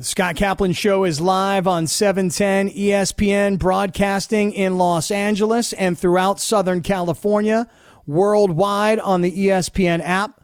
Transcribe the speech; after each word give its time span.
The 0.00 0.06
Scott 0.06 0.36
Kaplan 0.36 0.72
Show 0.72 1.04
is 1.04 1.20
live 1.20 1.66
on 1.66 1.86
710 1.86 2.70
ESPN, 2.70 3.58
broadcasting 3.58 4.50
in 4.50 4.78
Los 4.78 5.10
Angeles 5.10 5.74
and 5.74 5.98
throughout 5.98 6.40
Southern 6.40 6.80
California, 6.80 7.68
worldwide 8.06 8.98
on 8.98 9.20
the 9.20 9.30
ESPN 9.30 10.00
app. 10.02 10.42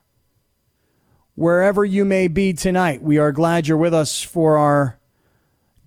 Wherever 1.37 1.87
you 1.87 2.05
may 2.05 2.29
be 2.29 2.53
tonight, 2.53 3.01
we 3.01 3.17
are 3.17 3.33
glad 3.33 3.67
you're 3.67 3.79
with 3.79 3.95
us 3.95 4.21
for 4.21 4.59
our 4.59 5.01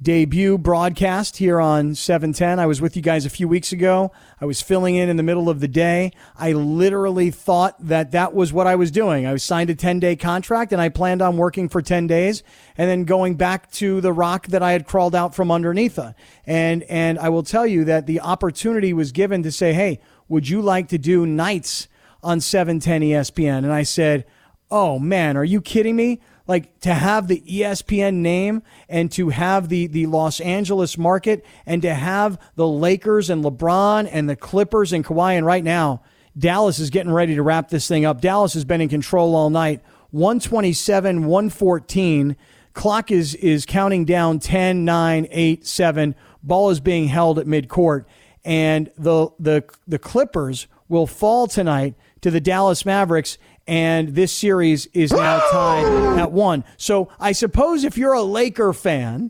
debut 0.02 0.58
broadcast 0.58 1.38
here 1.38 1.60
on 1.60 1.94
710. 1.94 2.58
I 2.58 2.66
was 2.66 2.80
with 2.80 2.96
you 2.96 3.02
guys 3.02 3.26
a 3.26 3.30
few 3.30 3.50
weeks 3.50 3.74
ago. 3.74 4.14
I 4.40 4.46
was 4.46 4.62
filling 4.62 4.96
in 4.96 5.10
in 5.10 5.18
the 5.18 5.24
middle 5.24 5.50
of 5.50 5.60
the 5.60 5.68
day. 5.68 6.14
I 6.38 6.54
literally 6.54 7.32
thought 7.32 7.76
that 7.86 8.12
that 8.12 8.34
was 8.34 8.54
what 8.54 8.66
I 8.66 8.76
was 8.76 8.92
doing. 8.92 9.26
I 9.26 9.34
was 9.34 9.44
signed 9.44 9.70
a 9.70 9.76
10 9.76 10.00
day 10.00 10.16
contract 10.16 10.72
and 10.72 10.82
I 10.82 10.88
planned 10.88 11.22
on 11.22 11.36
working 11.36 11.68
for 11.68 11.82
10 11.82 12.08
days 12.08 12.44
and 12.78 12.90
then 12.90 13.04
going 13.04 13.36
back 13.36 13.70
to 13.74 14.00
the 14.00 14.14
rock 14.14 14.48
that 14.48 14.64
I 14.64 14.72
had 14.72 14.88
crawled 14.88 15.16
out 15.16 15.36
from 15.36 15.52
underneath. 15.52 16.00
And, 16.46 16.84
and 16.84 17.20
I 17.20 17.28
will 17.28 17.44
tell 17.44 17.68
you 17.68 17.84
that 17.86 18.08
the 18.08 18.22
opportunity 18.22 18.94
was 18.94 19.12
given 19.12 19.44
to 19.44 19.52
say, 19.52 19.74
Hey, 19.74 20.00
would 20.30 20.48
you 20.48 20.62
like 20.62 20.88
to 20.90 20.98
do 20.98 21.26
nights 21.26 21.90
on 22.24 22.40
710 22.40 23.02
ESPN? 23.02 23.58
And 23.60 23.74
I 23.74 23.84
said, 23.84 24.26
Oh 24.72 24.98
man, 24.98 25.36
are 25.36 25.44
you 25.44 25.60
kidding 25.60 25.98
me? 25.98 26.22
Like 26.50 26.80
to 26.80 26.94
have 26.94 27.28
the 27.28 27.42
ESPN 27.42 28.16
name 28.16 28.64
and 28.90 29.12
to 29.12 29.30
have 29.30 29.70
the 29.70 29.86
the 29.86 30.08
Los 30.08 30.42
Angeles 30.42 30.98
market 30.98 31.46
and 31.66 31.84
to 31.84 31.94
have 31.94 32.40
the 32.56 32.68
Lakers 32.68 33.30
and 33.30 33.44
LeBron 33.46 34.10
and 34.12 34.28
the 34.28 34.36
Clippers 34.36 34.92
and 34.92 35.06
Kawhi 35.06 35.38
and 35.38 35.46
right 35.46 35.64
now 35.64 36.02
Dallas 36.38 36.80
is 36.80 36.90
getting 36.90 37.12
ready 37.12 37.36
to 37.36 37.44
wrap 37.44 37.70
this 37.70 37.88
thing 37.88 38.04
up. 38.04 38.20
Dallas 38.20 38.54
has 38.56 38.66
been 38.66 38.82
in 38.82 38.90
control 38.90 39.36
all 39.36 39.52
night. 39.52 39.82
127 40.12 41.26
114 41.26 42.36
clock 42.74 43.12
is 43.12 43.36
is 43.36 43.66
counting 43.68 44.06
down 44.06 44.40
10 44.40 44.84
9 44.84 45.28
8 45.30 45.66
7 45.68 46.16
ball 46.42 46.72
is 46.72 46.80
being 46.80 47.08
held 47.08 47.38
at 47.38 47.46
midcourt 47.46 48.06
and 48.44 48.90
the 48.98 49.28
the 49.40 49.64
the 49.88 50.00
Clippers 50.00 50.66
will 50.88 51.06
fall 51.06 51.46
tonight 51.46 51.94
to 52.22 52.32
the 52.32 52.42
Dallas 52.42 52.86
Mavericks 52.86 53.38
and 53.70 54.16
this 54.16 54.32
series 54.32 54.88
is 54.88 55.12
now 55.12 55.40
tied 55.52 56.18
at 56.18 56.32
one. 56.32 56.64
So 56.76 57.10
I 57.20 57.34
suppose 57.34 57.84
if 57.84 58.00
you're 58.00 58.14
a 58.14 58.24
Laker 58.24 58.74
fan 58.74 59.30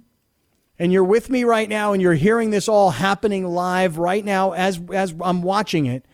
and 0.80 0.94
you're 0.94 1.04
with 1.04 1.30
me 1.30 1.44
right 1.44 1.68
now 1.68 1.92
and 1.92 2.02
you're 2.02 2.14
hearing 2.14 2.50
this 2.50 2.70
all 2.70 2.92
happening 2.92 3.46
live 3.46 3.98
right 3.98 4.24
now 4.24 4.54
as 4.54 4.80
as 4.94 5.14
I'm 5.20 5.42
watching 5.42 5.88
it, 5.88 6.06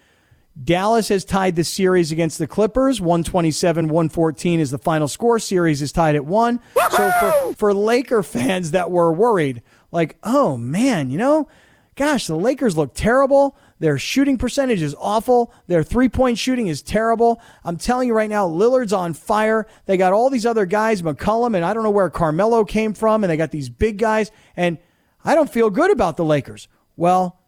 Dallas 0.61 1.09
has 1.09 1.23
tied 1.23 1.55
the 1.55 1.63
series 1.63 2.11
against 2.11 2.39
the 2.39 2.47
Clippers. 2.47 2.99
127 2.99 3.89
114 3.89 4.59
is 4.59 4.71
the 4.71 4.79
final 4.79 5.07
score. 5.07 5.37
Series 5.37 5.83
is 5.83 5.91
tied 5.91 6.15
at 6.15 6.25
one. 6.25 6.59
So 6.91 7.11
for, 7.19 7.53
for 7.55 7.73
Laker 7.75 8.23
fans 8.23 8.71
that 8.71 8.89
were 8.89 9.13
worried, 9.13 9.61
like, 9.91 10.17
oh 10.23 10.57
man, 10.57 11.11
you 11.11 11.19
know, 11.19 11.47
gosh, 11.95 12.27
the 12.27 12.35
Lakers 12.35 12.77
look 12.77 12.93
terrible. 12.93 13.57
Their 13.79 13.97
shooting 13.97 14.37
percentage 14.37 14.81
is 14.81 14.95
awful. 14.99 15.53
Their 15.67 15.83
three 15.83 16.09
point 16.09 16.37
shooting 16.37 16.67
is 16.67 16.81
terrible. 16.81 17.41
I'm 17.63 17.77
telling 17.77 18.07
you 18.07 18.13
right 18.13 18.29
now, 18.29 18.47
Lillard's 18.47 18.93
on 18.93 19.13
fire. 19.13 19.67
They 19.85 19.97
got 19.97 20.13
all 20.13 20.29
these 20.29 20.45
other 20.45 20.65
guys, 20.65 21.01
McCollum, 21.01 21.55
and 21.55 21.65
I 21.65 21.73
don't 21.73 21.83
know 21.83 21.89
where 21.89 22.09
Carmelo 22.09 22.63
came 22.63 22.93
from, 22.93 23.23
and 23.23 23.31
they 23.31 23.37
got 23.37 23.51
these 23.51 23.69
big 23.69 23.97
guys, 23.97 24.31
and 24.55 24.77
I 25.23 25.35
don't 25.35 25.49
feel 25.49 25.69
good 25.69 25.91
about 25.91 26.17
the 26.17 26.25
Lakers. 26.25 26.67
Well, 26.95 27.39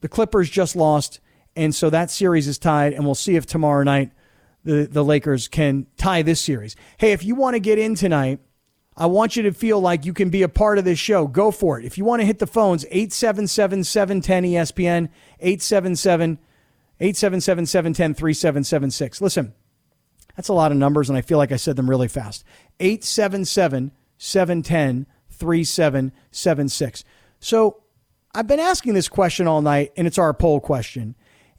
the 0.00 0.08
Clippers 0.08 0.50
just 0.50 0.76
lost, 0.76 1.20
and 1.56 1.74
so 1.74 1.88
that 1.90 2.10
series 2.10 2.48
is 2.48 2.58
tied, 2.58 2.92
and 2.92 3.04
we'll 3.04 3.14
see 3.14 3.36
if 3.36 3.46
tomorrow 3.46 3.82
night 3.82 4.12
the, 4.64 4.86
the 4.90 5.04
Lakers 5.04 5.48
can 5.48 5.86
tie 5.96 6.22
this 6.22 6.40
series. 6.40 6.76
Hey, 6.98 7.12
if 7.12 7.24
you 7.24 7.34
want 7.34 7.54
to 7.54 7.60
get 7.60 7.78
in 7.78 7.94
tonight, 7.94 8.40
I 9.00 9.06
want 9.06 9.34
you 9.34 9.44
to 9.44 9.52
feel 9.54 9.80
like 9.80 10.04
you 10.04 10.12
can 10.12 10.28
be 10.28 10.42
a 10.42 10.48
part 10.48 10.76
of 10.76 10.84
this 10.84 10.98
show. 10.98 11.26
Go 11.26 11.50
for 11.50 11.78
it. 11.78 11.86
If 11.86 11.96
you 11.96 12.04
want 12.04 12.20
to 12.20 12.26
hit 12.26 12.38
the 12.38 12.46
phones, 12.46 12.84
877 12.90 13.84
710 13.84 14.44
ESPN, 14.44 15.08
877 15.40 16.38
877 17.00 17.64
710 17.66 18.14
3776. 18.14 19.22
Listen, 19.22 19.54
that's 20.36 20.48
a 20.48 20.52
lot 20.52 20.70
of 20.70 20.76
numbers, 20.76 21.08
and 21.08 21.16
I 21.16 21.22
feel 21.22 21.38
like 21.38 21.50
I 21.50 21.56
said 21.56 21.76
them 21.76 21.88
really 21.88 22.08
fast. 22.08 22.44
877 22.78 23.92
710 24.18 25.06
3776. 25.30 27.04
So 27.40 27.82
I've 28.34 28.46
been 28.46 28.60
asking 28.60 28.92
this 28.92 29.08
question 29.08 29.46
all 29.46 29.62
night, 29.62 29.92
and 29.96 30.06
it's 30.06 30.18
our 30.18 30.34
poll 30.34 30.60
question. 30.60 31.14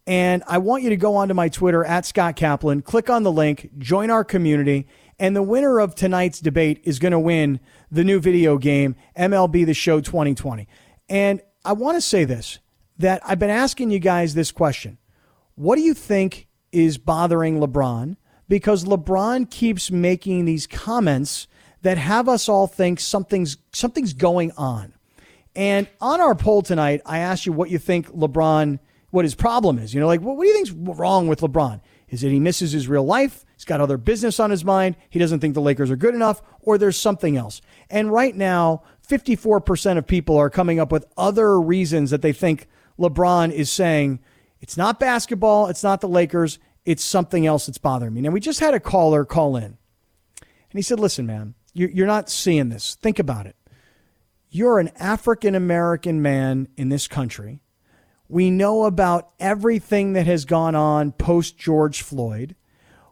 And 0.06 0.44
I 0.48 0.60
want 0.60 0.84
you 0.84 0.92
to 0.92 0.98
go 0.98 1.16
onto 1.16 1.34
my 1.34 1.50
Twitter 1.50 1.84
at 1.84 2.06
Scott 2.06 2.36
Kaplan, 2.36 2.84
click 2.84 3.10
on 3.10 3.24
the 3.24 3.32
link, 3.32 3.72
join 3.80 4.12
our 4.12 4.24
community, 4.24 4.86
and 5.22 5.36
the 5.36 5.44
winner 5.44 5.80
of 5.80 5.94
tonight's 5.94 6.40
debate 6.40 6.82
is 6.84 6.98
going 6.98 7.12
to 7.12 7.20
win 7.20 7.60
the 7.92 8.04
new 8.04 8.20
video 8.20 8.58
game, 8.58 8.96
MLB 9.16 9.68
The 9.68 9.76
Show 9.76 10.02
2020. 10.02 10.68
And 11.10 11.42
I 11.64 11.74
want 11.74 11.96
to 11.96 12.02
say 12.02 12.26
this 12.26 12.58
that 12.98 13.22
I've 13.24 13.38
been 13.38 13.52
asking 13.52 13.92
you 13.92 14.00
guys 14.00 14.34
this 14.34 14.52
question. 14.52 14.98
What 15.54 15.76
do 15.76 15.84
you 15.84 15.94
think 15.94 16.48
is 16.72 16.98
bothering 16.98 17.60
LeBron? 17.60 18.18
Because 18.48 18.84
LeBron 18.84 19.52
keeps 19.52 19.92
making 19.92 20.46
these 20.46 20.66
comments 20.66 21.48
that 21.84 22.00
have 22.00 22.28
us 22.28 22.50
all 22.50 22.66
think 22.66 23.00
something's 23.00 23.58
something's 23.74 24.14
going 24.14 24.52
on. 24.58 24.92
And 25.56 25.88
on 26.00 26.20
our 26.20 26.34
poll 26.34 26.64
tonight, 26.64 27.02
I 27.06 27.20
asked 27.20 27.46
you 27.46 27.54
what 27.54 27.70
you 27.70 27.78
think 27.78 28.08
LeBron, 28.08 28.80
what 29.12 29.26
his 29.26 29.36
problem 29.36 29.78
is. 29.78 29.94
You 29.94 30.00
know, 30.00 30.08
like 30.08 30.22
what, 30.22 30.36
what 30.36 30.46
do 30.46 30.48
you 30.48 30.56
think's 30.56 30.72
wrong 30.72 31.28
with 31.28 31.42
LeBron? 31.42 31.80
Is 32.10 32.24
it 32.24 32.32
he 32.32 32.40
misses 32.40 32.72
his 32.72 32.88
real 32.88 33.06
life? 33.06 33.46
He's 33.62 33.66
got 33.66 33.80
other 33.80 34.00
business 34.00 34.40
on 34.40 34.50
his 34.50 34.66
mind. 34.66 34.96
He 35.08 35.20
doesn't 35.20 35.40
think 35.40 35.54
the 35.54 35.62
Lakers 35.62 35.92
are 35.92 35.96
good 35.96 36.16
enough, 36.16 36.42
or 36.62 36.80
there's 36.80 36.98
something 36.98 37.38
else. 37.38 37.62
And 37.92 38.12
right 38.12 38.36
now, 38.36 38.82
54% 39.08 40.00
of 40.00 40.08
people 40.08 40.36
are 40.36 40.50
coming 40.50 40.80
up 40.80 40.92
with 40.92 41.06
other 41.16 41.62
reasons 41.62 42.10
that 42.10 42.24
they 42.24 42.34
think 42.34 42.68
LeBron 42.98 43.52
is 43.52 43.72
saying 43.72 44.20
it's 44.62 44.78
not 44.78 45.00
basketball, 45.00 45.68
it's 45.68 45.84
not 45.84 46.02
the 46.02 46.08
Lakers, 46.08 46.58
it's 46.86 47.04
something 47.04 47.46
else 47.46 47.68
that's 47.68 47.78
bothering 47.78 48.16
me. 48.16 48.22
Now, 48.22 48.32
we 48.32 48.40
just 48.40 48.62
had 48.62 48.74
a 48.74 48.80
caller 48.80 49.26
call 49.26 49.56
in, 49.56 49.64
and 49.66 49.78
he 50.74 50.82
said, 50.82 51.00
Listen, 51.00 51.28
man, 51.28 51.54
you're 51.72 52.08
not 52.08 52.32
seeing 52.32 52.70
this. 52.70 52.96
Think 52.96 53.20
about 53.20 53.46
it. 53.46 53.56
You're 54.50 54.80
an 54.80 54.90
African 54.98 55.54
American 55.54 56.24
man 56.24 56.68
in 56.78 56.90
this 56.90 57.08
country. 57.08 57.62
We 58.28 58.50
know 58.50 58.86
about 58.86 59.30
everything 59.40 60.14
that 60.14 60.26
has 60.26 60.46
gone 60.46 60.74
on 60.74 61.12
post 61.12 61.60
George 61.60 62.02
Floyd. 62.02 62.56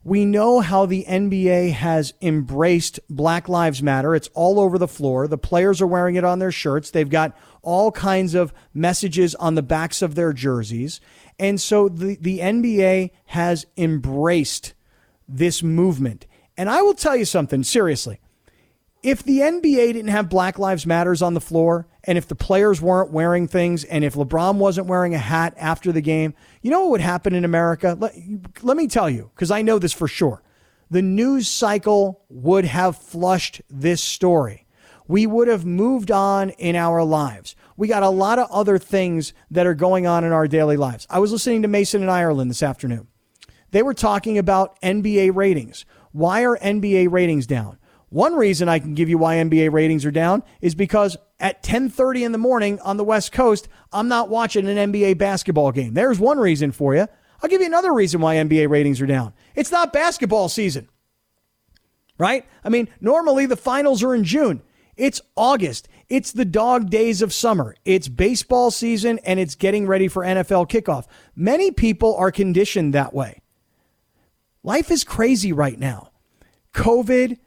We 0.09 0.25
know 0.25 0.59
how 0.59 0.87
the 0.87 1.05
NBA 1.07 1.71
has 1.73 2.15
embraced 2.19 2.99
Black 3.11 3.47
Lives 3.47 3.83
Matter. 3.83 4.15
It's 4.15 4.27
all 4.33 4.59
over 4.59 4.79
the 4.79 4.87
floor. 4.87 5.27
The 5.27 5.37
players 5.37 5.83
are 5.83 5.87
wearing 5.87 6.15
it 6.15 6.23
on 6.23 6.39
their 6.39 6.51
shirts. 6.51 6.89
They've 6.89 7.07
got 7.07 7.37
all 7.61 7.91
kinds 7.91 8.33
of 8.33 8.51
messages 8.73 9.35
on 9.35 9.53
the 9.53 9.61
backs 9.61 10.01
of 10.01 10.15
their 10.15 10.33
jerseys. 10.33 10.99
And 11.37 11.61
so 11.61 11.89
the, 11.89 12.17
the 12.19 12.39
NBA 12.39 13.11
has 13.25 13.67
embraced 13.77 14.73
this 15.27 15.61
movement. 15.61 16.25
And 16.57 16.71
I 16.71 16.81
will 16.81 16.95
tell 16.95 17.15
you 17.15 17.25
something 17.25 17.61
seriously. 17.61 18.19
If 19.01 19.23
the 19.23 19.39
NBA 19.39 19.93
didn't 19.93 20.09
have 20.09 20.27
Black 20.27 20.59
Lives 20.59 20.85
Matters 20.85 21.21
on 21.21 21.33
the 21.33 21.39
floor, 21.39 21.87
and 22.03 22.17
if 22.17 22.27
the 22.27 22.35
players 22.35 22.81
weren't 22.81 23.11
wearing 23.11 23.47
things, 23.47 23.85
and 23.85 24.03
if 24.03 24.13
LeBron 24.13 24.55
wasn't 24.55 24.87
wearing 24.87 25.15
a 25.15 25.19
hat 25.19 25.53
after 25.57 25.93
the 25.93 26.01
game, 26.01 26.33
you 26.61 26.69
know 26.69 26.81
what 26.81 26.91
would 26.91 27.01
happen 27.01 27.33
in 27.33 27.45
America? 27.45 27.95
Let, 27.97 28.13
let 28.61 28.75
me 28.75 28.87
tell 28.87 29.09
you, 29.09 29.31
because 29.33 29.51
I 29.51 29.61
know 29.61 29.79
this 29.79 29.93
for 29.93 30.09
sure. 30.09 30.43
The 30.91 31.01
news 31.01 31.47
cycle 31.47 32.25
would 32.27 32.65
have 32.65 32.97
flushed 32.97 33.61
this 33.69 34.03
story. 34.03 34.65
We 35.07 35.25
would 35.25 35.47
have 35.47 35.65
moved 35.65 36.11
on 36.11 36.49
in 36.51 36.75
our 36.75 37.01
lives. 37.03 37.55
We 37.77 37.87
got 37.87 38.03
a 38.03 38.09
lot 38.09 38.37
of 38.37 38.51
other 38.51 38.77
things 38.77 39.33
that 39.49 39.65
are 39.65 39.75
going 39.75 40.07
on 40.07 40.25
in 40.25 40.33
our 40.33 40.47
daily 40.47 40.75
lives. 40.75 41.07
I 41.09 41.19
was 41.19 41.31
listening 41.31 41.61
to 41.61 41.69
Mason 41.69 42.01
and 42.01 42.11
Ireland 42.11 42.49
this 42.49 42.61
afternoon. 42.61 43.07
They 43.71 43.81
were 43.81 43.93
talking 43.93 44.37
about 44.37 44.79
NBA 44.81 45.35
ratings. 45.35 45.85
Why 46.11 46.43
are 46.43 46.57
NBA 46.57 47.11
ratings 47.11 47.47
down? 47.47 47.78
One 48.09 48.35
reason 48.35 48.67
I 48.67 48.79
can 48.79 48.95
give 48.95 49.09
you 49.09 49.17
why 49.17 49.35
NBA 49.35 49.71
ratings 49.71 50.05
are 50.05 50.11
down 50.11 50.43
is 50.61 50.73
because 50.75 51.15
at 51.39 51.61
10:30 51.61 52.23
in 52.23 52.31
the 52.31 52.37
morning 52.37 52.79
on 52.79 52.97
the 52.97 53.03
West 53.03 53.31
Coast, 53.31 53.67
I'm 53.93 54.07
not 54.07 54.29
watching 54.29 54.67
an 54.67 54.91
NBA 54.91 55.17
basketball 55.17 55.71
game. 55.71 55.93
There's 55.93 56.19
one 56.19 56.39
reason 56.39 56.71
for 56.71 56.95
you. 56.95 57.07
I'll 57.41 57.49
give 57.49 57.61
you 57.61 57.67
another 57.67 57.93
reason 57.93 58.19
why 58.19 58.35
NBA 58.35 58.69
ratings 58.69 58.99
are 58.99 59.05
down. 59.05 59.33
It's 59.55 59.71
not 59.71 59.93
basketball 59.93 60.49
season. 60.49 60.89
Right? 62.17 62.45
I 62.63 62.69
mean, 62.69 62.89
normally 62.99 63.45
the 63.45 63.55
finals 63.55 64.03
are 64.03 64.13
in 64.13 64.25
June. 64.25 64.61
It's 64.97 65.21
August. 65.37 65.87
It's 66.09 66.33
the 66.33 66.43
dog 66.43 66.89
days 66.89 67.21
of 67.21 67.33
summer. 67.33 67.75
It's 67.85 68.09
baseball 68.09 68.71
season 68.71 69.19
and 69.19 69.39
it's 69.39 69.55
getting 69.55 69.87
ready 69.87 70.09
for 70.09 70.23
NFL 70.23 70.69
kickoff. 70.69 71.05
Many 71.35 71.71
people 71.71 72.15
are 72.15 72.31
conditioned 72.31 72.93
that 72.93 73.13
way. 73.13 73.41
Life 74.63 74.91
is 74.91 75.05
crazy 75.05 75.53
right 75.53 75.79
now. 75.79 76.09
COVID, 76.73 77.37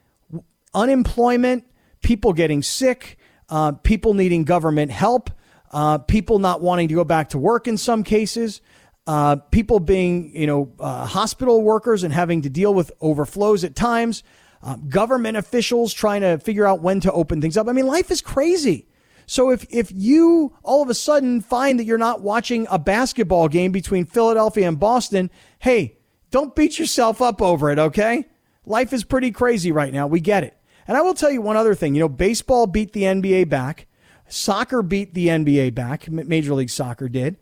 unemployment, 0.75 1.65
people 2.03 2.33
getting 2.33 2.63
sick, 2.63 3.19
uh, 3.49 3.73
people 3.73 4.15
needing 4.15 4.45
government 4.45 4.91
help, 4.91 5.31
uh, 5.73 5.99
people 5.99 6.39
not 6.39 6.61
wanting 6.61 6.89
to 6.89 6.95
go 6.95 7.05
back 7.05 7.29
to 7.31 7.39
work 7.39 7.67
in 7.69 7.77
some 7.77 8.03
cases, 8.05 8.61
uh, 9.07 9.37
people 9.51 9.81
being, 9.81 10.35
you 10.35 10.47
know, 10.47 10.73
uh, 10.79 11.07
hospital 11.07 11.63
workers 11.63 12.05
and 12.05 12.13
having 12.15 12.43
to 12.43 12.51
deal 12.51 12.73
with 12.73 12.93
overflows 13.01 13.65
at 13.65 13.75
times. 13.75 14.23
um, 14.63 14.89
government 14.89 15.37
officials 15.37 15.93
trying 15.93 16.21
to 16.21 16.39
figure 16.39 16.67
out 16.67 16.81
when 16.83 17.01
to 17.01 17.13
open 17.13 17.41
things 17.41 17.57
up. 17.57 17.69
I 17.69 17.73
mean, 17.73 17.87
life 17.87 18.11
is 18.11 18.21
crazy. 18.21 18.87
So 19.27 19.51
if 19.51 19.67
if 19.71 19.91
you 19.93 20.57
all 20.63 20.83
of 20.83 20.91
a 20.91 20.95
sudden 20.95 21.41
find 21.41 21.79
that 21.79 21.85
you're 21.85 21.99
not 21.99 22.23
watching 22.23 22.67
a 22.71 22.79
basketball 22.79 23.49
game 23.49 23.73
between 23.73 24.05
Philadelphia 24.05 24.69
and 24.69 24.79
Boston, 24.79 25.31
hey, 25.61 25.99
don't 26.31 26.55
beat 26.55 26.79
yourself 26.79 27.23
up 27.23 27.41
over 27.41 27.71
it, 27.71 27.79
okay? 27.79 28.27
Life 28.67 28.93
is 28.93 29.05
pretty 29.05 29.31
crazy 29.31 29.73
right 29.73 29.93
now. 29.93 30.07
We 30.07 30.21
get 30.21 30.45
it. 30.45 30.57
And 30.87 30.96
I 30.96 31.00
will 31.02 31.14
tell 31.14 31.31
you 31.31 31.40
one 31.40 31.56
other 31.56 31.75
thing. 31.75 31.94
You 31.94 32.00
know, 32.00 32.08
baseball 32.08 32.67
beat 32.67 32.93
the 32.93 33.02
NBA 33.02 33.49
back. 33.49 33.87
Soccer 34.29 34.82
beat 34.82 35.14
the 35.14 35.29
NBA 35.29 35.75
back. 35.75 36.08
Major 36.08 36.55
League 36.55 36.70
Soccer 36.70 37.08
did. 37.08 37.37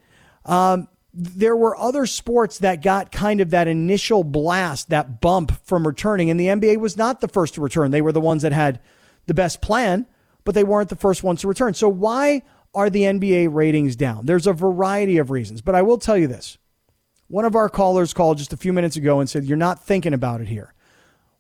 Um, 0.45 0.89
there 1.13 1.57
were 1.57 1.77
other 1.77 2.07
sports 2.07 2.59
that 2.59 2.83
got 2.83 3.13
kind 3.13 3.41
of 3.41 3.51
that 3.51 3.69
initial 3.69 4.23
blast, 4.25 4.91
that 4.91 5.21
bump 5.21 5.53
from 5.65 5.87
returning, 5.87 6.31
and 6.31 6.39
the 6.39 6.47
NBA 6.47 6.79
was 6.79 6.97
not 6.97 7.21
the 7.21 7.29
first 7.29 7.55
to 7.55 7.61
return. 7.61 7.91
They 7.91 8.03
were 8.03 8.13
the 8.13 8.21
ones 8.21 8.43
that 8.43 8.53
had 8.53 8.81
the 9.27 9.35
best 9.35 9.61
plan 9.61 10.07
but 10.45 10.55
they 10.55 10.65
weren't 10.65 10.89
the 10.89 10.97
first 10.97 11.23
ones 11.23 11.41
to 11.41 11.49
return. 11.49 11.75
So 11.75 11.89
why 11.89 12.43
are 12.75 12.91
the 12.91 13.03
NBA 13.03 13.49
ratings 13.53 13.97
down? 13.97 14.27
There's 14.27 14.47
a 14.47 14.53
variety 14.53 15.19
of 15.19 15.31
reasons, 15.31 15.63
but 15.63 15.75
I 15.75 15.83
will 15.83 15.99
tell 15.99 16.17
you 16.17 16.27
this. 16.27 16.59
One 17.29 17.45
of 17.45 17.55
our 17.55 17.69
callers 17.69 18.13
called 18.13 18.39
just 18.39 18.53
a 18.53 18.57
few 18.57 18.73
minutes 18.73 18.97
ago 18.97 19.21
and 19.21 19.31
said, 19.31 19.45
You're 19.45 19.57
not 19.57 19.85
thinking 19.85 20.15
about 20.15 20.41
it 20.41 20.49
here. 20.49 20.75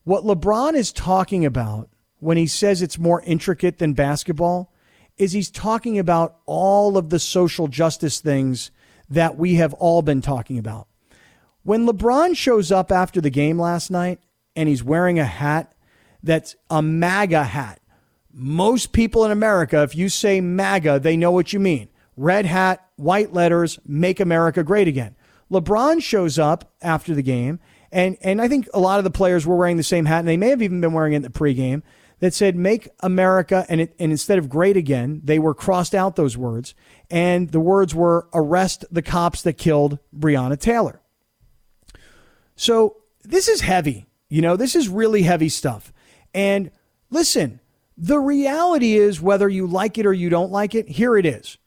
What 0.04 0.24
LeBron 0.24 0.74
is 0.74 0.92
talking 0.92 1.44
about 1.44 1.89
when 2.20 2.36
he 2.36 2.46
says 2.46 2.80
it's 2.80 2.98
more 2.98 3.22
intricate 3.22 3.78
than 3.78 3.94
basketball 3.94 4.72
is 5.16 5.32
he's 5.32 5.50
talking 5.50 5.98
about 5.98 6.36
all 6.46 6.96
of 6.96 7.10
the 7.10 7.18
social 7.18 7.68
justice 7.68 8.20
things 8.20 8.70
that 9.08 9.36
we 9.36 9.56
have 9.56 9.74
all 9.74 10.02
been 10.02 10.22
talking 10.22 10.58
about. 10.58 10.86
When 11.62 11.86
LeBron 11.86 12.36
shows 12.36 12.72
up 12.72 12.90
after 12.90 13.20
the 13.20 13.28
game 13.28 13.58
last 13.58 13.90
night 13.90 14.20
and 14.56 14.68
he's 14.68 14.84
wearing 14.84 15.18
a 15.18 15.26
hat 15.26 15.74
that's 16.22 16.56
a 16.70 16.80
MAGA 16.80 17.44
hat, 17.44 17.80
most 18.32 18.92
people 18.92 19.24
in 19.24 19.30
America, 19.30 19.82
if 19.82 19.94
you 19.96 20.08
say 20.08 20.40
MAGA, 20.40 21.00
they 21.00 21.16
know 21.16 21.30
what 21.30 21.52
you 21.52 21.60
mean. 21.60 21.88
Red 22.16 22.46
hat, 22.46 22.86
white 22.96 23.32
letters, 23.32 23.78
make 23.86 24.20
America 24.20 24.62
great 24.62 24.88
again. 24.88 25.16
LeBron 25.50 26.00
shows 26.02 26.38
up 26.38 26.72
after 26.80 27.14
the 27.14 27.22
game, 27.22 27.58
and, 27.90 28.16
and 28.22 28.40
I 28.40 28.46
think 28.46 28.68
a 28.72 28.78
lot 28.78 28.98
of 28.98 29.04
the 29.04 29.10
players 29.10 29.46
were 29.46 29.56
wearing 29.56 29.76
the 29.76 29.82
same 29.82 30.06
hat, 30.06 30.20
and 30.20 30.28
they 30.28 30.36
may 30.36 30.48
have 30.48 30.62
even 30.62 30.80
been 30.80 30.92
wearing 30.92 31.12
it 31.12 31.16
in 31.16 31.22
the 31.22 31.30
pregame 31.30 31.82
that 32.20 32.34
said 32.34 32.54
make 32.54 32.88
America, 33.00 33.66
and, 33.68 33.80
it, 33.80 33.94
and 33.98 34.12
instead 34.12 34.38
of 34.38 34.48
great 34.48 34.76
again, 34.76 35.20
they 35.24 35.38
were 35.38 35.54
crossed 35.54 35.94
out 35.94 36.16
those 36.16 36.36
words, 36.36 36.74
and 37.10 37.50
the 37.50 37.60
words 37.60 37.94
were 37.94 38.28
arrest 38.32 38.84
the 38.90 39.02
cops 39.02 39.42
that 39.42 39.54
killed 39.54 39.98
Breonna 40.16 40.58
Taylor. 40.58 41.00
So 42.56 42.98
this 43.22 43.48
is 43.48 43.62
heavy. 43.62 44.06
You 44.28 44.42
know, 44.42 44.56
this 44.56 44.76
is 44.76 44.88
really 44.88 45.22
heavy 45.22 45.48
stuff. 45.48 45.92
And 46.32 46.70
listen, 47.10 47.60
the 47.96 48.20
reality 48.20 48.96
is, 48.96 49.20
whether 49.20 49.48
you 49.48 49.66
like 49.66 49.98
it 49.98 50.06
or 50.06 50.12
you 50.12 50.28
don't 50.28 50.52
like 50.52 50.74
it, 50.74 50.88
here 50.88 51.16
it 51.16 51.26
is. 51.26 51.58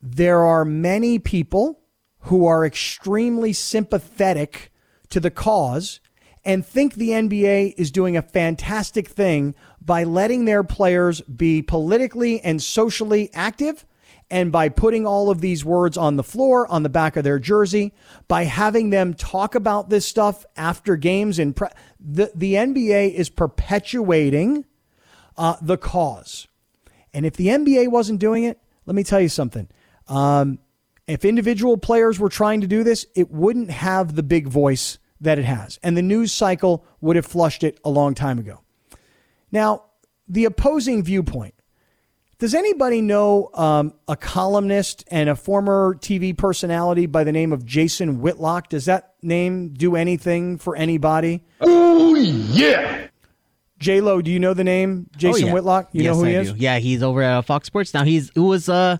There 0.00 0.40
are 0.40 0.64
many 0.64 1.18
people 1.18 1.80
who 2.20 2.46
are 2.46 2.64
extremely 2.64 3.52
sympathetic 3.52 4.70
to 5.08 5.20
the 5.20 5.30
cause 5.30 6.00
and 6.44 6.64
think 6.64 6.94
the 6.94 7.10
NBA 7.10 7.74
is 7.76 7.90
doing 7.90 8.16
a 8.16 8.22
fantastic 8.22 9.08
thing 9.08 9.54
by 9.80 10.04
letting 10.04 10.44
their 10.44 10.62
players 10.62 11.20
be 11.22 11.62
politically 11.62 12.40
and 12.40 12.62
socially 12.62 13.30
active 13.32 13.86
and 14.30 14.50
by 14.50 14.68
putting 14.68 15.06
all 15.06 15.30
of 15.30 15.40
these 15.40 15.64
words 15.64 15.96
on 15.96 16.16
the 16.16 16.22
floor, 16.22 16.66
on 16.68 16.82
the 16.82 16.88
back 16.88 17.16
of 17.16 17.24
their 17.24 17.38
jersey, 17.38 17.92
by 18.26 18.44
having 18.44 18.90
them 18.90 19.14
talk 19.14 19.54
about 19.54 19.90
this 19.90 20.06
stuff 20.06 20.44
after 20.56 20.96
games. 20.96 21.38
And 21.38 21.54
pre- 21.54 21.68
the, 22.00 22.32
the 22.34 22.54
NBA 22.54 23.12
is 23.14 23.28
perpetuating 23.28 24.64
uh, 25.36 25.56
the 25.60 25.76
cause. 25.76 26.48
And 27.12 27.26
if 27.26 27.36
the 27.36 27.48
NBA 27.48 27.88
wasn't 27.88 28.18
doing 28.18 28.44
it, 28.44 28.58
let 28.86 28.96
me 28.96 29.04
tell 29.04 29.20
you 29.20 29.28
something. 29.28 29.68
Um, 30.08 30.58
if 31.06 31.24
individual 31.24 31.76
players 31.76 32.18
were 32.18 32.28
trying 32.28 32.62
to 32.62 32.66
do 32.66 32.82
this, 32.82 33.06
it 33.14 33.30
wouldn't 33.30 33.70
have 33.70 34.14
the 34.14 34.22
big 34.22 34.48
voice 34.48 34.98
that 35.24 35.38
it 35.38 35.44
has. 35.44 35.78
And 35.82 35.96
the 35.96 36.02
news 36.02 36.32
cycle 36.32 36.84
would 37.00 37.16
have 37.16 37.26
flushed 37.26 37.64
it 37.64 37.78
a 37.84 37.90
long 37.90 38.14
time 38.14 38.38
ago. 38.38 38.60
Now, 39.50 39.84
the 40.28 40.44
opposing 40.44 41.02
viewpoint. 41.02 41.54
Does 42.38 42.54
anybody 42.54 43.00
know 43.00 43.50
um, 43.54 43.94
a 44.08 44.16
columnist 44.16 45.04
and 45.08 45.28
a 45.28 45.36
former 45.36 45.94
TV 45.94 46.36
personality 46.36 47.06
by 47.06 47.24
the 47.24 47.32
name 47.32 47.52
of 47.52 47.64
Jason 47.64 48.20
Whitlock? 48.20 48.68
Does 48.68 48.86
that 48.86 49.14
name 49.22 49.70
do 49.70 49.96
anything 49.96 50.58
for 50.58 50.76
anybody? 50.76 51.44
Oh, 51.60 52.14
yeah. 52.16 53.06
J 53.78 54.00
Lo, 54.00 54.20
do 54.20 54.30
you 54.30 54.40
know 54.40 54.54
the 54.54 54.64
name 54.64 55.08
Jason 55.16 55.44
oh, 55.44 55.46
yeah. 55.48 55.52
Whitlock? 55.52 55.90
You 55.92 56.02
yes, 56.02 56.14
know 56.14 56.20
who 56.20 56.24
I 56.24 56.28
he 56.28 56.34
do. 56.34 56.40
is? 56.40 56.52
Yeah, 56.54 56.78
he's 56.78 57.02
over 57.02 57.22
at 57.22 57.40
Fox 57.42 57.66
Sports 57.66 57.94
now. 57.94 58.02
He's 58.02 58.30
who 58.34 58.44
was 58.44 58.68
uh, 58.68 58.96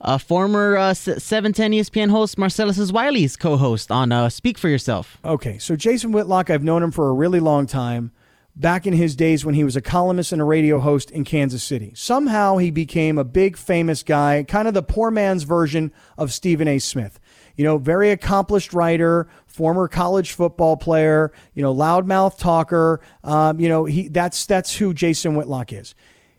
a 0.00 0.18
former 0.18 0.76
uh, 0.76 0.94
710 0.94 1.72
ESPN 1.72 2.10
host, 2.10 2.38
Marcellus 2.38 2.92
Wiley's 2.92 3.36
co-host 3.36 3.90
on 3.90 4.12
uh, 4.12 4.28
Speak 4.28 4.58
for 4.58 4.68
Yourself. 4.68 5.18
Okay, 5.24 5.58
so 5.58 5.76
Jason 5.76 6.12
Whitlock, 6.12 6.50
I've 6.50 6.64
known 6.64 6.82
him 6.82 6.90
for 6.90 7.08
a 7.08 7.12
really 7.12 7.40
long 7.40 7.66
time. 7.66 8.12
Back 8.54 8.86
in 8.86 8.94
his 8.94 9.14
days 9.14 9.44
when 9.44 9.54
he 9.54 9.64
was 9.64 9.76
a 9.76 9.82
columnist 9.82 10.32
and 10.32 10.40
a 10.40 10.44
radio 10.44 10.78
host 10.78 11.10
in 11.10 11.24
Kansas 11.24 11.62
City. 11.62 11.92
Somehow 11.94 12.56
he 12.56 12.70
became 12.70 13.18
a 13.18 13.24
big 13.24 13.54
famous 13.54 14.02
guy, 14.02 14.44
kind 14.44 14.66
of 14.66 14.72
the 14.72 14.82
poor 14.82 15.10
man's 15.10 15.42
version 15.42 15.92
of 16.16 16.32
Stephen 16.32 16.66
A. 16.66 16.78
Smith 16.78 17.20
you 17.56 17.64
know, 17.64 17.78
very 17.78 18.10
accomplished 18.10 18.72
writer, 18.72 19.28
former 19.46 19.88
college 19.88 20.32
football 20.32 20.76
player, 20.76 21.32
you 21.54 21.62
know, 21.62 21.74
loudmouth 21.74 22.38
talker. 22.38 23.00
Um, 23.24 23.58
you 23.58 23.68
know, 23.68 23.86
he 23.86 24.08
that's 24.08 24.46
that's 24.46 24.76
who 24.76 24.92
Jason 24.92 25.34
Whitlock 25.34 25.72
is. 25.72 25.94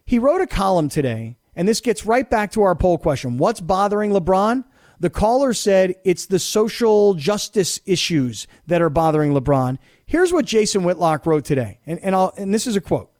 He 0.05 0.19
wrote 0.19 0.41
a 0.41 0.47
column 0.47 0.89
today, 0.89 1.36
and 1.57 1.67
this 1.67 1.81
gets 1.81 2.05
right 2.05 2.29
back 2.29 2.51
to 2.51 2.61
our 2.61 2.75
poll 2.75 2.97
question: 2.97 3.37
What's 3.37 3.59
bothering 3.59 4.11
LeBron? 4.11 4.63
The 4.99 5.09
caller 5.09 5.53
said 5.53 5.95
it's 6.05 6.25
the 6.25 6.39
social 6.39 7.13
justice 7.15 7.81
issues 7.85 8.47
that 8.67 8.81
are 8.81 8.89
bothering 8.89 9.33
LeBron. 9.33 9.77
Here's 10.05 10.31
what 10.31 10.45
Jason 10.45 10.83
Whitlock 10.83 11.25
wrote 11.25 11.43
today, 11.43 11.79
and 11.85 11.99
and, 11.99 12.15
I'll, 12.15 12.33
and 12.37 12.53
this 12.53 12.67
is 12.67 12.75
a 12.75 12.81
quote. 12.81 13.11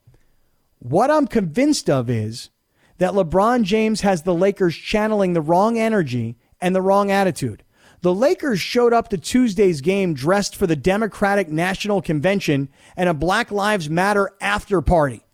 What 0.78 1.10
I'm 1.10 1.26
convinced 1.26 1.90
of 1.90 2.08
is 2.08 2.50
that 2.98 3.12
LeBron 3.12 3.64
James 3.64 4.02
has 4.02 4.22
the 4.22 4.34
Lakers 4.34 4.76
channeling 4.76 5.32
the 5.32 5.40
wrong 5.40 5.78
energy 5.78 6.38
and 6.60 6.74
the 6.74 6.82
wrong 6.82 7.10
attitude. 7.10 7.64
The 8.00 8.14
Lakers 8.14 8.60
showed 8.60 8.92
up 8.92 9.08
to 9.08 9.18
Tuesday's 9.18 9.80
game 9.80 10.14
dressed 10.14 10.54
for 10.54 10.68
the 10.68 10.76
Democratic 10.76 11.48
National 11.48 12.00
Convention 12.00 12.68
and 12.96 13.08
a 13.08 13.14
Black 13.14 13.50
Lives 13.50 13.90
Matter 13.90 14.30
after 14.40 14.80
party. 14.80 15.24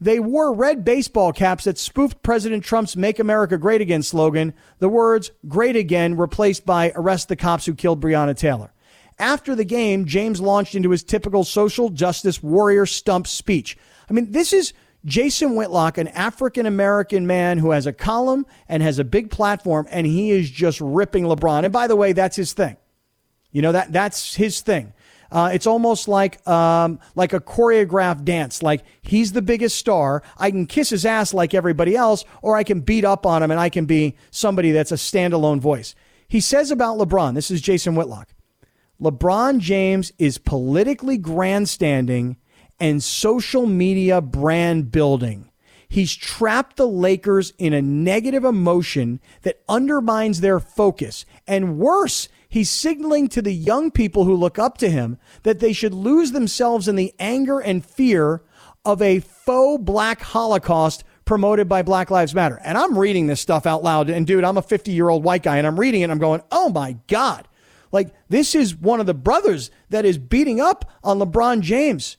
They 0.00 0.20
wore 0.20 0.54
red 0.54 0.84
baseball 0.84 1.32
caps 1.32 1.64
that 1.64 1.78
spoofed 1.78 2.22
President 2.22 2.62
Trump's 2.64 2.96
Make 2.96 3.18
America 3.18 3.58
Great 3.58 3.80
Again 3.80 4.02
slogan, 4.02 4.54
the 4.78 4.88
words 4.88 5.32
Great 5.48 5.76
Again 5.76 6.16
replaced 6.16 6.64
by 6.64 6.92
Arrest 6.94 7.28
the 7.28 7.36
Cops 7.36 7.66
Who 7.66 7.74
Killed 7.74 8.00
Breonna 8.00 8.36
Taylor. 8.36 8.72
After 9.18 9.56
the 9.56 9.64
game, 9.64 10.04
James 10.04 10.40
launched 10.40 10.76
into 10.76 10.90
his 10.90 11.02
typical 11.02 11.42
social 11.42 11.88
justice 11.88 12.40
warrior 12.40 12.86
stump 12.86 13.26
speech. 13.26 13.76
I 14.08 14.12
mean, 14.12 14.30
this 14.30 14.52
is 14.52 14.72
Jason 15.04 15.56
Whitlock, 15.56 15.98
an 15.98 16.08
African 16.08 16.66
American 16.66 17.26
man 17.26 17.58
who 17.58 17.72
has 17.72 17.86
a 17.86 17.92
column 17.92 18.46
and 18.68 18.82
has 18.82 19.00
a 19.00 19.04
big 19.04 19.30
platform, 19.30 19.88
and 19.90 20.06
he 20.06 20.30
is 20.30 20.50
just 20.50 20.80
ripping 20.80 21.24
LeBron. 21.24 21.64
And 21.64 21.72
by 21.72 21.88
the 21.88 21.96
way, 21.96 22.12
that's 22.12 22.36
his 22.36 22.52
thing. 22.52 22.76
You 23.50 23.62
know 23.62 23.72
that 23.72 23.92
that's 23.92 24.34
his 24.34 24.60
thing. 24.60 24.92
Uh, 25.30 25.50
it's 25.52 25.66
almost 25.66 26.08
like 26.08 26.46
um, 26.48 26.98
like 27.14 27.32
a 27.32 27.40
choreographed 27.40 28.24
dance. 28.24 28.62
Like 28.62 28.82
he's 29.02 29.32
the 29.32 29.42
biggest 29.42 29.76
star. 29.76 30.22
I 30.36 30.50
can 30.50 30.66
kiss 30.66 30.90
his 30.90 31.04
ass 31.04 31.34
like 31.34 31.54
everybody 31.54 31.96
else, 31.96 32.24
or 32.42 32.56
I 32.56 32.64
can 32.64 32.80
beat 32.80 33.04
up 33.04 33.26
on 33.26 33.42
him 33.42 33.50
and 33.50 33.60
I 33.60 33.68
can 33.68 33.84
be 33.84 34.16
somebody 34.30 34.72
that's 34.72 34.92
a 34.92 34.96
standalone 34.96 35.60
voice. 35.60 35.94
He 36.28 36.40
says 36.40 36.70
about 36.70 36.98
LeBron. 36.98 37.34
This 37.34 37.50
is 37.50 37.60
Jason 37.60 37.94
Whitlock. 37.94 38.34
LeBron 39.00 39.60
James 39.60 40.12
is 40.18 40.38
politically 40.38 41.16
grandstanding 41.16 42.36
and 42.80 43.02
social 43.02 43.66
media 43.66 44.20
brand 44.20 44.90
building. 44.90 45.50
He's 45.88 46.14
trapped 46.14 46.76
the 46.76 46.86
Lakers 46.86 47.54
in 47.58 47.72
a 47.72 47.80
negative 47.80 48.44
emotion 48.44 49.20
that 49.42 49.62
undermines 49.68 50.40
their 50.40 50.60
focus. 50.60 51.24
And 51.46 51.78
worse, 51.78 52.28
he's 52.48 52.70
signaling 52.70 53.28
to 53.28 53.42
the 53.42 53.52
young 53.52 53.90
people 53.90 54.24
who 54.24 54.34
look 54.34 54.58
up 54.58 54.78
to 54.78 54.90
him 54.90 55.18
that 55.42 55.60
they 55.60 55.72
should 55.72 55.94
lose 55.94 56.32
themselves 56.32 56.88
in 56.88 56.96
the 56.96 57.14
anger 57.18 57.60
and 57.60 57.84
fear 57.84 58.42
of 58.84 59.02
a 59.02 59.20
faux 59.20 59.82
black 59.82 60.20
Holocaust 60.20 61.04
promoted 61.24 61.68
by 61.68 61.82
Black 61.82 62.10
Lives 62.10 62.34
Matter. 62.34 62.58
And 62.64 62.78
I'm 62.78 62.98
reading 62.98 63.26
this 63.26 63.40
stuff 63.40 63.66
out 63.66 63.82
loud. 63.82 64.08
And 64.08 64.26
dude, 64.26 64.44
I'm 64.44 64.56
a 64.56 64.62
50 64.62 64.92
year 64.92 65.10
old 65.10 65.22
white 65.22 65.42
guy 65.42 65.58
and 65.58 65.66
I'm 65.66 65.78
reading 65.78 66.00
it 66.00 66.04
and 66.04 66.12
I'm 66.12 66.18
going, 66.18 66.42
oh 66.50 66.70
my 66.70 66.96
God. 67.06 67.46
Like, 67.92 68.14
this 68.28 68.54
is 68.54 68.74
one 68.74 69.00
of 69.00 69.06
the 69.06 69.14
brothers 69.14 69.70
that 69.90 70.04
is 70.04 70.18
beating 70.18 70.60
up 70.60 70.90
on 71.02 71.18
LeBron 71.18 71.60
James. 71.60 72.16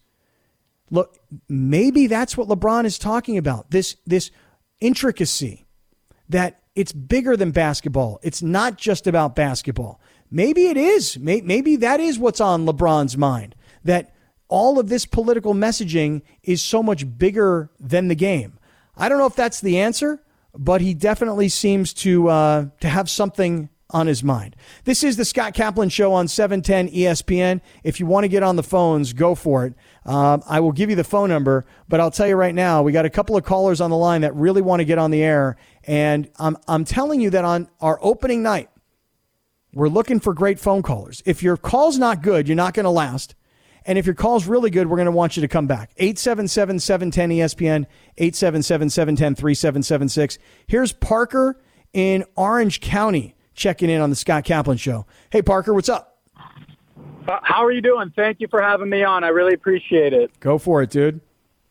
Look, 0.91 1.17
maybe 1.47 2.07
that's 2.07 2.35
what 2.35 2.47
LeBron 2.47 2.85
is 2.85 2.97
talking 2.97 3.37
about. 3.37 3.69
This 3.69 3.95
this 4.05 4.31
intricacy 4.81 5.67
that 6.29 6.61
it's 6.75 6.93
bigger 6.93 7.35
than 7.35 7.51
basketball. 7.51 8.19
It's 8.23 8.41
not 8.41 8.77
just 8.77 9.05
about 9.05 9.35
basketball. 9.35 9.99
Maybe 10.31 10.67
it 10.67 10.77
is. 10.77 11.17
Maybe 11.17 11.75
that 11.77 11.99
is 11.99 12.19
what's 12.19 12.41
on 12.41 12.65
LeBron's 12.65 13.17
mind. 13.17 13.55
That 13.83 14.13
all 14.47 14.79
of 14.79 14.89
this 14.89 15.05
political 15.05 15.53
messaging 15.53 16.21
is 16.43 16.61
so 16.61 16.83
much 16.83 17.17
bigger 17.17 17.71
than 17.79 18.07
the 18.07 18.15
game. 18.15 18.59
I 18.97 19.09
don't 19.09 19.17
know 19.17 19.25
if 19.25 19.35
that's 19.35 19.61
the 19.61 19.79
answer, 19.79 20.21
but 20.53 20.81
he 20.81 20.93
definitely 20.93 21.49
seems 21.49 21.93
to 21.95 22.27
uh, 22.27 22.65
to 22.81 22.89
have 22.89 23.09
something 23.09 23.69
on 23.91 24.07
his 24.07 24.23
mind. 24.23 24.55
This 24.83 25.03
is 25.03 25.17
the 25.17 25.25
Scott 25.25 25.53
Kaplan 25.53 25.89
Show 25.89 26.13
on 26.13 26.27
710 26.27 26.89
ESPN. 26.95 27.59
If 27.83 27.99
you 27.99 28.05
want 28.05 28.23
to 28.23 28.27
get 28.27 28.43
on 28.43 28.55
the 28.55 28.63
phones, 28.63 29.13
go 29.13 29.33
for 29.33 29.65
it. 29.65 29.73
Um, 30.05 30.43
I 30.47 30.59
will 30.59 30.71
give 30.71 30.91
you 30.91 30.95
the 30.95 31.03
phone 31.03 31.29
number, 31.29 31.65
but 31.87 31.99
I'll 31.99 32.11
tell 32.11 32.27
you 32.27 32.35
right 32.35 32.53
now, 32.53 32.83
we 32.83 32.91
got 32.91 33.05
a 33.05 33.09
couple 33.09 33.35
of 33.35 33.43
callers 33.43 33.81
on 33.81 33.89
the 33.89 33.97
line 33.97 34.21
that 34.21 34.35
really 34.35 34.61
want 34.61 34.81
to 34.81 34.85
get 34.85 34.99
on 34.99 35.09
the 35.09 35.23
air. 35.23 35.57
And 35.85 36.29
I'm, 36.37 36.57
I'm 36.67 36.85
telling 36.85 37.19
you 37.19 37.31
that 37.31 37.45
on 37.45 37.67
our 37.81 37.97
opening 38.01 38.43
night, 38.43 38.69
we're 39.73 39.89
looking 39.89 40.19
for 40.19 40.33
great 40.33 40.59
phone 40.59 40.81
callers. 40.81 41.21
If 41.25 41.43
your 41.43 41.57
call's 41.57 41.97
not 41.97 42.21
good, 42.21 42.47
you're 42.47 42.55
not 42.55 42.73
going 42.73 42.85
to 42.85 42.89
last. 42.89 43.35
And 43.85 43.97
if 43.97 44.05
your 44.05 44.15
call's 44.15 44.45
really 44.45 44.69
good, 44.69 44.87
we're 44.87 44.97
going 44.97 45.05
to 45.05 45.11
want 45.11 45.37
you 45.37 45.41
to 45.41 45.47
come 45.47 45.67
back. 45.67 45.91
877 45.97 46.79
710 46.79 47.29
ESPN, 47.29 47.85
877 48.17 48.89
710 48.89 49.35
3776. 49.35 50.37
Here's 50.67 50.91
Parker 50.93 51.61
in 51.93 52.25
Orange 52.35 52.81
County 52.81 53.35
checking 53.53 53.89
in 53.89 54.01
on 54.01 54.09
the 54.09 54.15
Scott 54.15 54.43
Kaplan 54.43 54.77
Show. 54.77 55.05
Hey, 55.29 55.41
Parker, 55.41 55.73
what's 55.73 55.89
up? 55.89 56.19
Uh, 57.27 57.39
how 57.43 57.63
are 57.63 57.71
you 57.71 57.81
doing? 57.81 58.11
Thank 58.15 58.39
you 58.39 58.47
for 58.47 58.61
having 58.61 58.89
me 58.89 59.03
on. 59.03 59.23
I 59.23 59.29
really 59.29 59.53
appreciate 59.53 60.13
it. 60.13 60.31
Go 60.39 60.57
for 60.57 60.81
it, 60.81 60.89
dude. 60.89 61.21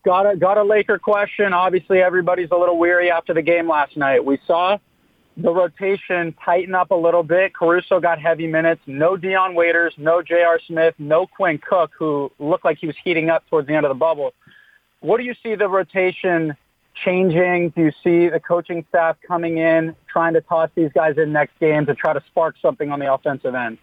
Got 0.04 0.30
a 0.30 0.36
got 0.36 0.56
a 0.56 0.62
Laker 0.62 0.98
question. 0.98 1.52
Obviously, 1.52 2.00
everybody's 2.00 2.50
a 2.52 2.56
little 2.56 2.78
weary 2.78 3.10
after 3.10 3.34
the 3.34 3.42
game 3.42 3.68
last 3.68 3.96
night. 3.96 4.24
We 4.24 4.38
saw 4.46 4.78
the 5.38 5.52
rotation 5.52 6.34
tighten 6.44 6.74
up 6.74 6.90
a 6.90 6.96
little 6.96 7.22
bit. 7.22 7.54
Caruso 7.54 8.00
got 8.00 8.20
heavy 8.20 8.48
minutes. 8.48 8.82
No 8.86 9.16
Dion 9.16 9.54
Waiters, 9.54 9.94
no 9.96 10.20
J.R. 10.20 10.60
Smith, 10.66 10.94
no 10.98 11.28
Quinn 11.28 11.58
Cook, 11.58 11.92
who 11.96 12.32
looked 12.40 12.64
like 12.64 12.78
he 12.78 12.88
was 12.88 12.96
heating 13.02 13.30
up 13.30 13.48
towards 13.48 13.68
the 13.68 13.74
end 13.74 13.86
of 13.86 13.90
the 13.90 13.94
bubble. 13.94 14.34
What 15.00 15.18
do 15.18 15.22
you 15.22 15.34
see 15.40 15.54
the 15.54 15.68
rotation 15.68 16.56
changing? 17.04 17.70
Do 17.70 17.82
you 17.82 17.92
see 18.02 18.28
the 18.28 18.40
coaching 18.40 18.84
staff 18.88 19.16
coming 19.26 19.58
in, 19.58 19.94
trying 20.08 20.34
to 20.34 20.40
toss 20.40 20.70
these 20.74 20.90
guys 20.92 21.16
in 21.16 21.32
next 21.32 21.56
game 21.60 21.86
to 21.86 21.94
try 21.94 22.12
to 22.12 22.22
spark 22.26 22.56
something 22.60 22.90
on 22.90 22.98
the 22.98 23.12
offensive 23.12 23.54
end? 23.54 23.78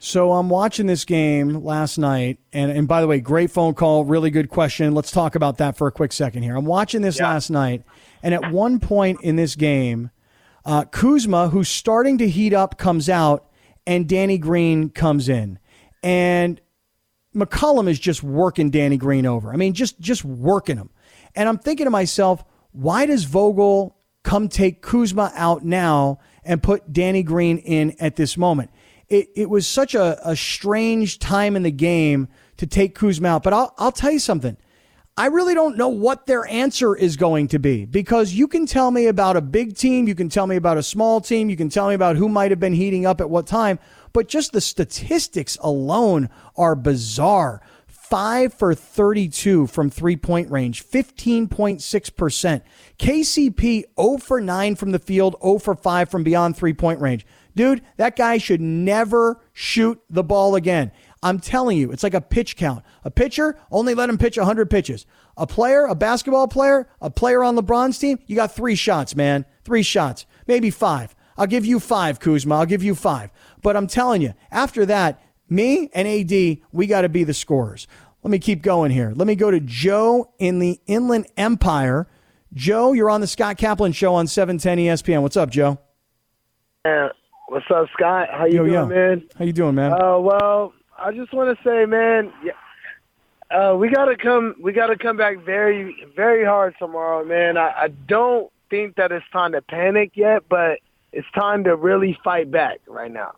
So 0.00 0.32
I'm 0.32 0.48
watching 0.48 0.86
this 0.86 1.04
game 1.04 1.62
last 1.62 1.96
night, 1.96 2.38
and, 2.52 2.72
and 2.72 2.88
by 2.88 3.02
the 3.02 3.06
way, 3.06 3.20
great 3.20 3.52
phone 3.52 3.74
call, 3.74 4.04
really 4.04 4.30
good 4.30 4.48
question. 4.48 4.94
Let's 4.94 5.12
talk 5.12 5.36
about 5.36 5.58
that 5.58 5.76
for 5.76 5.86
a 5.86 5.92
quick 5.92 6.12
second 6.12 6.42
here. 6.42 6.56
I'm 6.56 6.64
watching 6.64 7.02
this 7.02 7.18
yeah. 7.18 7.28
last 7.28 7.50
night, 7.50 7.84
and 8.22 8.34
at 8.34 8.50
one 8.50 8.80
point 8.80 9.20
in 9.22 9.36
this 9.36 9.54
game, 9.54 10.10
uh, 10.64 10.84
Kuzma, 10.84 11.48
who's 11.48 11.68
starting 11.68 12.18
to 12.18 12.28
heat 12.28 12.52
up, 12.52 12.78
comes 12.78 13.08
out, 13.08 13.48
and 13.86 14.08
Danny 14.08 14.38
Green 14.38 14.90
comes 14.90 15.28
in, 15.28 15.58
and 16.02 16.60
McCollum 17.34 17.88
is 17.88 17.98
just 17.98 18.22
working 18.22 18.70
Danny 18.70 18.96
Green 18.96 19.26
over. 19.26 19.52
I 19.52 19.56
mean, 19.56 19.72
just 19.72 20.00
just 20.00 20.24
working 20.24 20.76
him. 20.76 20.90
And 21.34 21.48
I'm 21.48 21.58
thinking 21.58 21.84
to 21.84 21.90
myself, 21.90 22.44
why 22.72 23.06
does 23.06 23.24
Vogel 23.24 23.96
come 24.22 24.48
take 24.48 24.82
Kuzma 24.82 25.32
out 25.34 25.64
now 25.64 26.18
and 26.44 26.62
put 26.62 26.92
Danny 26.92 27.22
Green 27.22 27.58
in 27.58 27.94
at 28.00 28.16
this 28.16 28.36
moment? 28.36 28.70
It, 29.08 29.28
it 29.34 29.50
was 29.50 29.66
such 29.66 29.94
a, 29.94 30.18
a 30.28 30.36
strange 30.36 31.18
time 31.18 31.56
in 31.56 31.62
the 31.62 31.70
game 31.70 32.28
to 32.58 32.66
take 32.66 32.94
Kuzma 32.94 33.28
out. 33.28 33.42
But 33.42 33.52
I'll, 33.52 33.74
I'll 33.78 33.92
tell 33.92 34.10
you 34.12 34.18
something. 34.18 34.56
I 35.20 35.26
really 35.26 35.52
don't 35.52 35.76
know 35.76 35.90
what 35.90 36.24
their 36.24 36.46
answer 36.46 36.96
is 36.96 37.18
going 37.18 37.48
to 37.48 37.58
be 37.58 37.84
because 37.84 38.32
you 38.32 38.48
can 38.48 38.64
tell 38.64 38.90
me 38.90 39.06
about 39.06 39.36
a 39.36 39.42
big 39.42 39.76
team, 39.76 40.08
you 40.08 40.14
can 40.14 40.30
tell 40.30 40.46
me 40.46 40.56
about 40.56 40.78
a 40.78 40.82
small 40.82 41.20
team, 41.20 41.50
you 41.50 41.58
can 41.58 41.68
tell 41.68 41.88
me 41.88 41.94
about 41.94 42.16
who 42.16 42.26
might 42.26 42.50
have 42.50 42.58
been 42.58 42.72
heating 42.72 43.04
up 43.04 43.20
at 43.20 43.28
what 43.28 43.46
time, 43.46 43.78
but 44.14 44.28
just 44.28 44.54
the 44.54 44.62
statistics 44.62 45.58
alone 45.60 46.30
are 46.56 46.74
bizarre. 46.74 47.60
5 47.86 48.54
for 48.54 48.74
32 48.74 49.66
from 49.66 49.90
three 49.90 50.16
point 50.16 50.50
range, 50.50 50.82
15.6%. 50.82 52.62
KCP 52.98 53.84
0 54.00 54.16
for 54.16 54.40
9 54.40 54.74
from 54.74 54.92
the 54.92 54.98
field, 54.98 55.36
0 55.42 55.58
for 55.58 55.74
5 55.74 56.08
from 56.08 56.24
beyond 56.24 56.56
three 56.56 56.72
point 56.72 56.98
range. 56.98 57.26
Dude, 57.54 57.82
that 57.98 58.16
guy 58.16 58.38
should 58.38 58.62
never 58.62 59.38
shoot 59.52 60.00
the 60.08 60.24
ball 60.24 60.54
again. 60.54 60.92
I'm 61.22 61.38
telling 61.38 61.76
you, 61.76 61.92
it's 61.92 62.02
like 62.02 62.14
a 62.14 62.20
pitch 62.20 62.56
count. 62.56 62.84
A 63.04 63.10
pitcher, 63.10 63.58
only 63.70 63.94
let 63.94 64.08
him 64.08 64.16
pitch 64.16 64.38
100 64.38 64.70
pitches. 64.70 65.04
A 65.36 65.46
player, 65.46 65.84
a 65.84 65.94
basketball 65.94 66.48
player, 66.48 66.88
a 67.00 67.10
player 67.10 67.44
on 67.44 67.56
LeBron's 67.56 67.98
team, 67.98 68.18
you 68.26 68.36
got 68.36 68.54
three 68.54 68.74
shots, 68.74 69.14
man. 69.14 69.44
Three 69.64 69.82
shots, 69.82 70.24
maybe 70.46 70.70
five. 70.70 71.14
I'll 71.36 71.46
give 71.46 71.66
you 71.66 71.80
five, 71.80 72.20
Kuzma. 72.20 72.56
I'll 72.56 72.66
give 72.66 72.82
you 72.82 72.94
five. 72.94 73.30
But 73.62 73.76
I'm 73.76 73.86
telling 73.86 74.22
you, 74.22 74.34
after 74.50 74.86
that, 74.86 75.22
me 75.48 75.90
and 75.94 76.06
AD, 76.06 76.58
we 76.72 76.86
got 76.86 77.02
to 77.02 77.08
be 77.08 77.24
the 77.24 77.34
scorers. 77.34 77.86
Let 78.22 78.30
me 78.30 78.38
keep 78.38 78.62
going 78.62 78.90
here. 78.90 79.12
Let 79.14 79.26
me 79.26 79.34
go 79.34 79.50
to 79.50 79.60
Joe 79.60 80.32
in 80.38 80.58
the 80.58 80.80
Inland 80.86 81.26
Empire. 81.36 82.06
Joe, 82.52 82.92
you're 82.92 83.10
on 83.10 83.20
the 83.20 83.26
Scott 83.26 83.56
Kaplan 83.56 83.92
show 83.92 84.14
on 84.14 84.26
710 84.26 84.78
ESPN. 84.78 85.22
What's 85.22 85.36
up, 85.36 85.50
Joe? 85.50 85.78
Uh, 86.84 87.08
what's 87.48 87.66
up, 87.74 87.86
Scott? 87.94 88.28
How 88.30 88.44
you 88.44 88.56
yo, 88.56 88.64
doing, 88.64 88.74
yo. 88.74 88.86
man? 88.86 89.28
How 89.38 89.44
you 89.44 89.52
doing, 89.52 89.74
man? 89.74 89.92
Uh, 89.92 90.18
well, 90.18 90.72
I 91.00 91.12
just 91.12 91.32
want 91.32 91.56
to 91.56 91.64
say, 91.64 91.86
man, 91.86 92.30
uh, 93.50 93.74
we 93.76 93.88
gotta 93.88 94.16
come. 94.16 94.54
We 94.60 94.72
gotta 94.72 94.96
come 94.96 95.16
back 95.16 95.38
very, 95.44 96.06
very 96.14 96.44
hard 96.44 96.74
tomorrow, 96.78 97.24
man. 97.24 97.56
I, 97.56 97.72
I 97.76 97.88
don't 97.88 98.52
think 98.68 98.96
that 98.96 99.10
it's 99.10 99.24
time 99.32 99.52
to 99.52 99.62
panic 99.62 100.12
yet, 100.14 100.42
but 100.48 100.78
it's 101.12 101.26
time 101.34 101.64
to 101.64 101.74
really 101.74 102.18
fight 102.22 102.50
back 102.50 102.80
right 102.86 103.10
now. 103.10 103.32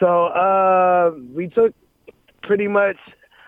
So 0.00 0.26
uh, 0.26 1.12
we 1.32 1.48
took 1.48 1.72
pretty 2.42 2.68
much. 2.68 2.96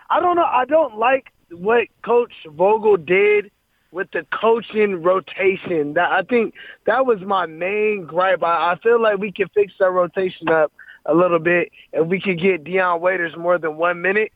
I 0.09 0.19
don't 0.19 0.37
know. 0.37 0.45
I 0.45 0.65
don't 0.65 0.97
like 0.97 1.31
what 1.51 1.87
Coach 2.03 2.33
Vogel 2.47 2.97
did 2.97 3.51
with 3.91 4.09
the 4.11 4.25
coaching 4.33 5.03
rotation. 5.03 5.93
That 5.93 6.11
I 6.11 6.23
think 6.23 6.53
that 6.85 7.05
was 7.05 7.19
my 7.19 7.45
main 7.45 8.05
gripe. 8.05 8.43
I, 8.43 8.71
I 8.71 8.79
feel 8.81 9.01
like 9.01 9.17
we 9.17 9.31
can 9.31 9.49
fix 9.49 9.73
that 9.79 9.91
rotation 9.91 10.47
up 10.49 10.71
a 11.05 11.13
little 11.13 11.39
bit 11.39 11.71
if 11.93 12.07
we 12.07 12.19
could 12.19 12.39
get 12.39 12.63
Dion 12.63 13.01
Waiters 13.01 13.35
more 13.37 13.57
than 13.57 13.77
one 13.77 14.01
minute. 14.01 14.31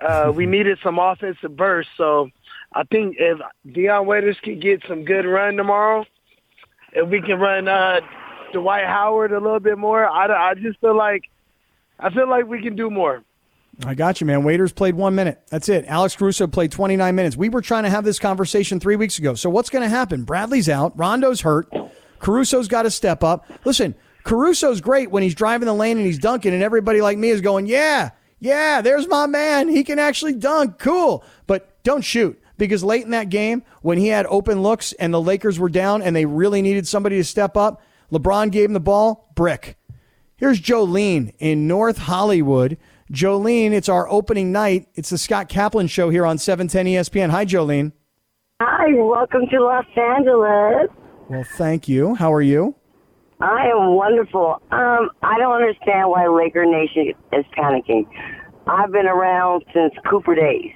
Uh, 0.00 0.32
we 0.34 0.46
needed 0.46 0.78
some 0.82 0.98
offensive 0.98 1.56
burst, 1.56 1.90
so 1.96 2.30
I 2.72 2.84
think 2.84 3.16
if 3.18 3.38
Dion 3.70 4.06
Waiters 4.06 4.38
could 4.42 4.60
get 4.60 4.82
some 4.88 5.04
good 5.04 5.26
run 5.26 5.56
tomorrow, 5.56 6.06
if 6.92 7.08
we 7.08 7.20
can 7.20 7.38
run 7.38 7.68
uh, 7.68 8.00
Dwight 8.52 8.86
Howard 8.86 9.32
a 9.32 9.40
little 9.40 9.60
bit 9.60 9.76
more, 9.76 10.06
I, 10.06 10.50
I 10.50 10.54
just 10.54 10.80
feel 10.80 10.96
like 10.96 11.24
I 11.98 12.10
feel 12.10 12.28
like 12.28 12.46
we 12.46 12.62
can 12.62 12.76
do 12.76 12.90
more. 12.90 13.22
I 13.84 13.94
got 13.94 14.20
you, 14.20 14.26
man. 14.26 14.44
Waiters 14.44 14.72
played 14.72 14.94
one 14.94 15.14
minute. 15.14 15.40
That's 15.48 15.68
it. 15.68 15.84
Alex 15.86 16.16
Caruso 16.16 16.46
played 16.46 16.72
29 16.72 17.14
minutes. 17.14 17.36
We 17.36 17.48
were 17.48 17.62
trying 17.62 17.84
to 17.84 17.90
have 17.90 18.04
this 18.04 18.18
conversation 18.18 18.80
three 18.80 18.96
weeks 18.96 19.18
ago. 19.18 19.34
So 19.34 19.48
what's 19.48 19.70
going 19.70 19.82
to 19.82 19.88
happen? 19.88 20.24
Bradley's 20.24 20.68
out. 20.68 20.98
Rondo's 20.98 21.40
hurt. 21.42 21.72
Caruso's 22.18 22.68
got 22.68 22.82
to 22.82 22.90
step 22.90 23.24
up. 23.24 23.46
Listen, 23.64 23.94
Caruso's 24.24 24.80
great 24.80 25.10
when 25.10 25.22
he's 25.22 25.34
driving 25.34 25.66
the 25.66 25.74
lane 25.74 25.96
and 25.96 26.06
he's 26.06 26.18
dunking, 26.18 26.54
and 26.54 26.62
everybody 26.62 27.00
like 27.00 27.18
me 27.18 27.30
is 27.30 27.40
going, 27.40 27.66
yeah, 27.66 28.10
yeah, 28.38 28.80
there's 28.80 29.08
my 29.08 29.26
man. 29.26 29.68
He 29.68 29.84
can 29.84 29.98
actually 29.98 30.34
dunk. 30.34 30.78
Cool. 30.78 31.24
But 31.46 31.82
don't 31.82 32.02
shoot 32.02 32.40
because 32.56 32.82
late 32.82 33.04
in 33.04 33.10
that 33.10 33.28
game, 33.28 33.62
when 33.82 33.98
he 33.98 34.08
had 34.08 34.26
open 34.26 34.62
looks 34.62 34.92
and 34.94 35.12
the 35.12 35.20
Lakers 35.20 35.58
were 35.58 35.68
down 35.68 36.02
and 36.02 36.14
they 36.14 36.26
really 36.26 36.62
needed 36.62 36.86
somebody 36.86 37.16
to 37.16 37.24
step 37.24 37.56
up, 37.56 37.82
LeBron 38.10 38.50
gave 38.50 38.66
him 38.66 38.72
the 38.74 38.80
ball, 38.80 39.30
brick. 39.34 39.76
Here's 40.36 40.60
Jolene 40.60 41.34
in 41.38 41.68
North 41.68 41.98
Hollywood. 41.98 42.78
Jolene, 43.12 43.72
it's 43.72 43.88
our 43.88 44.08
opening 44.08 44.52
night. 44.52 44.88
It's 44.94 45.10
the 45.10 45.18
Scott 45.18 45.48
Kaplan 45.48 45.86
show 45.86 46.08
here 46.08 46.24
on 46.24 46.38
710 46.38 46.86
ESPN. 46.86 47.30
Hi, 47.30 47.44
Jolene. 47.44 47.92
Hi, 48.60 48.92
welcome 48.94 49.46
to 49.50 49.60
Los 49.60 49.84
Angeles. 49.96 50.88
Well, 51.28 51.44
thank 51.56 51.88
you. 51.88 52.14
How 52.14 52.32
are 52.32 52.42
you? 52.42 52.74
I 53.40 53.68
am 53.68 53.94
wonderful. 53.94 54.60
Um, 54.70 55.10
I 55.22 55.38
don't 55.38 55.54
understand 55.54 56.10
why 56.10 56.26
Laker 56.26 56.66
Nation 56.66 57.14
is 57.32 57.44
panicking. 57.56 58.06
I've 58.66 58.92
been 58.92 59.06
around 59.06 59.64
since 59.72 59.94
Cooper 60.08 60.34
days, 60.34 60.72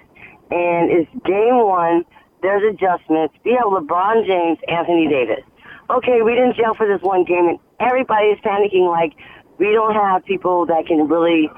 and 0.50 0.90
it's 0.90 1.10
game 1.26 1.58
one. 1.58 2.04
There's 2.40 2.62
adjustments. 2.74 3.34
We 3.44 3.52
have 3.52 3.64
LeBron 3.64 4.26
James, 4.26 4.58
Anthony 4.68 5.08
Davis. 5.08 5.44
Okay, 5.90 6.22
we 6.22 6.34
didn't 6.34 6.56
gel 6.56 6.74
for 6.74 6.86
this 6.86 7.02
one 7.02 7.24
game, 7.24 7.48
and 7.48 7.58
everybody 7.80 8.28
is 8.28 8.38
panicking 8.40 8.90
like 8.90 9.12
we 9.58 9.72
don't 9.72 9.94
have 9.94 10.24
people 10.24 10.64
that 10.66 10.86
can 10.86 11.06
really 11.06 11.50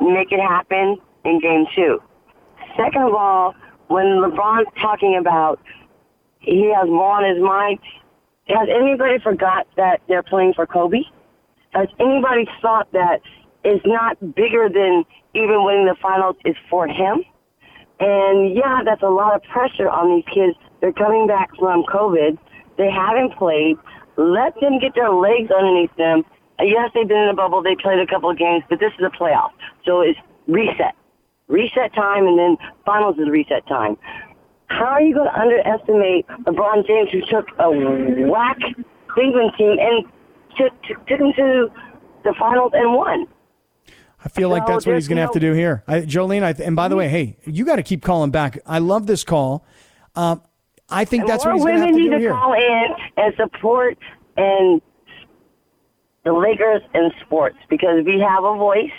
make 0.00 0.32
it 0.32 0.40
happen 0.40 0.98
in 1.24 1.40
game 1.40 1.66
two. 1.76 2.02
Second 2.76 3.02
of 3.02 3.14
all, 3.14 3.54
when 3.86 4.06
LeBron's 4.06 4.68
talking 4.80 5.16
about 5.16 5.60
he 6.40 6.72
has 6.74 6.88
more 6.88 7.12
on 7.12 7.24
his 7.24 7.42
mind, 7.42 7.78
has 8.48 8.68
anybody 8.68 9.18
forgot 9.18 9.66
that 9.76 10.00
they're 10.08 10.22
playing 10.22 10.54
for 10.54 10.66
Kobe? 10.66 11.02
Has 11.70 11.88
anybody 12.00 12.48
thought 12.62 12.90
that 12.92 13.20
it's 13.64 13.84
not 13.86 14.18
bigger 14.34 14.68
than 14.68 15.04
even 15.34 15.64
winning 15.64 15.86
the 15.86 15.96
finals 16.00 16.36
is 16.44 16.56
for 16.70 16.86
him? 16.88 17.24
And 18.00 18.54
yeah, 18.54 18.82
that's 18.84 19.02
a 19.02 19.10
lot 19.10 19.34
of 19.34 19.42
pressure 19.44 19.88
on 19.88 20.16
these 20.16 20.24
kids. 20.32 20.56
They're 20.80 20.92
coming 20.92 21.26
back 21.26 21.50
from 21.58 21.84
COVID. 21.84 22.38
They 22.78 22.90
haven't 22.90 23.36
played. 23.36 23.76
Let 24.16 24.54
them 24.60 24.78
get 24.78 24.94
their 24.94 25.10
legs 25.10 25.50
underneath 25.50 25.94
them 25.96 26.24
yes, 26.66 26.90
they've 26.94 27.06
been 27.06 27.18
in 27.18 27.28
a 27.28 27.34
bubble. 27.34 27.62
They 27.62 27.76
played 27.76 27.98
a 28.00 28.06
couple 28.06 28.30
of 28.30 28.38
games, 28.38 28.64
but 28.68 28.80
this 28.80 28.92
is 28.98 29.04
a 29.04 29.10
playoff, 29.10 29.50
so 29.84 30.00
it's 30.00 30.18
reset. 30.46 30.94
reset 31.46 31.94
time, 31.94 32.26
and 32.26 32.38
then 32.38 32.56
finals 32.84 33.16
is 33.18 33.28
reset 33.28 33.66
time. 33.66 33.96
How 34.68 34.86
are 34.86 35.02
you 35.02 35.14
going 35.14 35.28
to 35.28 35.40
underestimate 35.40 36.26
LeBron 36.46 36.86
James, 36.86 37.10
who 37.10 37.20
took 37.30 37.48
a 37.58 37.70
whack 38.28 38.58
Cleveland 39.08 39.52
team 39.56 39.76
and 39.80 40.04
took, 40.56 40.82
took, 40.82 41.06
took 41.06 41.20
him 41.20 41.32
to 41.36 41.68
the 42.24 42.34
finals 42.38 42.72
and 42.74 42.94
won? 42.94 43.26
I 44.24 44.28
feel 44.28 44.48
like 44.48 44.66
that's 44.66 44.84
what 44.84 44.96
he's 44.96 45.08
going 45.08 45.16
to 45.16 45.22
have 45.22 45.32
to 45.32 45.40
do 45.40 45.52
here. 45.52 45.84
I, 45.86 46.00
Jolene, 46.00 46.42
I, 46.42 46.50
and 46.62 46.74
by 46.74 46.88
the 46.88 46.96
way, 46.96 47.08
hey, 47.08 47.36
you 47.44 47.64
got 47.64 47.76
to 47.76 47.82
keep 47.82 48.02
calling 48.02 48.30
back. 48.30 48.58
I 48.66 48.78
love 48.78 49.06
this 49.06 49.24
call. 49.24 49.64
Um, 50.16 50.42
I 50.90 51.04
think 51.04 51.26
that's 51.26 51.44
what 51.44 51.54
he's 51.54 51.64
going 51.64 51.76
to 51.76 51.80
have 51.86 51.94
women 51.94 52.10
need 52.10 52.24
to 52.24 52.30
call 52.30 52.52
in 52.54 52.86
and 53.16 53.34
support 53.36 53.96
and 54.36 54.82
the 56.24 56.32
Lakers 56.32 56.82
in 56.94 57.10
sports 57.24 57.56
because 57.70 58.04
we 58.04 58.20
have 58.20 58.44
a 58.44 58.56
voice, 58.56 58.90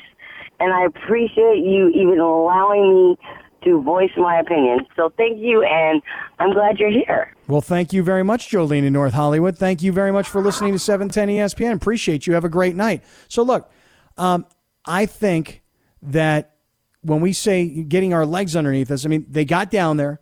and 0.60 0.74
I 0.74 0.86
appreciate 0.86 1.58
you 1.58 1.90
even 1.90 2.20
allowing 2.20 2.94
me 2.94 3.18
to 3.64 3.82
voice 3.82 4.12
my 4.18 4.40
opinion. 4.40 4.86
So 4.96 5.12
thank 5.18 5.40
you, 5.40 5.64
and 5.64 6.02
I'm 6.40 6.54
glad 6.54 6.80
you're 6.80 6.92
here. 6.92 7.34
Well, 7.48 7.62
thank 7.62 7.94
you 7.94 8.04
very 8.04 8.24
much, 8.24 8.50
Jolene 8.50 8.84
in 8.84 8.94
North 8.94 9.14
Hollywood. 9.14 9.58
Thank 9.58 9.82
you 9.82 9.92
very 9.92 10.12
much 10.12 10.28
for 10.28 10.42
listening 10.42 10.74
to 10.74 10.80
710 10.80 11.30
ESPN. 11.30 11.76
Appreciate 11.76 12.28
you. 12.28 12.34
Have 12.34 12.46
a 12.46 12.50
great 12.50 12.76
night. 12.76 13.04
So, 13.28 13.44
look, 13.44 13.72
um, 14.18 14.46
I 14.86 15.06
think 15.06 15.64
that 16.02 16.56
when 17.02 17.22
we 17.22 17.34
say 17.34 17.84
getting 17.84 18.14
our 18.14 18.26
legs 18.26 18.56
underneath 18.56 18.92
us, 18.92 19.06
I 19.06 19.10
mean, 19.10 19.26
they 19.30 19.46
got 19.46 19.72
down 19.72 19.98
there, 19.98 20.20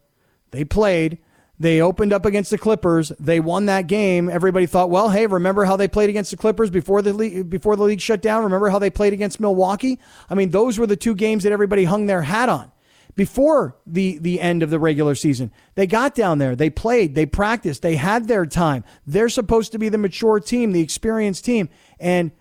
they 0.51 0.63
played, 0.63 1.17
they 1.59 1.81
opened 1.81 2.13
up 2.13 2.25
against 2.25 2.51
the 2.51 2.57
Clippers, 2.57 3.11
they 3.19 3.39
won 3.39 3.65
that 3.65 3.87
game. 3.87 4.29
Everybody 4.29 4.67
thought, 4.67 4.91
well, 4.91 5.09
hey, 5.09 5.25
remember 5.25 5.65
how 5.65 5.75
they 5.75 5.87
played 5.87 6.09
against 6.09 6.29
the 6.31 6.37
Clippers 6.37 6.69
before 6.69 7.01
the 7.01 7.13
league, 7.13 7.49
before 7.49 7.75
the 7.75 7.83
league 7.83 8.01
shut 8.01 8.21
down? 8.21 8.43
Remember 8.43 8.69
how 8.69 8.77
they 8.77 8.91
played 8.91 9.13
against 9.13 9.39
Milwaukee? 9.39 9.99
I 10.29 10.35
mean, 10.35 10.51
those 10.51 10.77
were 10.77 10.85
the 10.85 10.95
two 10.95 11.15
games 11.15 11.43
that 11.43 11.51
everybody 11.51 11.85
hung 11.85 12.05
their 12.05 12.21
hat 12.21 12.49
on 12.49 12.71
before 13.17 13.75
the 13.85 14.19
the 14.19 14.39
end 14.39 14.63
of 14.63 14.69
the 14.69 14.79
regular 14.79 15.15
season. 15.15 15.51
They 15.75 15.87
got 15.87 16.15
down 16.15 16.37
there, 16.37 16.55
they 16.55 16.69
played, 16.69 17.15
they 17.15 17.25
practiced, 17.25 17.81
they 17.81 17.97
had 17.97 18.29
their 18.29 18.45
time. 18.45 18.85
They're 19.05 19.27
supposed 19.27 19.73
to 19.73 19.79
be 19.79 19.89
the 19.89 19.97
mature 19.97 20.39
team, 20.39 20.71
the 20.71 20.81
experienced 20.81 21.43
team. 21.43 21.67
And 21.99 22.31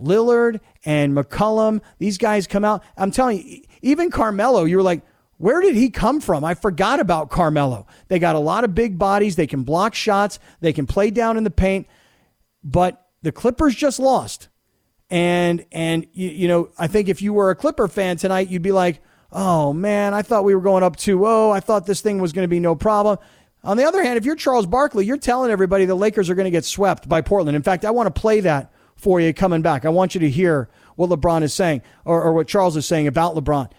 Lillard 0.00 0.60
and 0.84 1.16
McCollum, 1.16 1.80
these 1.98 2.18
guys 2.18 2.46
come 2.46 2.64
out. 2.64 2.84
I'm 2.96 3.10
telling 3.10 3.42
you, 3.42 3.62
even 3.80 4.10
Carmelo, 4.10 4.64
you 4.64 4.76
were 4.76 4.82
like, 4.82 5.02
where 5.38 5.62
did 5.62 5.74
he 5.74 5.88
come 5.90 6.20
from? 6.20 6.44
I 6.44 6.54
forgot 6.54 7.00
about 7.00 7.30
Carmelo. 7.30 7.86
They 8.08 8.18
got 8.18 8.36
a 8.36 8.40
lot 8.40 8.64
of 8.64 8.74
big 8.74 8.98
bodies. 8.98 9.36
They 9.36 9.46
can 9.46 9.64
block 9.64 9.94
shots. 9.94 10.38
They 10.60 10.74
can 10.74 10.86
play 10.86 11.10
down 11.10 11.38
in 11.38 11.44
the 11.44 11.50
paint. 11.50 11.86
But 12.62 13.06
the 13.22 13.32
Clippers 13.32 13.74
just 13.74 13.98
lost. 13.98 14.48
And 15.08 15.64
and 15.72 16.06
you, 16.12 16.28
you 16.28 16.48
know, 16.48 16.70
I 16.78 16.88
think 16.88 17.08
if 17.08 17.22
you 17.22 17.32
were 17.32 17.50
a 17.50 17.56
Clipper 17.56 17.88
fan 17.88 18.18
tonight, 18.18 18.48
you'd 18.50 18.62
be 18.62 18.72
like, 18.72 19.00
"Oh 19.32 19.72
man, 19.72 20.14
I 20.14 20.22
thought 20.22 20.44
we 20.44 20.54
were 20.54 20.60
going 20.60 20.82
up 20.82 20.96
2-0. 20.96 21.52
I 21.52 21.60
thought 21.60 21.86
this 21.86 22.00
thing 22.00 22.20
was 22.20 22.32
going 22.32 22.44
to 22.44 22.48
be 22.48 22.60
no 22.60 22.74
problem." 22.74 23.18
On 23.64 23.76
the 23.76 23.84
other 23.84 24.02
hand, 24.02 24.16
if 24.16 24.24
you're 24.24 24.36
Charles 24.36 24.66
Barkley, 24.66 25.04
you're 25.04 25.16
telling 25.16 25.50
everybody 25.50 25.86
the 25.86 25.94
Lakers 25.96 26.30
are 26.30 26.36
going 26.36 26.44
to 26.44 26.52
get 26.52 26.64
swept 26.64 27.08
by 27.08 27.20
Portland. 27.20 27.56
In 27.56 27.62
fact, 27.62 27.84
I 27.84 27.90
want 27.90 28.06
to 28.14 28.20
play 28.20 28.40
that 28.40 28.72
for 28.94 29.20
you 29.20 29.32
coming 29.34 29.60
back. 29.60 29.84
I 29.84 29.88
want 29.88 30.14
you 30.14 30.20
to 30.20 30.30
hear 30.30 30.68
what 30.94 31.10
LeBron 31.10 31.42
is 31.42 31.52
saying 31.52 31.82
or, 32.04 32.22
or 32.22 32.32
what 32.32 32.46
Charles 32.48 32.76
is 32.76 32.86
saying 32.86 33.08
about 33.08 33.34
LeBron. 33.34 33.70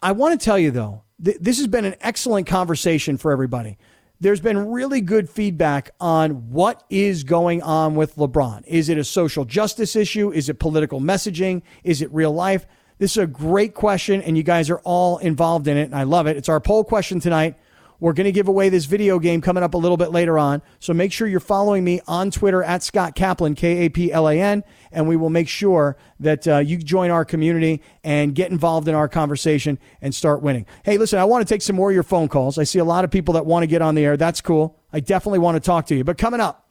I 0.00 0.12
want 0.12 0.38
to 0.38 0.44
tell 0.44 0.58
you 0.58 0.70
though, 0.70 1.04
th- 1.24 1.38
this 1.40 1.58
has 1.58 1.66
been 1.66 1.84
an 1.84 1.94
excellent 2.00 2.46
conversation 2.46 3.16
for 3.16 3.32
everybody. 3.32 3.78
There's 4.20 4.40
been 4.40 4.70
really 4.70 5.00
good 5.00 5.30
feedback 5.30 5.90
on 5.98 6.50
what 6.50 6.84
is 6.90 7.24
going 7.24 7.62
on 7.62 7.94
with 7.94 8.16
LeBron. 8.16 8.66
Is 8.66 8.88
it 8.88 8.98
a 8.98 9.04
social 9.04 9.46
justice 9.46 9.96
issue? 9.96 10.30
Is 10.30 10.48
it 10.48 10.58
political 10.58 11.00
messaging? 11.00 11.62
Is 11.84 12.02
it 12.02 12.12
real 12.12 12.32
life? 12.32 12.66
This 13.00 13.12
is 13.12 13.16
a 13.16 13.26
great 13.26 13.72
question, 13.72 14.20
and 14.20 14.36
you 14.36 14.42
guys 14.42 14.68
are 14.68 14.80
all 14.80 15.16
involved 15.16 15.66
in 15.66 15.78
it, 15.78 15.84
and 15.84 15.96
I 15.96 16.02
love 16.02 16.26
it. 16.26 16.36
It's 16.36 16.50
our 16.50 16.60
poll 16.60 16.84
question 16.84 17.18
tonight. 17.18 17.56
We're 17.98 18.12
going 18.12 18.26
to 18.26 18.32
give 18.32 18.46
away 18.46 18.68
this 18.68 18.84
video 18.84 19.18
game 19.18 19.40
coming 19.40 19.62
up 19.62 19.72
a 19.72 19.78
little 19.78 19.96
bit 19.96 20.10
later 20.10 20.38
on. 20.38 20.60
So 20.80 20.92
make 20.92 21.10
sure 21.10 21.26
you're 21.26 21.40
following 21.40 21.82
me 21.82 22.02
on 22.06 22.30
Twitter 22.30 22.62
at 22.62 22.82
Scott 22.82 23.14
Kaplan, 23.14 23.54
K 23.54 23.86
A 23.86 23.88
P 23.88 24.12
L 24.12 24.28
A 24.28 24.38
N, 24.38 24.64
and 24.92 25.08
we 25.08 25.16
will 25.16 25.30
make 25.30 25.48
sure 25.48 25.96
that 26.18 26.46
uh, 26.46 26.58
you 26.58 26.76
join 26.76 27.10
our 27.10 27.24
community 27.24 27.80
and 28.04 28.34
get 28.34 28.50
involved 28.50 28.86
in 28.86 28.94
our 28.94 29.08
conversation 29.08 29.78
and 30.02 30.14
start 30.14 30.42
winning. 30.42 30.66
Hey, 30.84 30.98
listen, 30.98 31.18
I 31.18 31.24
want 31.24 31.46
to 31.46 31.54
take 31.54 31.62
some 31.62 31.76
more 31.76 31.88
of 31.88 31.94
your 31.94 32.02
phone 32.02 32.28
calls. 32.28 32.58
I 32.58 32.64
see 32.64 32.80
a 32.80 32.84
lot 32.84 33.04
of 33.04 33.10
people 33.10 33.32
that 33.32 33.46
want 33.46 33.62
to 33.62 33.66
get 33.66 33.80
on 33.80 33.94
the 33.94 34.04
air. 34.04 34.18
That's 34.18 34.42
cool. 34.42 34.78
I 34.92 35.00
definitely 35.00 35.38
want 35.38 35.56
to 35.56 35.60
talk 35.60 35.86
to 35.86 35.94
you. 35.94 36.04
But 36.04 36.18
coming 36.18 36.40
up, 36.40 36.68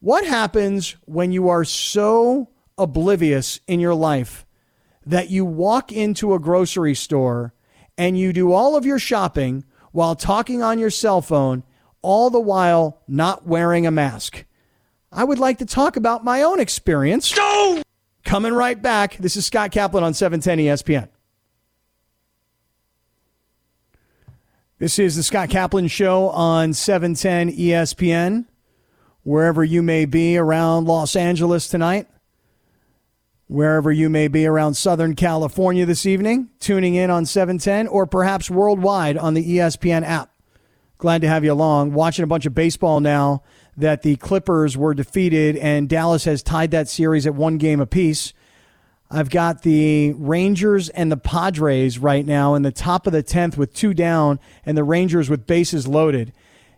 what 0.00 0.24
happens 0.24 0.96
when 1.04 1.30
you 1.30 1.50
are 1.50 1.64
so 1.64 2.48
oblivious 2.78 3.60
in 3.66 3.80
your 3.80 3.94
life 3.94 4.46
that 5.10 5.30
you 5.30 5.44
walk 5.44 5.92
into 5.92 6.34
a 6.34 6.38
grocery 6.38 6.94
store 6.94 7.52
and 7.98 8.18
you 8.18 8.32
do 8.32 8.52
all 8.52 8.76
of 8.76 8.86
your 8.86 8.98
shopping 8.98 9.64
while 9.92 10.14
talking 10.14 10.62
on 10.62 10.78
your 10.78 10.90
cell 10.90 11.20
phone, 11.20 11.64
all 12.00 12.30
the 12.30 12.40
while 12.40 13.02
not 13.08 13.46
wearing 13.46 13.86
a 13.86 13.90
mask? 13.90 14.44
I 15.12 15.24
would 15.24 15.40
like 15.40 15.58
to 15.58 15.66
talk 15.66 15.96
about 15.96 16.24
my 16.24 16.42
own 16.42 16.60
experience. 16.60 17.36
No! 17.36 17.82
Coming 18.24 18.52
right 18.52 18.80
back. 18.80 19.16
This 19.16 19.36
is 19.36 19.46
Scott 19.46 19.72
Kaplan 19.72 20.04
on 20.04 20.12
E 20.12 20.14
710 20.14 20.58
ESPN. 20.58 21.08
This 24.78 24.98
is 24.98 25.16
the 25.16 25.22
Scott 25.22 25.50
Kaplan 25.50 25.88
Show 25.88 26.28
on 26.28 26.70
E 26.70 26.74
710 26.74 27.56
ESPN. 27.56 28.46
Wherever 29.24 29.64
you 29.64 29.82
may 29.82 30.04
be 30.04 30.38
around 30.38 30.86
Los 30.86 31.16
Angeles 31.16 31.68
tonight, 31.68 32.06
wherever 33.50 33.90
you 33.90 34.08
may 34.08 34.28
be 34.28 34.46
around 34.46 34.74
Southern 34.74 35.16
California 35.16 35.84
this 35.84 36.06
evening, 36.06 36.48
tuning 36.60 36.94
in 36.94 37.10
on 37.10 37.26
710 37.26 37.88
or 37.88 38.06
perhaps 38.06 38.48
worldwide 38.48 39.18
on 39.18 39.34
the 39.34 39.56
ESPN 39.56 40.04
app. 40.04 40.30
Glad 40.98 41.20
to 41.22 41.28
have 41.28 41.44
you 41.44 41.52
along. 41.52 41.92
Watching 41.92 42.22
a 42.22 42.28
bunch 42.28 42.46
of 42.46 42.54
baseball 42.54 43.00
now 43.00 43.42
that 43.76 44.02
the 44.02 44.14
Clippers 44.16 44.76
were 44.76 44.94
defeated 44.94 45.56
and 45.56 45.88
Dallas 45.88 46.24
has 46.26 46.44
tied 46.44 46.70
that 46.70 46.88
series 46.88 47.26
at 47.26 47.34
one 47.34 47.58
game 47.58 47.80
apiece. 47.80 48.32
I've 49.10 49.30
got 49.30 49.62
the 49.62 50.12
Rangers 50.12 50.88
and 50.88 51.10
the 51.10 51.16
Padres 51.16 51.98
right 51.98 52.24
now 52.24 52.54
in 52.54 52.62
the 52.62 52.70
top 52.70 53.08
of 53.08 53.12
the 53.12 53.24
10th 53.24 53.56
with 53.56 53.74
two 53.74 53.94
down 53.94 54.38
and 54.64 54.78
the 54.78 54.84
Rangers 54.84 55.28
with 55.28 55.48
bases 55.48 55.88
loaded. 55.88 56.32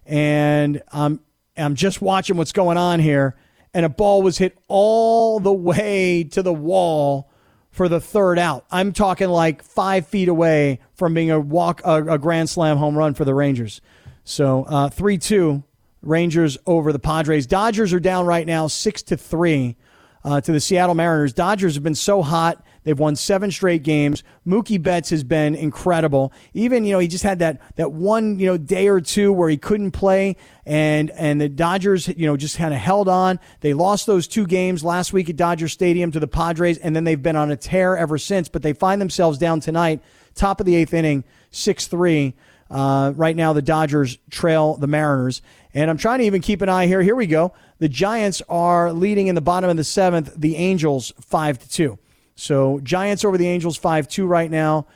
And 0.07 0.83
I'm, 0.91 1.21
I'm 1.55 1.75
just 1.75 2.01
watching 2.01 2.39
what's 2.39 2.53
going 2.53 2.79
on 2.79 3.01
here. 3.01 3.37
And 3.75 3.87
a 3.87 3.89
ball 3.89 4.23
was 4.23 4.39
hit 4.39 4.59
all 4.69 5.41
the 5.41 5.53
way 5.53 6.25
to 6.25 6.43
the 6.43 6.53
wall 6.53 7.31
for 7.71 7.89
the 7.89 8.01
third 8.01 8.39
out. 8.39 8.67
I'm 8.71 8.93
talking 8.93 9.29
like 9.29 9.63
five 9.63 10.07
feet 10.07 10.29
away 10.29 10.81
from 10.95 11.15
being 11.15 11.31
a 11.31 11.41
walk, 11.41 11.81
a, 11.85 12.05
a 12.05 12.19
grand 12.19 12.51
slam 12.51 12.77
home 12.77 12.97
run 12.97 13.15
for 13.15 13.25
the 13.25 13.35
Rangers. 13.35 13.81
So 14.25 14.65
uh, 14.65 14.89
3 14.91 15.19
2, 15.19 15.63
Rangers 16.03 16.59
over 16.67 16.93
the 16.93 16.99
Padres. 16.99 17.47
Dodgers 17.47 17.93
are 17.93 18.01
down 18.01 18.27
right 18.27 18.47
now, 18.47 18.67
6 18.67 19.03
to 19.05 19.17
3 19.17 19.77
uh, 20.25 20.41
to 20.43 20.53
the 20.53 20.61
Seattle 20.61 20.95
Mariners. 20.95 21.33
Dodgers 21.33 21.75
have 21.75 21.83
been 21.83 21.95
so 21.95 22.23
hot. 22.23 22.65
They've 22.85 22.99
won 22.99 23.17
seven 23.17 23.51
straight 23.51 23.83
games. 23.83 24.25
Mookie 24.47 24.83
Betts 24.83 25.11
has 25.11 25.23
been 25.25 25.55
incredible. 25.55 26.33
Even, 26.53 26.85
you 26.85 26.93
know, 26.93 26.99
he 26.99 27.09
just 27.09 27.25
had 27.25 27.39
that, 27.39 27.61
that 27.77 27.93
one, 27.93 28.39
you 28.39 28.47
know, 28.47 28.57
day 28.57 28.89
or 28.89 29.01
two 29.01 29.33
where 29.33 29.49
he 29.49 29.57
couldn't 29.57 29.93
play 29.93 30.37
and, 30.67 31.11
and 31.11 31.41
the 31.41 31.49
Dodgers, 31.49 32.09
you 32.09 32.27
know, 32.27 32.37
just 32.37 32.59
kind 32.59 32.75
of 32.75 32.81
held 32.81 33.09
on. 33.09 33.39
They 33.61 33.73
lost 33.75 34.07
those 34.07 34.27
two 34.27 34.47
games 34.47 34.83
last 34.83 35.13
week 35.13 35.31
at 35.31 35.37
Dodger 35.37 35.69
Stadium 35.69 36.11
to 36.13 36.21
the 36.21 36.29
Padres 36.29 36.79
and 36.79 36.95
then 36.97 37.05
they've 37.05 37.23
been 37.23 37.37
on 37.37 37.51
a 37.51 37.57
tear 37.57 37.97
ever 37.97 38.19
since, 38.19 38.49
but 38.49 38.63
they 38.63 38.73
find 38.73 39.01
themselves 39.01 39.39
down 39.39 39.61
tonight, 39.61 40.01
top 40.35 40.61
of 40.61 40.67
the 40.67 40.75
eighth 40.75 40.95
inning, 40.95 41.25
6 41.51 41.87
3. 41.87 42.35
Uh, 42.71 43.13
right 43.17 43.37
now, 43.37 43.53
the 43.53 43.61
Dodgers 43.61 44.17
trail 44.31 44.77
the 44.79 44.87
Mariners. 44.87 45.43
And 45.75 45.91
I'm 45.91 45.99
trying 45.99 46.21
to 46.21 46.25
even 46.25 46.41
keep 46.41 46.63
an 46.63 46.71
eye 46.71 46.87
here. 46.87 47.03
Here 47.03 47.15
we 47.15 47.27
go. 47.27 47.53
The 47.79 47.89
Giants 47.89 48.41
are 48.49 48.93
leading 48.93 49.27
in 49.27 49.35
the 49.35 49.43
bottom 49.43 49.69
of 49.69 49.77
the 49.77 49.85
seventh, 49.85 50.33
the 50.37 50.57
Angels 50.57 51.13
5 51.21 51.59
to 51.59 51.69
2. 51.69 51.99
So 52.35 52.81
Giants 52.81 53.25
over 53.25 53.39
the 53.39 53.49
Angels 53.49 53.77
5 53.77 54.09
2 54.09 54.27
right 54.27 54.51
now. 54.51 54.87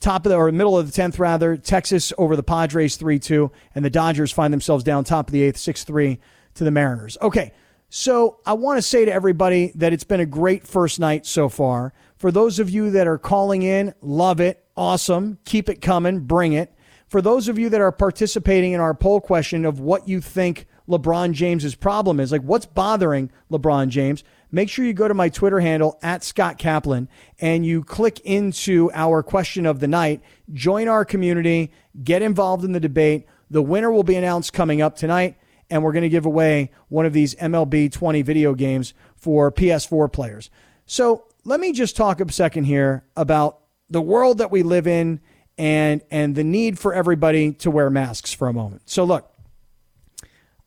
Top 0.00 0.24
of 0.24 0.30
the, 0.30 0.36
or 0.36 0.50
middle 0.50 0.78
of 0.78 0.90
the 0.90 1.02
10th, 1.02 1.18
rather. 1.18 1.56
Texas 1.58 2.12
over 2.16 2.34
the 2.34 2.42
Padres 2.42 2.96
3 2.96 3.18
2. 3.18 3.50
And 3.74 3.84
the 3.84 3.90
Dodgers 3.90 4.32
find 4.32 4.52
themselves 4.52 4.84
down 4.84 5.04
top 5.04 5.28
of 5.28 5.32
the 5.32 5.42
eighth, 5.42 5.58
6 5.58 5.84
3 5.84 6.18
to 6.54 6.64
the 6.64 6.70
Mariners. 6.70 7.18
Okay. 7.20 7.52
So 7.92 8.38
I 8.46 8.52
want 8.52 8.78
to 8.78 8.82
say 8.82 9.04
to 9.04 9.12
everybody 9.12 9.72
that 9.74 9.92
it's 9.92 10.04
been 10.04 10.20
a 10.20 10.26
great 10.26 10.64
first 10.64 11.00
night 11.00 11.26
so 11.26 11.48
far. 11.48 11.92
For 12.16 12.30
those 12.30 12.60
of 12.60 12.70
you 12.70 12.90
that 12.92 13.08
are 13.08 13.18
calling 13.18 13.62
in, 13.62 13.94
love 14.00 14.40
it. 14.40 14.64
Awesome. 14.76 15.38
Keep 15.44 15.68
it 15.68 15.80
coming. 15.80 16.20
Bring 16.20 16.52
it. 16.52 16.72
For 17.08 17.20
those 17.20 17.48
of 17.48 17.58
you 17.58 17.68
that 17.70 17.80
are 17.80 17.90
participating 17.90 18.72
in 18.72 18.80
our 18.80 18.94
poll 18.94 19.20
question 19.20 19.64
of 19.64 19.80
what 19.80 20.06
you 20.08 20.20
think 20.20 20.66
LeBron 20.88 21.32
James's 21.32 21.74
problem 21.74 22.20
is, 22.20 22.30
like 22.30 22.42
what's 22.42 22.66
bothering 22.66 23.32
LeBron 23.50 23.88
James, 23.88 24.22
make 24.50 24.68
sure 24.68 24.84
you 24.84 24.92
go 24.92 25.08
to 25.08 25.14
my 25.14 25.28
Twitter 25.28 25.60
handle 25.60 25.98
at 26.02 26.24
Scott 26.24 26.58
Kaplan 26.58 27.08
and 27.38 27.64
you 27.64 27.82
click 27.82 28.20
into 28.20 28.90
our 28.92 29.22
question 29.22 29.66
of 29.66 29.80
the 29.80 29.88
night. 29.88 30.22
Join 30.52 30.88
our 30.88 31.04
community, 31.04 31.72
get 32.02 32.22
involved 32.22 32.64
in 32.64 32.72
the 32.72 32.80
debate. 32.80 33.26
The 33.50 33.62
winner 33.62 33.90
will 33.90 34.04
be 34.04 34.16
announced 34.16 34.52
coming 34.52 34.80
up 34.80 34.96
tonight, 34.96 35.36
and 35.68 35.82
we're 35.82 35.92
going 35.92 36.02
to 36.02 36.08
give 36.08 36.26
away 36.26 36.70
one 36.88 37.06
of 37.06 37.12
these 37.12 37.34
MLB 37.36 37.90
20 37.90 38.22
video 38.22 38.54
games 38.54 38.94
for 39.16 39.50
PS4 39.50 40.12
players. 40.12 40.50
So 40.86 41.24
let 41.44 41.60
me 41.60 41.72
just 41.72 41.96
talk 41.96 42.20
a 42.20 42.32
second 42.32 42.64
here 42.64 43.04
about 43.16 43.60
the 43.88 44.00
world 44.00 44.38
that 44.38 44.50
we 44.50 44.62
live 44.62 44.86
in 44.86 45.20
and 45.58 46.00
and 46.10 46.34
the 46.34 46.44
need 46.44 46.78
for 46.78 46.94
everybody 46.94 47.52
to 47.52 47.70
wear 47.70 47.90
masks 47.90 48.32
for 48.32 48.48
a 48.48 48.52
moment. 48.52 48.82
So 48.86 49.04
look, 49.04 49.30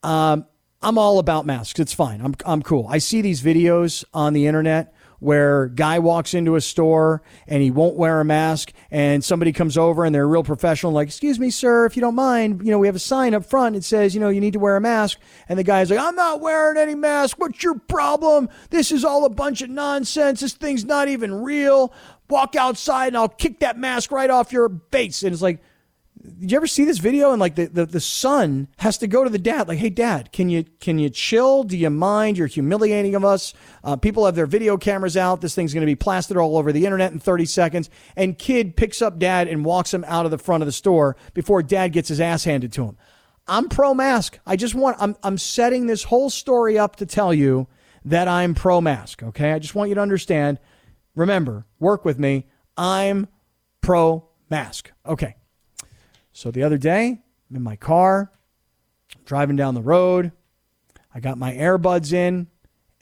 um, 0.03 0.45
I'm 0.83 0.97
all 0.97 1.17
about 1.17 1.45
masks. 1.45 1.79
It's 1.79 1.93
fine. 1.93 2.21
I'm 2.21 2.35
I'm 2.45 2.61
cool. 2.61 2.85
I 2.89 2.97
see 2.97 3.21
these 3.21 3.41
videos 3.41 4.03
on 4.13 4.33
the 4.33 4.47
internet 4.47 4.93
where 5.19 5.67
guy 5.67 5.99
walks 5.99 6.33
into 6.33 6.57
a 6.57 6.61
store 6.61 7.23
and 7.47 7.63
he 7.63 7.71
won't 7.71 7.95
wear 7.95 8.19
a 8.19 8.25
mask 8.25 8.73
and 8.91 9.23
somebody 9.23 9.53
comes 9.53 9.77
over 9.77 10.03
and 10.03 10.13
they're 10.13 10.27
real 10.27 10.43
professional 10.43 10.91
like 10.91 11.07
excuse 11.07 11.39
me 11.39 11.49
sir 11.49 11.85
if 11.85 11.95
you 11.95 12.01
don't 12.01 12.13
mind 12.13 12.61
you 12.61 12.71
know 12.71 12.77
we 12.77 12.87
have 12.87 12.95
a 12.97 12.99
sign 12.99 13.33
up 13.33 13.45
front. 13.45 13.77
It 13.77 13.85
says 13.85 14.13
you 14.13 14.19
know 14.19 14.27
you 14.27 14.41
need 14.41 14.53
to 14.53 14.59
wear 14.59 14.75
a 14.75 14.81
mask. 14.81 15.17
And 15.47 15.57
the 15.57 15.63
guy's 15.63 15.89
like 15.89 15.99
i'm 15.99 16.15
not 16.15 16.41
wearing 16.41 16.77
any 16.77 16.95
mask. 16.95 17.39
What's 17.39 17.63
your 17.63 17.79
problem? 17.79 18.49
This 18.69 18.91
is 18.91 19.05
all 19.05 19.23
a 19.23 19.29
bunch 19.29 19.61
of 19.61 19.69
nonsense. 19.69 20.41
This 20.41 20.53
thing's 20.53 20.83
not 20.83 21.07
even 21.07 21.33
real. 21.33 21.93
Walk 22.29 22.57
outside 22.57 23.07
and 23.07 23.17
i'll 23.17 23.29
kick 23.29 23.59
that 23.59 23.77
mask 23.77 24.11
right 24.11 24.29
off 24.29 24.51
your 24.51 24.69
face. 24.91 25.23
And 25.23 25.31
it's 25.31 25.41
like 25.41 25.61
did 26.23 26.51
you 26.51 26.57
ever 26.57 26.67
see 26.67 26.85
this 26.85 26.99
video 26.99 27.31
and 27.31 27.39
like 27.39 27.55
the, 27.55 27.65
the, 27.65 27.85
the 27.85 27.99
son 27.99 28.69
has 28.77 28.97
to 28.99 29.07
go 29.07 29.25
to 29.25 29.29
the 29.29 29.37
dad 29.37 29.67
like 29.67 29.77
hey 29.77 29.89
dad 29.89 30.31
can 30.31 30.49
you 30.49 30.63
can 30.79 30.97
you 30.97 31.09
chill? 31.09 31.63
Do 31.63 31.77
you 31.77 31.89
mind? 31.89 32.37
You're 32.37 32.47
humiliating 32.47 33.15
of 33.15 33.25
us. 33.25 33.53
Uh, 33.83 33.95
people 33.95 34.25
have 34.25 34.35
their 34.35 34.45
video 34.45 34.77
cameras 34.77 35.17
out. 35.17 35.41
This 35.41 35.55
thing's 35.55 35.73
going 35.73 35.81
to 35.81 35.85
be 35.85 35.95
plastered 35.95 36.37
all 36.37 36.57
over 36.57 36.71
the 36.71 36.85
internet 36.85 37.11
in 37.11 37.19
30 37.19 37.45
seconds. 37.45 37.89
And 38.15 38.37
kid 38.37 38.77
picks 38.77 39.01
up 39.01 39.19
dad 39.19 39.47
and 39.47 39.65
walks 39.65 39.93
him 39.93 40.05
out 40.07 40.25
of 40.25 40.31
the 40.31 40.37
front 40.37 40.63
of 40.63 40.65
the 40.65 40.73
store 40.73 41.15
before 41.33 41.61
dad 41.61 41.93
gets 41.93 42.09
his 42.09 42.21
ass 42.21 42.43
handed 42.45 42.71
to 42.73 42.85
him. 42.85 42.97
I'm 43.45 43.67
pro 43.67 43.93
mask 43.93 44.39
i 44.45 44.55
just 44.55 44.73
want 44.73 44.95
i'm, 45.01 45.17
I'm 45.21 45.37
setting 45.37 45.87
this 45.87 46.03
whole 46.03 46.29
story 46.29 46.79
up 46.79 46.95
to 46.97 47.05
tell 47.05 47.33
you 47.33 47.67
that 48.05 48.29
i'm 48.29 48.55
pro 48.55 48.79
mask 48.79 49.21
okay? 49.21 49.51
I 49.51 49.59
just 49.59 49.75
want 49.75 49.89
you 49.89 49.95
to 49.95 50.01
understand. 50.01 50.59
Remember 51.15 51.65
work 51.79 52.05
with 52.05 52.17
me. 52.17 52.47
I'm 52.77 53.27
pro 53.81 54.29
mask 54.49 54.91
okay 55.05 55.35
so 56.33 56.51
the 56.51 56.63
other 56.63 56.77
day, 56.77 57.21
I'm 57.49 57.55
in 57.55 57.61
my 57.61 57.75
car, 57.75 58.31
driving 59.25 59.55
down 59.55 59.75
the 59.75 59.81
road. 59.81 60.31
I 61.13 61.19
got 61.19 61.37
my 61.37 61.53
earbuds 61.53 62.11
in, 62.11 62.47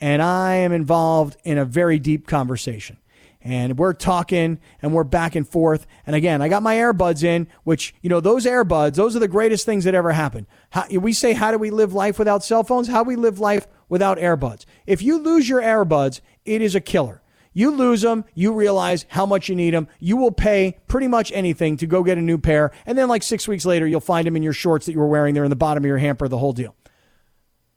and 0.00 0.20
I 0.22 0.56
am 0.56 0.72
involved 0.72 1.38
in 1.42 1.56
a 1.56 1.64
very 1.64 1.98
deep 1.98 2.26
conversation. 2.26 2.98
And 3.44 3.76
we're 3.76 3.94
talking 3.94 4.60
and 4.82 4.92
we're 4.92 5.02
back 5.02 5.34
and 5.34 5.48
forth. 5.48 5.86
And 6.06 6.14
again, 6.14 6.42
I 6.42 6.48
got 6.48 6.62
my 6.62 6.76
earbuds 6.76 7.24
in, 7.24 7.48
which, 7.64 7.94
you 8.00 8.08
know, 8.08 8.20
those 8.20 8.44
earbuds, 8.44 8.94
those 8.94 9.16
are 9.16 9.18
the 9.18 9.26
greatest 9.26 9.66
things 9.66 9.84
that 9.84 9.94
ever 9.94 10.12
happened. 10.12 10.46
How, 10.70 10.86
we 10.90 11.12
say, 11.12 11.32
how 11.32 11.50
do 11.50 11.58
we 11.58 11.70
live 11.70 11.92
life 11.92 12.18
without 12.18 12.44
cell 12.44 12.62
phones? 12.62 12.86
How 12.86 13.02
do 13.02 13.08
we 13.08 13.16
live 13.16 13.40
life 13.40 13.66
without 13.88 14.18
earbuds? 14.18 14.64
If 14.86 15.02
you 15.02 15.18
lose 15.18 15.48
your 15.48 15.60
earbuds, 15.60 16.20
it 16.44 16.62
is 16.62 16.76
a 16.76 16.80
killer. 16.80 17.22
You 17.52 17.70
lose 17.70 18.00
them, 18.00 18.24
you 18.34 18.52
realize 18.52 19.04
how 19.08 19.26
much 19.26 19.48
you 19.48 19.54
need 19.54 19.74
them. 19.74 19.88
You 19.98 20.16
will 20.16 20.32
pay 20.32 20.78
pretty 20.88 21.08
much 21.08 21.30
anything 21.32 21.76
to 21.78 21.86
go 21.86 22.02
get 22.02 22.18
a 22.18 22.22
new 22.22 22.38
pair. 22.38 22.72
And 22.86 22.96
then, 22.96 23.08
like 23.08 23.22
six 23.22 23.46
weeks 23.46 23.66
later, 23.66 23.86
you'll 23.86 24.00
find 24.00 24.26
them 24.26 24.36
in 24.36 24.42
your 24.42 24.52
shorts 24.52 24.86
that 24.86 24.92
you 24.92 24.98
were 24.98 25.06
wearing 25.06 25.34
there 25.34 25.44
in 25.44 25.50
the 25.50 25.56
bottom 25.56 25.84
of 25.84 25.88
your 25.88 25.98
hamper, 25.98 26.28
the 26.28 26.38
whole 26.38 26.52
deal. 26.52 26.74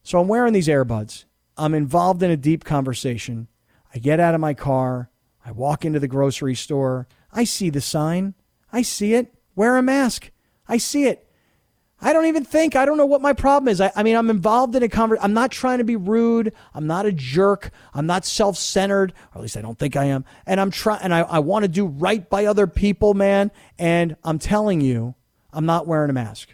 So 0.03 0.19
I'm 0.19 0.27
wearing 0.27 0.53
these 0.53 0.67
earbuds. 0.67 1.25
I'm 1.57 1.73
involved 1.73 2.21
in 2.23 2.31
a 2.31 2.37
deep 2.37 2.63
conversation. 2.63 3.47
I 3.93 3.97
get 3.97 4.19
out 4.19 4.35
of 4.35 4.41
my 4.41 4.53
car. 4.53 5.09
I 5.45 5.51
walk 5.51 5.85
into 5.85 5.99
the 5.99 6.07
grocery 6.07 6.55
store. 6.55 7.07
I 7.31 7.43
see 7.43 7.69
the 7.69 7.81
sign. 7.81 8.33
I 8.71 8.81
see 8.81 9.13
it. 9.13 9.33
Wear 9.55 9.77
a 9.77 9.81
mask. 9.81 10.31
I 10.67 10.77
see 10.77 11.05
it. 11.05 11.24
I 12.01 12.13
don't 12.13 12.25
even 12.25 12.43
think. 12.43 12.75
I 12.75 12.85
don't 12.85 12.97
know 12.97 13.05
what 13.05 13.21
my 13.21 13.33
problem 13.33 13.69
is. 13.69 13.79
I, 13.79 13.91
I 13.95 14.03
mean, 14.03 14.15
I'm 14.15 14.29
involved 14.29 14.75
in 14.75 14.83
a 14.83 14.89
conversation. 14.89 15.23
I'm 15.23 15.33
not 15.33 15.51
trying 15.51 15.77
to 15.77 15.83
be 15.83 15.95
rude. 15.95 16.53
I'm 16.73 16.87
not 16.87 17.05
a 17.05 17.11
jerk. 17.11 17.71
I'm 17.93 18.05
not 18.05 18.25
self 18.25 18.57
centered, 18.57 19.13
or 19.33 19.39
at 19.39 19.41
least 19.41 19.57
I 19.57 19.61
don't 19.61 19.79
think 19.79 19.95
I 19.95 20.05
am. 20.05 20.25
And 20.45 20.59
I'm 20.59 20.71
trying, 20.71 21.01
and 21.01 21.13
I, 21.13 21.21
I 21.21 21.39
want 21.39 21.63
to 21.63 21.69
do 21.69 21.85
right 21.85 22.29
by 22.29 22.45
other 22.45 22.67
people, 22.67 23.13
man. 23.13 23.49
And 23.79 24.17
I'm 24.23 24.39
telling 24.39 24.81
you, 24.81 25.15
I'm 25.53 25.65
not 25.65 25.87
wearing 25.87 26.09
a 26.09 26.13
mask. 26.13 26.49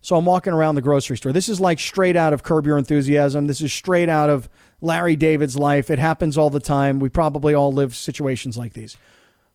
So 0.00 0.16
I'm 0.16 0.24
walking 0.24 0.54
around 0.54 0.76
the 0.76 0.82
grocery 0.82 1.18
store. 1.18 1.32
This 1.32 1.50
is 1.50 1.60
like 1.60 1.78
straight 1.78 2.16
out 2.16 2.32
of 2.32 2.42
Curb 2.42 2.66
Your 2.66 2.78
Enthusiasm. 2.78 3.46
This 3.46 3.60
is 3.60 3.72
straight 3.72 4.08
out 4.08 4.30
of 4.30 4.48
Larry 4.80 5.16
David's 5.16 5.56
life. 5.56 5.90
It 5.90 5.98
happens 5.98 6.38
all 6.38 6.48
the 6.48 6.60
time. 6.60 6.98
We 6.98 7.10
probably 7.10 7.52
all 7.52 7.72
live 7.72 7.94
situations 7.94 8.56
like 8.56 8.72
these. 8.72 8.96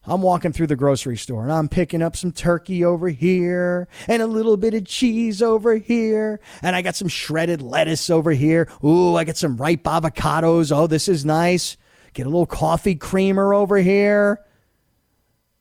I'm 0.05 0.21
walking 0.21 0.51
through 0.51 0.67
the 0.67 0.75
grocery 0.75 1.15
store 1.15 1.43
and 1.43 1.51
I'm 1.51 1.69
picking 1.69 2.01
up 2.01 2.17
some 2.17 2.33
turkey 2.33 2.83
over 2.83 3.07
here 3.07 3.87
and 4.07 4.21
a 4.21 4.27
little 4.27 4.57
bit 4.57 4.73
of 4.73 4.85
cheese 4.85 5.41
over 5.41 5.77
here. 5.77 6.41
And 6.61 6.75
I 6.75 6.81
got 6.81 6.95
some 6.95 7.07
shredded 7.07 7.61
lettuce 7.61 8.09
over 8.09 8.31
here. 8.31 8.67
Ooh, 8.83 9.15
I 9.15 9.23
got 9.23 9.37
some 9.37 9.55
ripe 9.55 9.83
avocados. 9.83 10.75
Oh, 10.75 10.87
this 10.87 11.07
is 11.07 11.23
nice. 11.23 11.77
Get 12.13 12.25
a 12.25 12.29
little 12.29 12.45
coffee 12.45 12.95
creamer 12.95 13.53
over 13.53 13.77
here. 13.77 14.39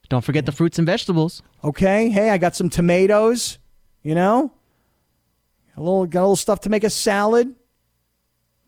Don't 0.09 0.25
forget 0.25 0.45
the 0.45 0.53
fruits 0.53 0.79
and 0.79 0.87
vegetables. 0.87 1.43
Okay. 1.63 2.11
Hey, 2.11 2.31
I 2.31 2.39
got 2.39 2.57
some 2.57 2.69
tomatoes, 2.69 3.59
you 4.03 4.15
know? 4.15 4.53
A 5.77 5.81
little 5.81 6.05
got 6.05 6.21
a 6.21 6.23
little 6.23 6.37
stuff 6.37 6.61
to 6.63 6.69
make 6.69 6.85
a 6.85 6.91
salad. 6.91 7.47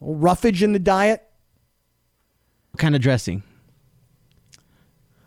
A 0.00 0.04
little 0.04 0.16
roughage 0.16 0.62
in 0.62 0.72
the 0.72 0.78
diet. 0.78 1.22
What 2.70 2.78
kind 2.78 2.94
of 2.94 3.02
dressing? 3.02 3.42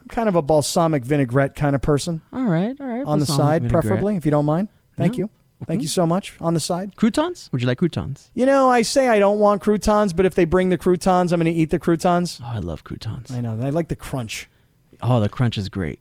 Kind 0.08 0.30
of 0.30 0.36
a 0.36 0.41
balsamic 0.41 1.04
vinaigrette 1.04 1.56
kind 1.56 1.76
of 1.76 1.82
person. 1.82 2.22
All 2.34 2.46
right, 2.46 2.76
all 2.80 2.88
right. 2.88 3.06
On 3.06 3.20
the 3.20 3.26
side, 3.26 3.63
vinaigrette. 3.63 3.84
preferably, 3.84 4.15
if 4.15 4.26
you 4.26 4.32
don't 4.32 4.46
mind. 4.46 4.70
Thank 4.96 5.17
you. 5.17 5.30
Thank 5.65 5.82
you 5.82 5.88
so 5.88 6.06
much. 6.06 6.36
On 6.39 6.54
the 6.54 6.60
side. 6.60 6.96
Croutons? 6.96 7.50
Would 7.52 7.62
you 7.62 7.67
like 7.67 7.80
croutons? 7.80 8.30
You 8.36 8.46
know, 8.46 8.70
I 8.70 8.84
say 8.84 9.08
I 9.08 9.17
don't 9.17 9.39
want 9.39 9.62
croutons, 9.62 10.13
but 10.13 10.26
if 10.26 10.36
they 10.36 10.46
bring 10.46 10.70
the 10.70 10.78
croutons, 10.78 11.34
I'm 11.34 11.39
going 11.39 11.52
to 11.52 11.60
eat 11.60 11.72
the 11.72 11.80
croutons. 11.80 12.39
Oh, 12.43 12.52
I 12.54 12.60
love 12.60 12.84
croutons. 12.84 13.32
I 13.32 13.41
know. 13.41 13.58
I 13.60 13.72
like 13.72 13.88
the 13.88 13.96
crunch. 13.96 14.50
Oh, 15.02 15.20
the 15.20 15.30
crunch 15.30 15.58
is 15.58 15.67
great. 15.70 16.00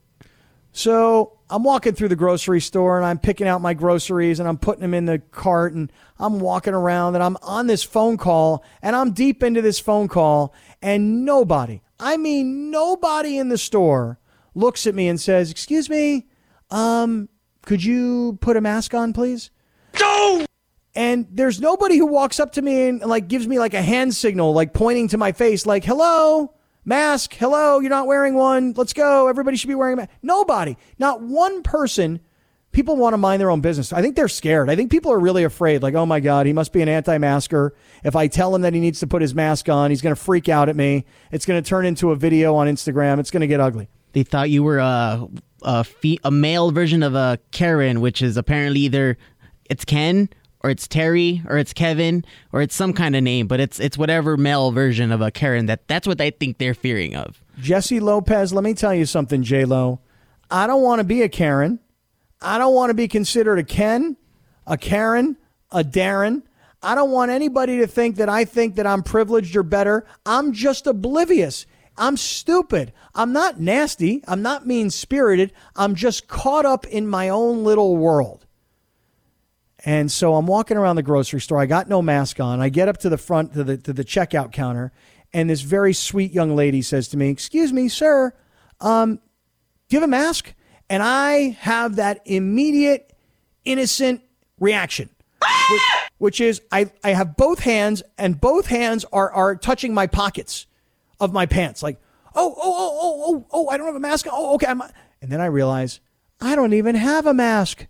So 0.72 1.38
I'm 1.48 1.62
walking 1.62 1.94
through 1.94 2.08
the 2.08 2.16
grocery 2.16 2.60
store 2.60 2.98
and 2.98 3.06
I'm 3.06 3.18
picking 3.18 3.48
out 3.48 3.62
my 3.62 3.72
groceries 3.72 4.40
and 4.40 4.48
I'm 4.48 4.58
putting 4.58 4.82
them 4.82 4.92
in 4.92 5.06
the 5.06 5.20
cart 5.30 5.72
and 5.72 5.90
I'm 6.18 6.38
walking 6.38 6.74
around 6.74 7.14
and 7.14 7.24
I'm 7.24 7.38
on 7.42 7.66
this 7.66 7.82
phone 7.82 8.18
call 8.18 8.62
and 8.82 8.94
I'm 8.94 9.12
deep 9.12 9.42
into 9.42 9.62
this 9.62 9.78
phone 9.78 10.06
call 10.06 10.52
and 10.82 11.24
nobody, 11.24 11.80
I 11.98 12.16
mean, 12.16 12.70
nobody 12.70 13.38
in 13.38 13.48
the 13.48 13.58
store 13.58 14.18
looks 14.54 14.86
at 14.86 14.94
me 14.94 15.08
and 15.08 15.20
says, 15.20 15.50
Excuse 15.50 15.88
me, 15.88 16.26
um, 16.70 17.28
could 17.62 17.82
you 17.82 18.38
put 18.40 18.56
a 18.56 18.60
mask 18.60 18.94
on, 18.94 19.12
please? 19.12 19.50
No! 20.00 20.44
And 20.94 21.26
there's 21.30 21.60
nobody 21.60 21.98
who 21.98 22.06
walks 22.06 22.40
up 22.40 22.52
to 22.52 22.62
me 22.62 22.88
and 22.88 23.00
like 23.00 23.28
gives 23.28 23.46
me 23.46 23.58
like 23.58 23.74
a 23.74 23.82
hand 23.82 24.14
signal, 24.14 24.52
like 24.52 24.72
pointing 24.72 25.08
to 25.08 25.18
my 25.18 25.32
face, 25.32 25.66
like, 25.66 25.84
hello, 25.84 26.54
mask, 26.84 27.34
hello, 27.34 27.80
you're 27.80 27.90
not 27.90 28.06
wearing 28.06 28.34
one. 28.34 28.72
Let's 28.76 28.94
go. 28.94 29.28
Everybody 29.28 29.56
should 29.56 29.68
be 29.68 29.74
wearing 29.74 29.94
a 29.94 29.96
mask. 29.96 30.10
Nobody, 30.22 30.76
not 30.98 31.20
one 31.22 31.62
person 31.62 32.20
people 32.76 32.94
want 32.94 33.14
to 33.14 33.18
mind 33.18 33.40
their 33.40 33.50
own 33.50 33.62
business. 33.62 33.90
I 33.90 34.02
think 34.02 34.16
they're 34.16 34.28
scared. 34.28 34.68
I 34.68 34.76
think 34.76 34.90
people 34.90 35.10
are 35.10 35.18
really 35.18 35.44
afraid. 35.44 35.82
Like, 35.82 35.94
oh 35.94 36.04
my 36.04 36.20
God, 36.20 36.44
he 36.44 36.52
must 36.52 36.74
be 36.74 36.82
an 36.82 36.90
anti 36.90 37.16
masker. 37.16 37.74
If 38.04 38.14
I 38.14 38.28
tell 38.28 38.54
him 38.54 38.60
that 38.62 38.74
he 38.74 38.80
needs 38.80 39.00
to 39.00 39.06
put 39.06 39.22
his 39.22 39.34
mask 39.34 39.70
on, 39.70 39.90
he's 39.90 40.02
going 40.02 40.14
to 40.14 40.20
freak 40.20 40.50
out 40.50 40.68
at 40.68 40.76
me. 40.76 41.06
It's 41.32 41.46
going 41.46 41.60
to 41.60 41.66
turn 41.66 41.86
into 41.86 42.10
a 42.10 42.16
video 42.16 42.54
on 42.54 42.68
Instagram. 42.68 43.18
It's 43.18 43.30
going 43.30 43.40
to 43.40 43.46
get 43.46 43.60
ugly. 43.60 43.88
They 44.12 44.24
thought 44.24 44.50
you 44.50 44.62
were 44.62 44.78
a, 44.78 45.26
a, 45.62 45.84
fe- 45.84 46.18
a 46.22 46.30
male 46.30 46.70
version 46.70 47.02
of 47.02 47.14
a 47.14 47.38
Karen, 47.50 48.02
which 48.02 48.20
is 48.20 48.36
apparently 48.36 48.80
either 48.80 49.16
it's 49.70 49.86
Ken 49.86 50.28
or 50.60 50.68
it's 50.68 50.86
Terry 50.86 51.42
or 51.48 51.56
it's 51.56 51.72
Kevin 51.72 52.26
or 52.52 52.60
it's 52.60 52.74
some 52.74 52.92
kind 52.92 53.16
of 53.16 53.22
name, 53.22 53.46
but 53.46 53.58
it's 53.58 53.80
it's 53.80 53.96
whatever 53.96 54.36
male 54.36 54.70
version 54.70 55.12
of 55.12 55.22
a 55.22 55.30
Karen 55.30 55.64
that 55.66 55.88
that's 55.88 56.06
what 56.06 56.18
they 56.18 56.30
think 56.30 56.58
they're 56.58 56.74
fearing 56.74 57.16
of. 57.16 57.42
Jesse 57.58 58.00
Lopez, 58.00 58.52
let 58.52 58.64
me 58.64 58.74
tell 58.74 58.94
you 58.94 59.06
something, 59.06 59.42
J 59.42 59.64
Lo. 59.64 60.00
I 60.50 60.66
don't 60.66 60.82
want 60.82 61.00
to 61.00 61.04
be 61.04 61.22
a 61.22 61.28
Karen. 61.30 61.80
I 62.40 62.58
don't 62.58 62.74
want 62.74 62.90
to 62.90 62.94
be 62.94 63.08
considered 63.08 63.58
a 63.58 63.64
Ken, 63.64 64.16
a 64.66 64.76
Karen, 64.76 65.36
a 65.70 65.82
Darren. 65.82 66.42
I 66.82 66.94
don't 66.94 67.10
want 67.10 67.30
anybody 67.30 67.78
to 67.78 67.86
think 67.86 68.16
that 68.16 68.28
I 68.28 68.44
think 68.44 68.76
that 68.76 68.86
I'm 68.86 69.02
privileged 69.02 69.56
or 69.56 69.62
better. 69.62 70.06
I'm 70.24 70.52
just 70.52 70.86
oblivious. 70.86 71.66
I'm 71.98 72.16
stupid. 72.16 72.92
I'm 73.14 73.32
not 73.32 73.58
nasty. 73.58 74.22
I'm 74.28 74.42
not 74.42 74.66
mean 74.66 74.90
spirited. 74.90 75.52
I'm 75.74 75.94
just 75.94 76.28
caught 76.28 76.66
up 76.66 76.86
in 76.86 77.08
my 77.08 77.28
own 77.30 77.64
little 77.64 77.96
world. 77.96 78.46
And 79.84 80.10
so 80.10 80.34
I'm 80.34 80.46
walking 80.46 80.76
around 80.76 80.96
the 80.96 81.02
grocery 81.02 81.40
store. 81.40 81.58
I 81.58 81.66
got 81.66 81.88
no 81.88 82.02
mask 82.02 82.40
on. 82.40 82.60
I 82.60 82.68
get 82.68 82.88
up 82.88 82.98
to 82.98 83.08
the 83.08 83.18
front 83.18 83.54
to 83.54 83.62
the 83.62 83.76
to 83.78 83.92
the 83.92 84.04
checkout 84.04 84.50
counter, 84.52 84.90
and 85.32 85.48
this 85.48 85.60
very 85.60 85.92
sweet 85.92 86.32
young 86.32 86.56
lady 86.56 86.82
says 86.82 87.06
to 87.08 87.16
me, 87.16 87.28
"Excuse 87.28 87.72
me, 87.72 87.88
sir, 87.88 88.32
um, 88.80 89.16
do 89.88 89.96
you 89.96 90.00
have 90.00 90.08
a 90.08 90.10
mask?" 90.10 90.54
And 90.88 91.02
I 91.02 91.56
have 91.60 91.96
that 91.96 92.20
immediate, 92.24 93.12
innocent 93.64 94.22
reaction, 94.60 95.10
which, 95.70 95.82
which, 96.18 96.40
is 96.40 96.62
I, 96.70 96.90
I 97.02 97.10
have 97.10 97.36
both 97.36 97.58
hands 97.58 98.02
and 98.16 98.40
both 98.40 98.66
hands 98.66 99.04
are, 99.12 99.30
are 99.30 99.56
touching 99.56 99.92
my 99.92 100.06
pockets 100.06 100.66
of 101.18 101.32
my 101.32 101.46
pants. 101.46 101.82
Like, 101.82 101.98
oh, 102.34 102.54
oh, 102.56 102.60
oh, 102.62 102.62
oh, 102.62 103.00
oh, 103.02 103.34
oh, 103.34 103.46
oh, 103.52 103.68
I 103.68 103.76
don't 103.76 103.86
have 103.86 103.96
a 103.96 104.00
mask. 104.00 104.26
Oh, 104.30 104.54
okay. 104.54 104.66
I'm, 104.66 104.80
and 105.20 105.32
then 105.32 105.40
I 105.40 105.46
realize 105.46 106.00
I 106.40 106.54
don't 106.54 106.72
even 106.72 106.94
have 106.94 107.26
a 107.26 107.34
mask. 107.34 107.86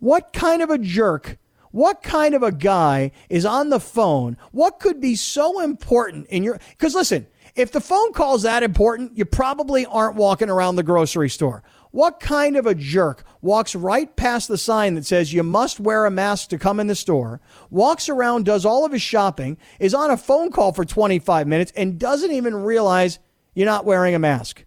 What 0.00 0.32
kind 0.32 0.62
of 0.62 0.70
a 0.70 0.78
jerk? 0.78 1.38
What 1.70 2.02
kind 2.02 2.34
of 2.34 2.42
a 2.42 2.50
guy 2.50 3.12
is 3.28 3.44
on 3.44 3.68
the 3.68 3.78
phone? 3.78 4.38
What 4.52 4.80
could 4.80 5.00
be 5.00 5.14
so 5.14 5.60
important 5.60 6.26
in 6.28 6.42
your, 6.42 6.58
because 6.70 6.94
listen, 6.94 7.26
If 7.58 7.72
the 7.72 7.80
phone 7.80 8.12
call's 8.12 8.42
that 8.42 8.62
important, 8.62 9.18
you 9.18 9.24
probably 9.24 9.84
aren't 9.84 10.14
walking 10.14 10.48
around 10.48 10.76
the 10.76 10.84
grocery 10.84 11.28
store. 11.28 11.64
What 11.90 12.20
kind 12.20 12.56
of 12.56 12.66
a 12.66 12.74
jerk 12.74 13.24
walks 13.40 13.74
right 13.74 14.14
past 14.14 14.48
the 14.48 14.58
sign 14.58 14.94
that 14.94 15.06
says 15.06 15.32
you 15.32 15.42
must 15.42 15.80
wear 15.80 16.04
a 16.04 16.10
mask 16.10 16.50
to 16.50 16.58
come 16.58 16.80
in 16.80 16.86
the 16.86 16.94
store, 16.94 17.40
walks 17.70 18.08
around, 18.08 18.44
does 18.44 18.64
all 18.64 18.84
of 18.84 18.92
his 18.92 19.02
shopping, 19.02 19.56
is 19.80 19.94
on 19.94 20.10
a 20.10 20.16
phone 20.16 20.50
call 20.50 20.72
for 20.72 20.84
25 20.84 21.46
minutes, 21.46 21.72
and 21.76 21.98
doesn't 21.98 22.32
even 22.32 22.54
realize 22.54 23.18
you're 23.54 23.66
not 23.66 23.84
wearing 23.84 24.14
a 24.14 24.18
mask? 24.18 24.64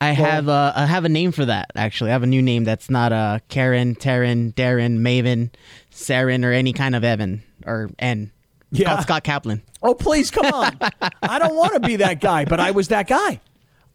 I 0.00 0.10
have 0.10 0.48
a 0.48 0.74
I 0.76 0.84
have 0.84 1.06
a 1.06 1.08
name 1.08 1.32
for 1.32 1.46
that. 1.46 1.70
Actually, 1.74 2.10
I 2.10 2.12
have 2.12 2.22
a 2.22 2.26
new 2.26 2.42
name 2.42 2.64
that's 2.64 2.90
not 2.90 3.12
uh, 3.12 3.38
Karen, 3.48 3.94
Taryn, 3.94 4.52
Darren, 4.52 4.98
Maven, 4.98 5.50
Saren, 5.90 6.44
or 6.44 6.52
any 6.52 6.74
kind 6.74 6.94
of 6.94 7.02
Evan 7.02 7.42
or 7.64 7.88
N. 7.98 8.30
It's 8.72 8.80
Yeah. 8.80 9.00
Scott 9.00 9.24
Kaplan. 9.24 9.62
Oh, 9.82 9.94
please, 9.94 10.30
come 10.30 10.52
on. 10.52 10.76
I 11.22 11.38
don't 11.38 11.56
want 11.56 11.74
to 11.74 11.80
be 11.80 11.96
that 11.96 12.20
guy, 12.20 12.44
but 12.44 12.60
I 12.60 12.72
was 12.72 12.88
that 12.88 13.08
guy. 13.08 13.40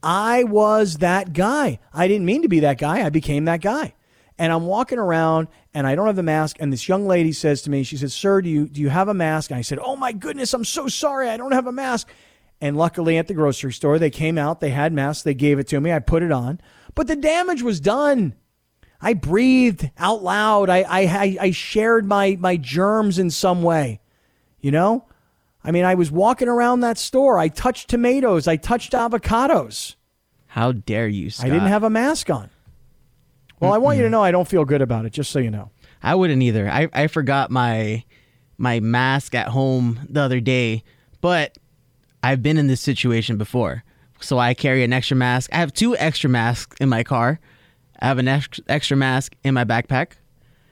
I 0.03 0.43
was 0.43 0.97
that 0.97 1.33
guy. 1.33 1.79
I 1.93 2.07
didn't 2.07 2.25
mean 2.25 2.41
to 2.41 2.49
be 2.49 2.61
that 2.61 2.77
guy. 2.77 3.05
I 3.05 3.09
became 3.09 3.45
that 3.45 3.61
guy. 3.61 3.93
And 4.37 4.51
I'm 4.51 4.65
walking 4.65 4.97
around 4.97 5.47
and 5.73 5.85
I 5.85 5.93
don't 5.93 6.07
have 6.07 6.15
the 6.15 6.23
mask. 6.23 6.57
And 6.59 6.73
this 6.73 6.87
young 6.87 7.05
lady 7.05 7.31
says 7.31 7.61
to 7.63 7.69
me, 7.69 7.83
she 7.83 7.97
says, 7.97 8.13
Sir, 8.13 8.41
do 8.41 8.49
you, 8.49 8.67
do 8.67 8.81
you 8.81 8.89
have 8.89 9.07
a 9.07 9.13
mask? 9.13 9.51
And 9.51 9.57
I 9.57 9.61
said, 9.61 9.77
Oh 9.79 9.95
my 9.95 10.11
goodness, 10.11 10.53
I'm 10.53 10.65
so 10.65 10.87
sorry. 10.87 11.29
I 11.29 11.37
don't 11.37 11.51
have 11.51 11.67
a 11.67 11.71
mask. 11.71 12.09
And 12.59 12.77
luckily 12.77 13.17
at 13.17 13.27
the 13.27 13.33
grocery 13.33 13.73
store, 13.73 13.99
they 13.99 14.09
came 14.09 14.37
out, 14.37 14.59
they 14.59 14.69
had 14.69 14.93
masks, 14.93 15.23
they 15.23 15.33
gave 15.33 15.59
it 15.59 15.67
to 15.69 15.81
me. 15.81 15.91
I 15.91 15.99
put 15.99 16.23
it 16.23 16.31
on. 16.31 16.59
But 16.95 17.07
the 17.07 17.15
damage 17.15 17.61
was 17.61 17.79
done. 17.79 18.35
I 19.01 19.13
breathed 19.13 19.89
out 19.97 20.21
loud. 20.23 20.69
I, 20.69 20.83
I, 20.83 21.37
I, 21.41 21.51
shared 21.51 22.05
my, 22.05 22.37
my 22.39 22.57
germs 22.57 23.17
in 23.17 23.31
some 23.31 23.63
way. 23.63 23.99
You 24.59 24.71
know? 24.71 25.05
I 25.63 25.71
mean, 25.71 25.85
I 25.85 25.95
was 25.95 26.11
walking 26.11 26.47
around 26.47 26.79
that 26.81 26.97
store. 26.97 27.37
I 27.37 27.47
touched 27.47 27.89
tomatoes. 27.89 28.47
I 28.47 28.55
touched 28.55 28.93
avocados. 28.93 29.95
How 30.47 30.71
dare 30.71 31.07
you, 31.07 31.29
Scott? 31.29 31.47
I 31.47 31.49
didn't 31.49 31.69
have 31.69 31.83
a 31.83 31.89
mask 31.89 32.29
on. 32.29 32.49
Well, 33.59 33.73
I 33.73 33.77
want 33.77 33.97
you 33.97 34.03
to 34.03 34.09
know 34.09 34.23
I 34.23 34.31
don't 34.31 34.47
feel 34.47 34.65
good 34.65 34.81
about 34.81 35.05
it, 35.05 35.13
just 35.13 35.31
so 35.31 35.37
you 35.37 35.51
know. 35.51 35.69
I 36.01 36.15
wouldn't 36.15 36.41
either. 36.41 36.67
I, 36.67 36.89
I 36.93 37.07
forgot 37.07 37.51
my 37.51 38.03
my 38.57 38.79
mask 38.79 39.35
at 39.35 39.49
home 39.49 39.99
the 40.09 40.21
other 40.21 40.39
day, 40.39 40.83
but 41.19 41.57
I've 42.23 42.43
been 42.43 42.57
in 42.57 42.67
this 42.67 42.81
situation 42.81 43.37
before. 43.37 43.83
So 44.19 44.37
I 44.37 44.53
carry 44.53 44.83
an 44.83 44.93
extra 44.93 45.17
mask. 45.17 45.49
I 45.53 45.57
have 45.57 45.73
two 45.73 45.95
extra 45.97 46.29
masks 46.29 46.75
in 46.79 46.89
my 46.89 47.03
car. 47.03 47.39
I 47.99 48.07
have 48.07 48.17
an 48.19 48.27
extra, 48.27 48.63
extra 48.67 48.97
mask 48.97 49.35
in 49.43 49.53
my 49.53 49.63
backpack 49.63 50.13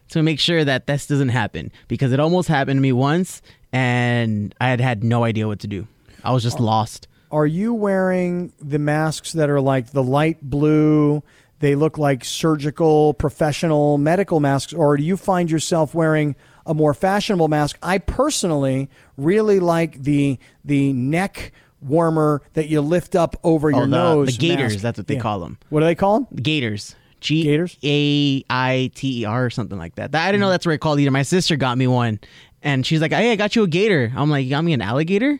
to 0.09 0.23
make 0.23 0.39
sure 0.39 0.63
that 0.65 0.87
this 0.87 1.07
doesn't 1.07 1.29
happen 1.29 1.71
because 1.87 2.11
it 2.11 2.19
almost 2.19 2.47
happened 2.47 2.77
to 2.77 2.81
me 2.81 2.91
once 2.91 3.41
and 3.71 4.53
I 4.59 4.69
had 4.69 4.81
had 4.81 5.03
no 5.03 5.23
idea 5.23 5.47
what 5.47 5.59
to 5.59 5.67
do. 5.67 5.87
I 6.23 6.31
was 6.31 6.43
just 6.43 6.59
lost. 6.59 7.07
Are 7.31 7.45
you 7.45 7.73
wearing 7.73 8.53
the 8.59 8.79
masks 8.79 9.33
that 9.33 9.49
are 9.49 9.61
like 9.61 9.91
the 9.91 10.03
light 10.03 10.41
blue? 10.41 11.23
They 11.59 11.75
look 11.75 11.97
like 11.97 12.23
surgical, 12.25 13.13
professional, 13.13 13.97
medical 13.97 14.39
masks, 14.39 14.73
or 14.73 14.97
do 14.97 15.03
you 15.03 15.17
find 15.17 15.51
yourself 15.51 15.93
wearing 15.93 16.35
a 16.65 16.73
more 16.73 16.93
fashionable 16.93 17.47
mask? 17.49 17.77
I 17.83 17.97
personally 17.97 18.89
really 19.17 19.59
like 19.59 20.01
the 20.03 20.39
the 20.63 20.93
neck 20.93 21.51
warmer 21.81 22.41
that 22.53 22.67
you 22.67 22.81
lift 22.81 23.15
up 23.15 23.35
over 23.43 23.67
oh, 23.67 23.71
your 23.71 23.79
Oh, 23.81 23.85
the- 23.85 23.87
nose. 23.87 24.37
the 24.37 24.47
gaiters, 24.47 24.73
mask. 24.73 24.83
that's 24.83 24.97
what 24.97 25.07
they 25.07 25.15
Yeah. 25.15 25.21
call 25.21 25.39
them. 25.41 25.57
What 25.69 25.81
do 25.81 25.85
they 25.85 25.95
call 25.95 26.21
them? 26.21 26.27
Gators. 26.41 26.95
G 27.21 27.43
Gators? 27.43 27.77
A 27.83 28.43
I 28.49 28.91
T 28.95 29.21
E 29.21 29.25
R 29.25 29.45
or 29.45 29.49
something 29.49 29.77
like 29.77 29.95
that. 29.95 30.15
I 30.15 30.27
didn't 30.27 30.39
know 30.39 30.45
mm-hmm. 30.45 30.51
that's 30.51 30.65
what 30.65 30.71
it 30.71 30.77
called 30.79 30.99
either. 31.01 31.11
My 31.11 31.23
sister 31.23 31.57
got 31.57 31.77
me 31.77 31.85
one, 31.87 32.19
and 32.63 32.85
she's 32.85 33.01
like, 33.01 33.11
"Hey, 33.11 33.31
I 33.31 33.35
got 33.35 33.55
you 33.55 33.63
a 33.63 33.67
gator." 33.67 34.11
I'm 34.15 34.29
like, 34.29 34.43
"You 34.43 34.51
got 34.51 34.63
me 34.63 34.73
an 34.73 34.81
alligator?" 34.81 35.39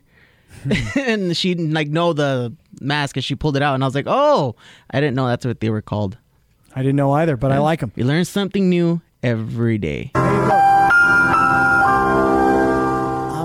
and 0.95 1.36
she 1.38 1.53
didn't 1.53 1.73
like 1.73 1.88
know 1.88 2.13
the 2.13 2.53
mask, 2.82 3.15
and 3.17 3.23
she 3.23 3.36
pulled 3.36 3.55
it 3.55 3.62
out, 3.62 3.75
and 3.75 3.84
I 3.84 3.88
was 3.88 3.95
like, 3.95 4.08
"Oh, 4.08 4.55
I 4.91 4.99
didn't 4.99 5.15
know 5.15 5.27
that's 5.27 5.45
what 5.45 5.60
they 5.60 5.69
were 5.69 5.82
called." 5.82 6.17
I 6.75 6.82
didn't 6.82 6.97
know 6.97 7.12
either, 7.13 7.36
but 7.36 7.51
I 7.51 7.58
like 7.58 7.79
them. 7.79 7.91
You 7.95 8.05
learn 8.05 8.25
something 8.25 8.69
new 8.69 9.01
every 9.23 9.77
day. 9.77 10.12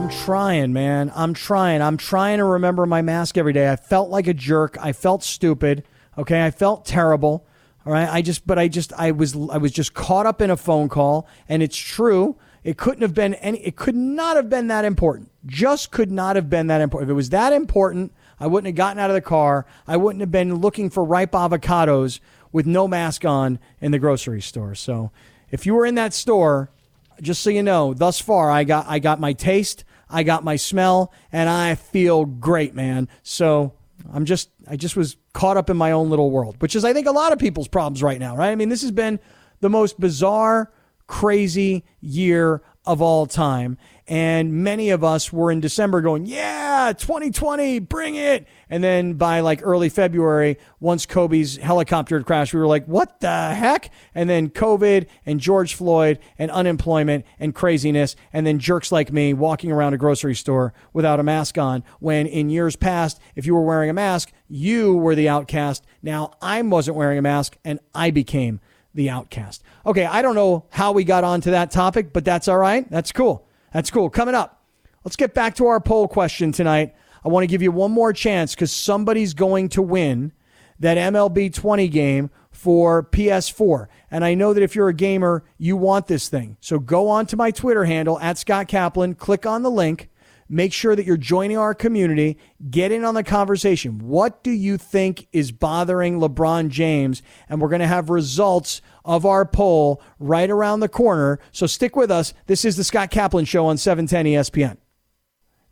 I'm 0.04 0.10
trying, 0.10 0.72
man. 0.72 1.10
I'm 1.14 1.32
trying. 1.32 1.80
I'm 1.80 1.96
trying 1.96 2.38
to 2.38 2.44
remember 2.44 2.84
my 2.84 3.00
mask 3.02 3.38
every 3.38 3.52
day. 3.54 3.70
I 3.72 3.76
felt 3.76 4.10
like 4.10 4.26
a 4.26 4.34
jerk. 4.34 4.76
I 4.80 4.92
felt 4.92 5.22
stupid. 5.22 5.84
Okay, 6.18 6.44
I 6.44 6.50
felt 6.50 6.84
terrible. 6.84 7.46
All 7.86 7.92
right, 7.92 8.08
I 8.08 8.22
just, 8.22 8.46
but 8.46 8.58
I 8.58 8.68
just, 8.68 8.92
I 8.94 9.10
was, 9.10 9.34
I 9.34 9.58
was 9.58 9.72
just 9.72 9.94
caught 9.94 10.26
up 10.26 10.40
in 10.40 10.50
a 10.50 10.56
phone 10.56 10.88
call, 10.88 11.26
and 11.48 11.62
it's 11.62 11.76
true. 11.76 12.36
It 12.64 12.78
couldn't 12.78 13.02
have 13.02 13.14
been 13.14 13.34
any. 13.34 13.58
It 13.58 13.76
could 13.76 13.94
not 13.94 14.36
have 14.36 14.48
been 14.48 14.68
that 14.68 14.86
important. 14.86 15.30
Just 15.44 15.90
could 15.90 16.10
not 16.10 16.34
have 16.34 16.48
been 16.48 16.66
that 16.68 16.80
important. 16.80 17.10
If 17.10 17.12
it 17.12 17.16
was 17.16 17.30
that 17.30 17.52
important, 17.52 18.12
I 18.40 18.46
wouldn't 18.46 18.66
have 18.66 18.74
gotten 18.74 18.98
out 18.98 19.10
of 19.10 19.14
the 19.14 19.20
car. 19.20 19.66
I 19.86 19.98
wouldn't 19.98 20.20
have 20.20 20.30
been 20.30 20.56
looking 20.56 20.88
for 20.88 21.04
ripe 21.04 21.32
avocados 21.32 22.20
with 22.52 22.66
no 22.66 22.88
mask 22.88 23.24
on 23.24 23.58
in 23.80 23.92
the 23.92 23.98
grocery 23.98 24.40
store. 24.40 24.74
So, 24.74 25.12
if 25.50 25.66
you 25.66 25.74
were 25.74 25.84
in 25.84 25.94
that 25.96 26.14
store, 26.14 26.70
just 27.20 27.42
so 27.42 27.50
you 27.50 27.62
know, 27.62 27.94
thus 27.94 28.20
far 28.20 28.50
I 28.50 28.64
got 28.64 28.86
I 28.88 28.98
got 28.98 29.20
my 29.20 29.34
taste, 29.34 29.84
I 30.08 30.22
got 30.22 30.42
my 30.42 30.56
smell, 30.56 31.12
and 31.32 31.48
I 31.48 31.74
feel 31.74 32.24
great, 32.24 32.74
man. 32.74 33.08
So 33.22 33.74
I'm 34.12 34.24
just 34.24 34.50
I 34.66 34.76
just 34.76 34.96
was 34.96 35.16
caught 35.32 35.56
up 35.56 35.70
in 35.70 35.76
my 35.76 35.92
own 35.92 36.10
little 36.10 36.30
world, 36.30 36.56
which 36.60 36.74
is 36.74 36.84
I 36.84 36.92
think 36.92 37.06
a 37.06 37.12
lot 37.12 37.32
of 37.32 37.38
people's 37.38 37.68
problems 37.68 38.02
right 38.02 38.18
now, 38.18 38.36
right? 38.36 38.50
I 38.50 38.54
mean, 38.54 38.68
this 38.68 38.82
has 38.82 38.90
been 38.90 39.20
the 39.60 39.70
most 39.70 40.00
bizarre, 40.00 40.72
crazy 41.06 41.84
year 42.00 42.62
of 42.86 43.00
all 43.00 43.26
time. 43.26 43.78
And 44.06 44.62
many 44.62 44.90
of 44.90 45.02
us 45.02 45.32
were 45.32 45.50
in 45.50 45.60
December 45.60 46.02
going, 46.02 46.26
yeah, 46.26 46.92
2020, 46.92 47.78
bring 47.78 48.16
it. 48.16 48.46
And 48.68 48.84
then 48.84 49.14
by 49.14 49.40
like 49.40 49.60
early 49.62 49.88
February, 49.88 50.58
once 50.78 51.06
Kobe's 51.06 51.56
helicopter 51.56 52.22
crashed, 52.22 52.52
we 52.52 52.60
were 52.60 52.66
like, 52.66 52.84
what 52.84 53.20
the 53.20 53.54
heck? 53.54 53.90
And 54.14 54.28
then 54.28 54.50
COVID 54.50 55.06
and 55.24 55.40
George 55.40 55.74
Floyd 55.74 56.18
and 56.38 56.50
unemployment 56.50 57.24
and 57.38 57.54
craziness. 57.54 58.14
And 58.30 58.46
then 58.46 58.58
jerks 58.58 58.92
like 58.92 59.10
me 59.10 59.32
walking 59.32 59.72
around 59.72 59.94
a 59.94 59.98
grocery 59.98 60.34
store 60.34 60.74
without 60.92 61.18
a 61.18 61.22
mask 61.22 61.56
on. 61.56 61.82
When 62.00 62.26
in 62.26 62.50
years 62.50 62.76
past, 62.76 63.18
if 63.34 63.46
you 63.46 63.54
were 63.54 63.62
wearing 63.62 63.88
a 63.88 63.94
mask, 63.94 64.32
you 64.48 64.94
were 64.94 65.14
the 65.14 65.30
outcast. 65.30 65.86
Now 66.02 66.32
I 66.42 66.60
wasn't 66.60 66.98
wearing 66.98 67.16
a 67.16 67.22
mask 67.22 67.56
and 67.64 67.80
I 67.94 68.10
became 68.10 68.60
the 68.94 69.10
outcast. 69.10 69.62
Okay, 69.84 70.04
I 70.04 70.22
don't 70.22 70.34
know 70.34 70.64
how 70.70 70.92
we 70.92 71.04
got 71.04 71.24
onto 71.24 71.50
that 71.50 71.70
topic, 71.70 72.12
but 72.12 72.24
that's 72.24 72.48
all 72.48 72.58
right. 72.58 72.88
That's 72.90 73.12
cool. 73.12 73.46
That's 73.72 73.90
cool. 73.90 74.08
Coming 74.08 74.34
up, 74.34 74.64
let's 75.04 75.16
get 75.16 75.34
back 75.34 75.56
to 75.56 75.66
our 75.66 75.80
poll 75.80 76.08
question 76.08 76.52
tonight. 76.52 76.94
I 77.24 77.28
want 77.28 77.42
to 77.42 77.48
give 77.48 77.62
you 77.62 77.72
one 77.72 77.90
more 77.90 78.12
chance 78.12 78.54
because 78.54 78.70
somebody's 78.70 79.34
going 79.34 79.70
to 79.70 79.82
win 79.82 80.32
that 80.78 80.96
MLB 80.96 81.52
20 81.52 81.88
game 81.88 82.30
for 82.50 83.02
PS4. 83.02 83.88
And 84.10 84.24
I 84.24 84.34
know 84.34 84.52
that 84.52 84.62
if 84.62 84.74
you're 84.76 84.88
a 84.88 84.94
gamer, 84.94 85.44
you 85.58 85.76
want 85.76 86.06
this 86.06 86.28
thing. 86.28 86.56
So 86.60 86.78
go 86.78 87.08
on 87.08 87.26
to 87.26 87.36
my 87.36 87.50
Twitter 87.50 87.84
handle 87.84 88.18
at 88.20 88.38
Scott 88.38 88.68
Kaplan, 88.68 89.14
click 89.14 89.44
on 89.46 89.62
the 89.62 89.70
link. 89.70 90.08
Make 90.48 90.72
sure 90.72 90.94
that 90.94 91.06
you're 91.06 91.16
joining 91.16 91.56
our 91.56 91.74
community. 91.74 92.38
Get 92.70 92.92
in 92.92 93.04
on 93.04 93.14
the 93.14 93.24
conversation. 93.24 93.98
What 93.98 94.42
do 94.42 94.50
you 94.50 94.76
think 94.76 95.26
is 95.32 95.52
bothering 95.52 96.20
LeBron 96.20 96.68
James? 96.68 97.22
And 97.48 97.60
we're 97.60 97.68
going 97.68 97.80
to 97.80 97.86
have 97.86 98.10
results 98.10 98.82
of 99.04 99.24
our 99.24 99.46
poll 99.46 100.02
right 100.18 100.50
around 100.50 100.80
the 100.80 100.88
corner. 100.88 101.40
So 101.50 101.66
stick 101.66 101.96
with 101.96 102.10
us. 102.10 102.34
This 102.46 102.64
is 102.64 102.76
the 102.76 102.84
Scott 102.84 103.10
Kaplan 103.10 103.46
Show 103.46 103.66
on 103.66 103.78
710 103.78 104.26
ESPN. 104.26 104.76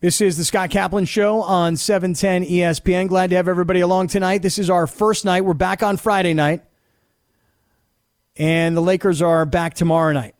This 0.00 0.20
is 0.20 0.36
the 0.36 0.44
Scott 0.44 0.70
Kaplan 0.70 1.04
Show 1.04 1.42
on 1.42 1.76
710 1.76 2.44
ESPN. 2.50 3.08
Glad 3.08 3.30
to 3.30 3.36
have 3.36 3.48
everybody 3.48 3.80
along 3.80 4.08
tonight. 4.08 4.42
This 4.42 4.58
is 4.58 4.70
our 4.70 4.86
first 4.86 5.24
night. 5.24 5.44
We're 5.44 5.54
back 5.54 5.82
on 5.82 5.96
Friday 5.96 6.34
night. 6.34 6.64
And 8.36 8.76
the 8.76 8.80
Lakers 8.80 9.20
are 9.20 9.44
back 9.44 9.74
tomorrow 9.74 10.12
night 10.12 10.34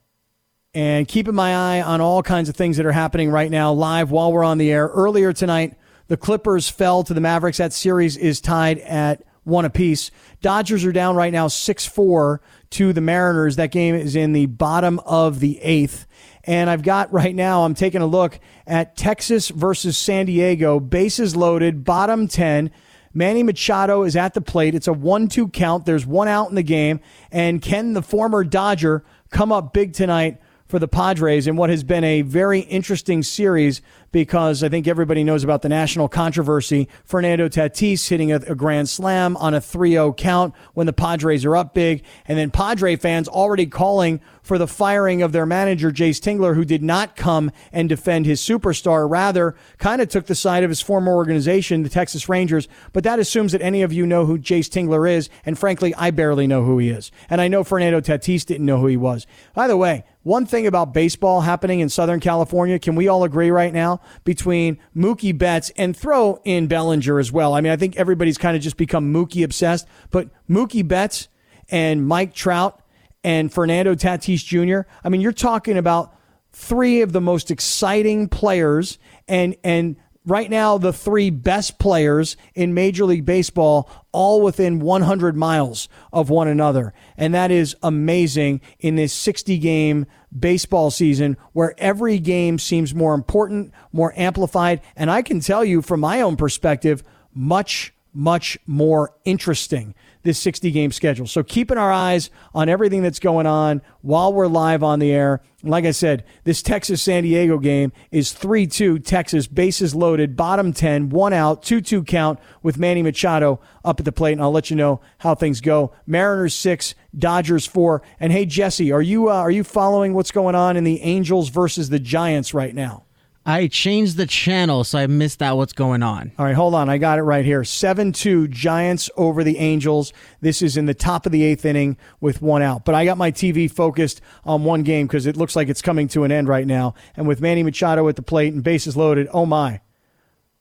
and 0.74 1.06
keeping 1.06 1.35
my 1.35 1.54
eye 1.54 1.82
on 1.82 2.00
all 2.00 2.22
kinds 2.22 2.48
of 2.48 2.56
things 2.56 2.78
that 2.78 2.87
are 2.87 2.92
happening 2.92 3.30
right 3.30 3.50
now 3.50 3.72
live 3.72 4.11
while 4.11 4.32
we're 4.32 4.44
on 4.44 4.58
the 4.58 4.70
air. 4.70 4.88
Earlier 4.88 5.32
tonight, 5.32 5.74
the 6.08 6.16
Clippers 6.16 6.68
fell 6.68 7.02
to 7.04 7.14
the 7.14 7.20
Mavericks. 7.20 7.58
That 7.58 7.72
series 7.72 8.16
is 8.16 8.40
tied 8.40 8.78
at 8.78 9.22
one 9.44 9.64
apiece. 9.64 10.11
Dodgers 10.40 10.85
are 10.85 10.92
down 10.92 11.16
right 11.16 11.32
now 11.32 11.48
6 11.48 11.87
4 11.87 12.40
to 12.70 12.92
the 12.92 13.00
Mariners. 13.00 13.56
That 13.56 13.70
game 13.70 13.94
is 13.94 14.16
in 14.16 14.32
the 14.32 14.46
bottom 14.46 14.98
of 15.00 15.40
the 15.40 15.61
eighth. 15.61 16.06
And 16.44 16.70
I've 16.70 16.82
got 16.82 17.12
right 17.12 17.35
now, 17.35 17.64
I'm 17.64 17.74
taking 17.74 18.02
a 18.02 18.06
look 18.06 18.40
at 18.66 18.96
Texas 18.96 19.48
versus 19.48 19.98
San 19.98 20.26
Diego, 20.26 20.80
bases 20.80 21.37
loaded, 21.37 21.85
bottom 21.85 22.28
10. 22.28 22.70
Manny 23.14 23.42
Machado 23.42 24.04
is 24.04 24.16
at 24.16 24.32
the 24.32 24.40
plate. 24.40 24.74
It's 24.74 24.88
a 24.88 24.92
1 24.92 25.28
2 25.28 25.48
count. 25.48 25.85
There's 25.85 26.06
one 26.06 26.28
out 26.28 26.48
in 26.48 26.54
the 26.54 26.62
game. 26.62 27.00
And 27.30 27.61
can 27.61 27.92
the 27.92 28.02
former 28.02 28.42
Dodger 28.42 29.04
come 29.30 29.52
up 29.52 29.72
big 29.72 29.92
tonight 29.92 30.40
for 30.72 30.78
the 30.78 30.88
Padres 30.88 31.46
in 31.46 31.54
what 31.54 31.68
has 31.68 31.85
been 31.85 32.02
a 32.02 32.22
very 32.22 32.61
interesting 32.61 33.22
series 33.22 33.82
because 34.12 34.62
I 34.62 34.68
think 34.68 34.87
everybody 34.87 35.25
knows 35.25 35.42
about 35.42 35.62
the 35.62 35.68
national 35.68 36.09
controversy. 36.09 36.88
Fernando 37.05 37.48
Tatis 37.48 38.09
hitting 38.09 38.31
a, 38.31 38.37
a 38.37 38.55
grand 38.55 38.88
slam 38.88 39.37
on 39.38 39.55
a 39.55 39.61
3 39.61 39.92
0 39.92 40.12
count 40.12 40.55
when 40.75 40.87
the 40.87 40.92
Padres 40.92 41.44
are 41.44 41.57
up 41.57 41.75
big. 41.75 42.05
And 42.27 42.38
then 42.38 42.51
Padre 42.51 42.96
fans 42.96 43.27
already 43.27 43.66
calling 43.66 44.20
for 44.42 44.59
the 44.59 44.66
firing 44.66 45.22
of 45.22 45.33
their 45.33 45.46
manager, 45.46 45.90
Jayce 45.90 46.20
Tingler, 46.20 46.55
who 46.55 46.64
did 46.64 46.83
not 46.83 47.16
come 47.16 47.51
and 47.72 47.88
defend 47.88 48.27
his 48.27 48.40
superstar, 48.40 49.09
rather, 49.09 49.55
kind 49.79 50.03
of 50.03 50.09
took 50.09 50.27
the 50.27 50.35
side 50.35 50.64
of 50.64 50.70
his 50.70 50.81
former 50.81 51.12
organization, 51.12 51.83
the 51.83 51.88
Texas 51.88 52.29
Rangers. 52.29 52.68
But 52.92 53.05
that 53.05 53.18
assumes 53.18 53.53
that 53.53 53.62
any 53.62 53.83
of 53.83 53.92
you 53.92 54.05
know 54.05 54.27
who 54.27 54.38
Jayce 54.38 54.68
Tingler 54.68 55.11
is. 55.11 55.31
And 55.46 55.59
frankly, 55.59 55.94
I 55.94 56.11
barely 56.11 56.46
know 56.46 56.64
who 56.64 56.79
he 56.79 56.90
is. 56.90 57.11
And 57.31 57.40
I 57.40 57.48
know 57.48 57.64
Fernando 57.64 58.01
Tatis 58.01 58.44
didn't 58.44 58.66
know 58.66 58.79
who 58.79 58.88
he 58.88 58.96
was. 58.96 59.27
By 59.55 59.68
the 59.68 59.77
way, 59.77 60.05
one 60.25 60.46
thing 60.46 60.66
about 60.66 60.94
baseball 60.94 61.40
happening 61.40 61.81
in 61.81 61.88
Southern 61.88 62.20
California, 62.20 62.79
can 62.79 62.94
we 62.94 63.09
all 63.09 63.25
agree 63.25 63.51
right 63.51 63.72
now 63.72 64.01
between 64.24 64.78
Mookie 64.96 65.36
Betts 65.36 65.70
and 65.76 65.96
throw 65.96 66.40
in 66.44 66.66
Bellinger 66.66 67.18
as 67.18 67.32
well? 67.32 67.54
I 67.54 67.60
mean, 67.60 67.72
I 67.72 67.76
think 67.76 67.96
everybody's 67.96 68.38
kind 68.38 68.56
of 68.56 68.62
just 68.62 68.76
become 68.76 69.12
Mookie 69.12 69.44
obsessed, 69.44 69.86
but 70.10 70.28
Mookie 70.48 70.86
Betts 70.86 71.28
and 71.68 72.06
Mike 72.06 72.34
Trout 72.34 72.80
and 73.24 73.52
Fernando 73.52 73.94
Tatis 73.94 74.44
Jr. 74.44 74.88
I 75.04 75.08
mean, 75.08 75.20
you're 75.20 75.32
talking 75.32 75.76
about 75.76 76.14
three 76.52 77.00
of 77.00 77.12
the 77.12 77.20
most 77.20 77.50
exciting 77.50 78.28
players 78.28 78.98
and 79.26 79.56
and 79.64 79.96
right 80.24 80.50
now 80.50 80.78
the 80.78 80.92
three 80.92 81.30
best 81.30 81.78
players 81.78 82.37
in 82.54 82.74
Major 82.74 83.04
League 83.04 83.24
Baseball 83.24 83.90
all 84.12 84.40
within 84.42 84.78
100 84.80 85.37
miles 85.37 85.88
of 86.12 86.30
one 86.30 86.48
another. 86.48 86.92
And 87.16 87.35
that 87.35 87.50
is 87.50 87.76
amazing 87.82 88.61
in 88.78 88.96
this 88.96 89.12
60 89.12 89.58
game 89.58 90.06
baseball 90.37 90.90
season 90.90 91.37
where 91.52 91.74
every 91.78 92.18
game 92.18 92.58
seems 92.58 92.94
more 92.94 93.14
important, 93.14 93.72
more 93.92 94.12
amplified. 94.16 94.80
And 94.96 95.11
I 95.11 95.22
can 95.22 95.40
tell 95.40 95.64
you 95.64 95.82
from 95.82 96.00
my 96.00 96.20
own 96.20 96.37
perspective, 96.37 97.02
much, 97.35 97.94
much 98.14 98.59
more 98.66 99.14
interesting 99.25 99.94
this 100.22 100.38
60 100.38 100.70
game 100.70 100.92
schedule. 100.92 101.27
So 101.27 101.42
keeping 101.42 101.79
our 101.79 101.92
eyes 101.92 102.31
on 102.55 102.68
everything 102.68 103.03
that's 103.03 103.18
going 103.18 103.46
on 103.46 103.83
while 104.03 104.33
we're 104.33 104.46
live 104.46 104.83
on 104.83 104.98
the 104.98 105.11
air. 105.11 105.42
Like 105.64 105.85
I 105.85 105.92
said, 105.92 106.25
this 106.44 106.62
Texas 106.62 107.03
San 107.03 107.22
Diego 107.22 107.59
game 107.59 107.92
is 108.11 108.33
3 108.33 108.66
2 108.66 108.98
Texas, 109.01 109.46
bases 109.46 109.94
loaded, 109.94 110.37
bottom 110.37 110.72
10, 110.72 111.11
one 111.11 111.33
out, 111.33 111.62
2 111.62 111.81
2 111.81 112.03
count 112.05 112.38
with 112.62 112.79
Manny 112.79 113.03
Machado 113.03 113.61
up 113.85 114.01
at 114.01 114.05
the 114.05 114.12
plate. 114.12 114.33
And 114.33 114.42
I'll 114.42 114.53
let 114.53 114.70
you 114.70 114.77
know 114.77 115.01
how 115.18 115.35
things 115.35 115.61
go. 115.61 115.92
Mariners 116.07 116.55
6, 116.55 116.94
Dodgers 117.16 117.66
4. 117.66 118.03
And 118.18 118.33
hey, 118.33 118.46
Jesse, 118.46 118.90
are 118.90 119.03
you, 119.03 119.31
uh, 119.31 119.35
are 119.35 119.51
you 119.51 119.64
following 119.64 120.14
what's 120.14 120.33
going 120.33 120.55
on 120.55 120.77
in 120.77 120.85
the 120.85 121.01
Angels 121.03 121.48
versus 121.48 121.88
the 121.88 122.01
Giants 122.01 122.55
right 122.55 122.75
now? 122.75 123.05
I 123.44 123.66
changed 123.66 124.16
the 124.16 124.26
channel, 124.26 124.85
so 124.85 124.98
I 124.98 125.07
missed 125.09 125.42
out 125.42 125.57
what's 125.57 125.72
going 125.72 126.02
on. 126.02 126.31
All 126.38 126.46
right, 126.46 126.55
hold 126.55 126.74
on. 126.74 126.88
I 126.88 126.98
got 126.98 127.18
it 127.18 127.22
right 127.22 127.44
here. 127.44 127.64
7 127.64 128.12
2 128.12 128.46
Giants 128.48 129.11
over 129.16 129.42
the 129.42 129.59
Angels. 129.59 130.12
This 130.40 130.62
is 130.62 130.76
in 130.76 130.87
the 130.87 130.94
top 130.94 131.26
of 131.26 131.33
the 131.33 131.42
eighth 131.42 131.64
inning 131.64 131.96
with 132.20 132.40
one 132.40 132.62
out. 132.62 132.85
But 132.85 132.94
I 132.94 133.05
got 133.05 133.18
my 133.18 133.33
TV 133.33 133.68
focused 133.70 134.20
on 134.44 134.62
one 134.62 134.85
game 134.85 135.09
because 135.09 135.26
it 135.26 135.37
looks 135.37 135.57
like 135.57 135.68
it's 135.68 135.83
coming 135.83 136.07
to 136.09 136.22
an 136.22 136.31
end 136.31 136.46
right 136.46 136.66
now. 136.66 136.94
And 137.16 137.26
with 137.26 137.40
Manny 137.40 137.64
Machado 137.64 138.09
at 138.09 138.14
the 138.14 138.22
plate 138.22 138.52
and 138.52 138.62
bases 138.62 138.96
loaded, 138.96 139.26
oh 139.33 139.46
my. 139.46 139.81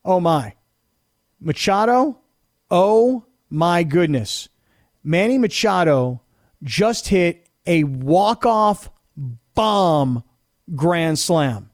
Oh 0.03 0.19
my. 0.19 0.55
Machado, 1.39 2.19
oh 2.71 3.25
my 3.49 3.83
goodness. 3.83 4.49
Manny 5.03 5.37
Machado 5.37 6.21
just 6.63 7.09
hit 7.09 7.47
a 7.67 7.83
walk 7.83 8.45
off 8.45 8.89
bomb 9.53 10.23
grand 10.73 11.19
slam 11.19 11.70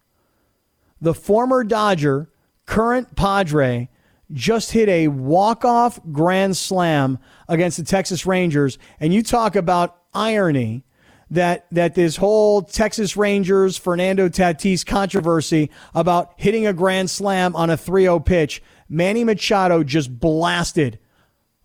the 1.02 1.14
former 1.14 1.64
Dodger, 1.64 2.30
current 2.66 3.16
Padre, 3.16 3.90
just 4.32 4.72
hit 4.72 4.90
a 4.90 5.08
walk-off 5.08 6.00
grand 6.12 6.58
slam 6.58 7.20
against 7.48 7.78
the 7.78 7.84
Texas 7.84 8.26
Rangers. 8.26 8.78
And 9.00 9.14
you 9.14 9.24
talk 9.24 9.56
about 9.56 9.98
irony 10.14 10.84
that 11.30 11.68
that 11.72 11.94
this 11.94 12.16
whole 12.16 12.62
Texas 12.62 13.18
Rangers 13.18 13.78
Fernando 13.78 14.30
Tatis 14.30 14.86
controversy 14.86 15.70
about 15.94 16.34
hitting 16.38 16.66
a 16.66 16.74
grand 16.74 17.10
slam 17.10 17.56
on 17.56 17.70
a 17.70 17.78
3-0 17.78 18.26
pitch, 18.26 18.64
Manny 18.88 19.24
Machado 19.24 19.84
just 19.84 20.20
blasted 20.20 21.00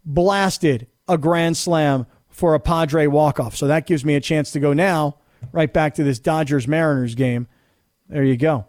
blasted 0.04 0.86
a 1.08 1.18
grand 1.18 1.56
slam 1.56 2.06
for 2.28 2.54
a 2.54 2.60
Padre 2.60 3.06
walk-off. 3.06 3.56
So 3.56 3.66
that 3.66 3.86
gives 3.86 4.04
me 4.04 4.14
a 4.14 4.20
chance 4.20 4.50
to 4.52 4.60
go 4.60 4.72
now 4.72 5.18
right 5.52 5.72
back 5.72 5.94
to 5.94 6.04
this 6.04 6.18
Dodgers 6.18 6.66
Mariners 6.66 7.14
game. 7.14 7.46
There 8.08 8.24
you 8.24 8.36
go. 8.36 8.66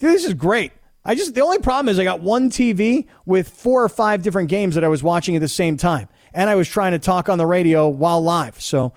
This 0.00 0.24
is 0.24 0.34
great. 0.34 0.72
I 1.04 1.14
just 1.14 1.34
the 1.34 1.42
only 1.42 1.58
problem 1.58 1.88
is 1.88 1.98
I 1.98 2.04
got 2.04 2.20
one 2.20 2.50
TV 2.50 3.06
with 3.24 3.48
four 3.48 3.84
or 3.84 3.88
five 3.88 4.22
different 4.22 4.48
games 4.48 4.74
that 4.74 4.84
I 4.84 4.88
was 4.88 5.02
watching 5.02 5.36
at 5.36 5.40
the 5.40 5.48
same 5.48 5.76
time, 5.76 6.08
and 6.34 6.50
I 6.50 6.54
was 6.56 6.68
trying 6.68 6.92
to 6.92 6.98
talk 6.98 7.28
on 7.28 7.38
the 7.38 7.46
radio 7.46 7.88
while 7.88 8.22
live. 8.22 8.60
So 8.60 8.92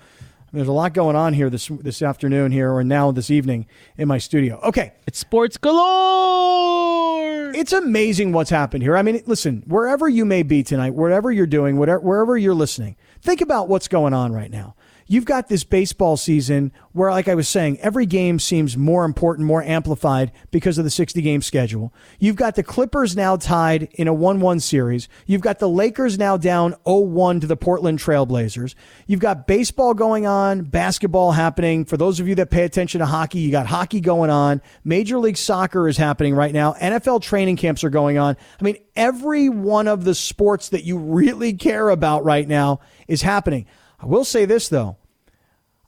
there's 0.52 0.68
a 0.68 0.72
lot 0.72 0.92
going 0.94 1.16
on 1.16 1.34
here 1.34 1.50
this 1.50 1.68
this 1.68 2.02
afternoon 2.02 2.52
here 2.52 2.72
or 2.72 2.82
now 2.84 3.10
this 3.10 3.30
evening 3.30 3.66
in 3.96 4.08
my 4.08 4.18
studio. 4.18 4.60
Okay, 4.62 4.92
it's 5.06 5.18
sports 5.18 5.56
galore. 5.56 7.52
It's 7.54 7.72
amazing 7.72 8.32
what's 8.32 8.50
happened 8.50 8.82
here. 8.82 8.96
I 8.96 9.02
mean, 9.02 9.22
listen, 9.26 9.62
wherever 9.66 10.08
you 10.08 10.24
may 10.24 10.42
be 10.42 10.62
tonight, 10.62 10.94
wherever 10.94 11.30
you're 11.30 11.46
doing, 11.46 11.76
whatever 11.76 12.00
wherever 12.00 12.36
you're 12.36 12.54
listening, 12.54 12.96
think 13.20 13.40
about 13.42 13.68
what's 13.68 13.88
going 13.88 14.14
on 14.14 14.32
right 14.32 14.50
now 14.50 14.74
you've 15.06 15.24
got 15.24 15.48
this 15.48 15.64
baseball 15.64 16.16
season 16.16 16.72
where, 16.92 17.10
like 17.10 17.28
I 17.28 17.34
was 17.34 17.48
saying, 17.48 17.78
every 17.80 18.06
game 18.06 18.38
seems 18.38 18.76
more 18.76 19.04
important, 19.04 19.46
more 19.46 19.62
amplified 19.62 20.32
because 20.50 20.78
of 20.78 20.84
the 20.84 20.90
60 20.90 21.20
game 21.22 21.42
schedule. 21.42 21.92
You've 22.18 22.36
got 22.36 22.54
the 22.54 22.62
Clippers 22.62 23.16
now 23.16 23.36
tied 23.36 23.84
in 23.94 24.08
a 24.08 24.14
1 24.14 24.40
1 24.40 24.60
series. 24.60 25.08
You've 25.26 25.40
got 25.40 25.58
the 25.58 25.68
Lakers 25.68 26.18
now 26.18 26.36
down 26.36 26.74
0 26.86 26.98
1 26.98 27.40
to 27.40 27.46
the 27.46 27.56
Portland 27.56 27.98
Trailblazers. 27.98 28.74
You've 29.06 29.20
got 29.20 29.46
baseball 29.46 29.94
going 29.94 30.26
on, 30.26 30.62
basketball 30.62 31.32
happening. 31.32 31.84
For 31.84 31.96
those 31.96 32.20
of 32.20 32.28
you 32.28 32.34
that 32.36 32.50
pay 32.50 32.64
attention 32.64 33.00
to 33.00 33.06
hockey, 33.06 33.40
you 33.40 33.50
got 33.50 33.66
hockey 33.66 34.00
going 34.00 34.30
on. 34.30 34.62
Major 34.84 35.18
League 35.18 35.36
Soccer 35.36 35.88
is 35.88 35.96
happening 35.96 36.34
right 36.34 36.52
now. 36.52 36.74
NFL 36.74 37.22
training 37.22 37.56
camps 37.56 37.84
are 37.84 37.90
going 37.90 38.18
on. 38.18 38.36
I 38.60 38.64
mean, 38.64 38.76
every 38.96 39.48
one 39.48 39.88
of 39.88 40.04
the 40.04 40.14
sports 40.14 40.70
that 40.70 40.84
you 40.84 40.98
really 40.98 41.52
care 41.52 41.88
about 41.88 42.24
right 42.24 42.46
now 42.46 42.80
is 43.08 43.22
happening. 43.22 43.66
I 44.04 44.06
will 44.06 44.26
say 44.26 44.44
this, 44.44 44.68
though. 44.68 44.98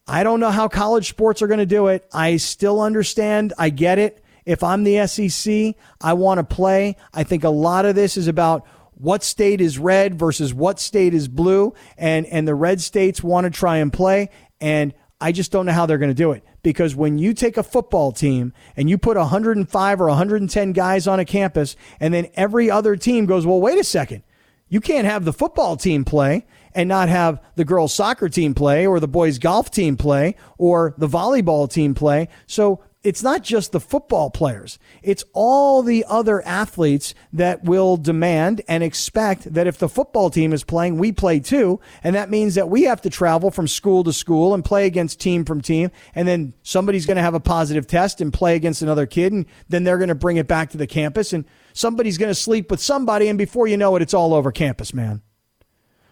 I 0.09 0.23
don't 0.23 0.41
know 0.41 0.51
how 0.51 0.69
college 0.69 1.11
sports 1.11 1.43
are 1.43 1.47
going 1.49 1.59
to 1.59 1.67
do 1.67 1.89
it. 1.89 2.09
I 2.15 2.39
still 2.39 2.81
understand. 2.81 3.53
I 3.59 3.69
get 3.69 3.99
it. 3.99 4.25
If 4.47 4.63
I'm 4.63 4.85
the 4.85 5.07
SEC, 5.07 5.75
I 6.01 6.15
want 6.15 6.39
to 6.39 6.45
play. 6.45 6.97
I 7.13 7.25
think 7.25 7.45
a 7.45 7.51
lot 7.51 7.85
of 7.85 7.95
this 7.95 8.17
is 8.17 8.27
about 8.27 8.67
what 8.95 9.23
state 9.23 9.61
is 9.61 9.79
red 9.79 10.19
versus 10.19 10.55
what 10.55 10.81
state 10.81 11.13
is 11.13 11.29
blue, 11.29 11.75
and 11.99 12.25
and 12.25 12.49
the 12.49 12.55
red 12.55 12.81
states 12.81 13.23
want 13.23 13.45
to 13.45 13.51
try 13.51 13.79
and 13.79 13.93
play, 13.93 14.31
and 14.63 14.95
I 15.21 15.33
just 15.33 15.53
don't 15.53 15.67
know 15.67 15.73
how 15.73 15.85
they're 15.85 15.99
going 15.99 16.11
to 16.11 16.15
do 16.15 16.33
it 16.33 16.43
because 16.63 16.97
when 16.97 17.19
you 17.19 17.35
take 17.35 17.59
a 17.59 17.63
football 17.63 18.13
team 18.13 18.55
and 18.79 18.89
you 18.89 18.97
put 18.97 19.19
105 19.19 20.01
or 20.01 20.07
110 20.07 20.73
guys 20.73 21.07
on 21.07 21.21
a 21.21 21.27
campus, 21.27 21.77
and 22.01 22.15
then 22.15 22.29
every 22.35 22.71
other 22.71 22.97
team 22.97 23.27
goes, 23.27 23.45
well, 23.45 23.61
wait 23.61 23.79
a 23.79 23.85
second, 23.85 24.23
you 24.69 24.81
can't 24.81 25.07
have 25.07 25.25
the 25.25 25.33
football 25.33 25.77
team 25.77 26.05
play 26.05 26.45
and 26.75 26.89
not 26.89 27.09
have 27.09 27.41
the 27.55 27.65
girls 27.65 27.95
soccer 27.95 28.29
team 28.29 28.55
play 28.55 28.87
or 28.87 29.01
the 29.01 29.09
boys 29.09 29.39
golf 29.39 29.71
team 29.71 29.97
play 29.97 30.35
or 30.59 30.95
the 30.99 31.09
volleyball 31.09 31.71
team 31.71 31.95
play. 31.95 32.29
So 32.47 32.83
it's 33.07 33.23
not 33.23 33.45
just 33.45 33.71
the 33.71 33.79
football 33.79 34.31
players. 34.31 34.81
It's 35.01 35.23
all 35.33 35.85
the 35.85 36.05
other 36.09 36.45
athletes 36.45 37.15
that 37.33 37.63
will 37.63 37.97
demand 37.97 38.63
and 38.67 38.83
expect 38.83 39.55
that 39.55 39.69
if 39.69 39.79
the 39.79 39.89
football 39.89 40.29
team 40.29 40.53
is 40.53 40.65
playing, 40.65 40.99
we 40.99 41.13
play 41.13 41.39
too. 41.39 41.79
And 42.03 42.17
that 42.17 42.31
means 42.31 42.57
that 42.57 42.69
we 42.69 42.83
have 42.83 43.01
to 43.03 43.11
travel 43.11 43.53
from 43.53 43.69
school 43.69 44.03
to 44.03 44.13
school 44.13 44.55
and 44.55 44.65
play 44.65 44.87
against 44.87 45.21
team 45.21 45.45
from 45.45 45.61
team. 45.61 45.93
And 46.17 46.27
then 46.27 46.53
somebody's 46.65 47.07
going 47.07 47.17
to 47.17 47.23
have 47.23 47.35
a 47.35 47.41
positive 47.41 47.87
test 47.87 48.21
and 48.21 48.33
play 48.33 48.57
against 48.57 48.83
another 48.83 49.07
kid. 49.07 49.33
And 49.33 49.47
then 49.69 49.85
they're 49.85 49.99
going 49.99 50.09
to 50.09 50.17
bring 50.17 50.37
it 50.37 50.49
back 50.49 50.71
to 50.71 50.77
the 50.77 50.89
campus 50.89 51.33
and 51.33 51.45
somebody's 51.75 52.19
going 52.19 52.31
to 52.31 52.35
sleep 52.35 52.73
with 52.73 52.81
somebody. 52.81 53.29
And 53.29 53.39
before 53.39 53.69
you 53.69 53.77
know 53.77 53.95
it, 53.95 54.03
it's 54.03 54.15
all 54.15 54.35
over 54.35 54.51
campus, 54.51 54.93
man. 54.93 55.23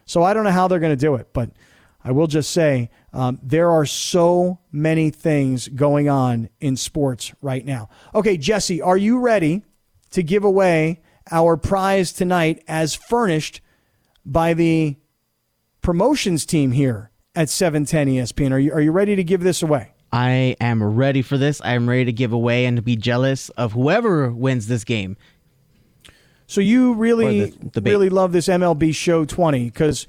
So 0.07 0.23
I 0.23 0.33
don't 0.33 0.45
know 0.45 0.53
how 0.53 0.69
they're 0.69 0.79
going 0.79 0.97
to 0.97 0.97
do 0.97 1.17
it, 1.17 1.33
but 1.33 1.51
I 2.05 2.13
will 2.13 2.29
just 2.29 2.53
say 2.53 2.91
um, 3.15 3.39
there 3.43 3.71
are 3.71 3.87
so 3.87 4.59
many 4.73 5.09
things 5.09 5.69
going 5.69 6.09
on 6.09 6.51
in 6.61 6.77
sports 6.77 7.33
right 7.41 7.65
now. 7.65 7.89
Okay, 8.13 8.37
Jesse, 8.37 8.83
are 8.83 8.97
you 8.97 9.21
ready 9.21 9.63
to 10.11 10.23
give 10.23 10.43
away 10.43 11.01
our 11.31 11.57
prize 11.57 12.13
tonight 12.13 12.63
as 12.67 12.95
furnished 12.97 13.61
by 14.27 14.53
the 14.53 14.97
promotions 15.81 16.45
team 16.45 16.73
here 16.73 17.13
at 17.37 17.49
710 17.49 18.09
ESPN? 18.09 18.51
Are 18.51 18.59
you, 18.59 18.73
are 18.73 18.81
you 18.81 18.91
ready 18.91 19.15
to 19.15 19.23
give 19.23 19.43
this 19.43 19.63
away? 19.63 19.93
I 20.13 20.57
am 20.61 20.83
ready 20.83 21.23
for 21.23 21.39
this. 21.39 21.61
I 21.61 21.75
am 21.75 21.89
ready 21.89 22.07
to 22.07 22.13
give 22.13 22.33
away 22.33 22.67
and 22.67 22.77
to 22.77 22.83
be 22.83 22.97
jealous 22.97 23.49
of 23.51 23.73
whoever 23.73 24.33
wins 24.33 24.67
this 24.67 24.83
game. 24.83 25.17
So 26.47 26.61
you 26.61 26.95
really, 26.95 27.55
really 27.81 28.11
love 28.11 28.33
this 28.33 28.49
MLB 28.49 28.95
Show 28.95 29.25
20 29.25 29.65
because 29.67 30.07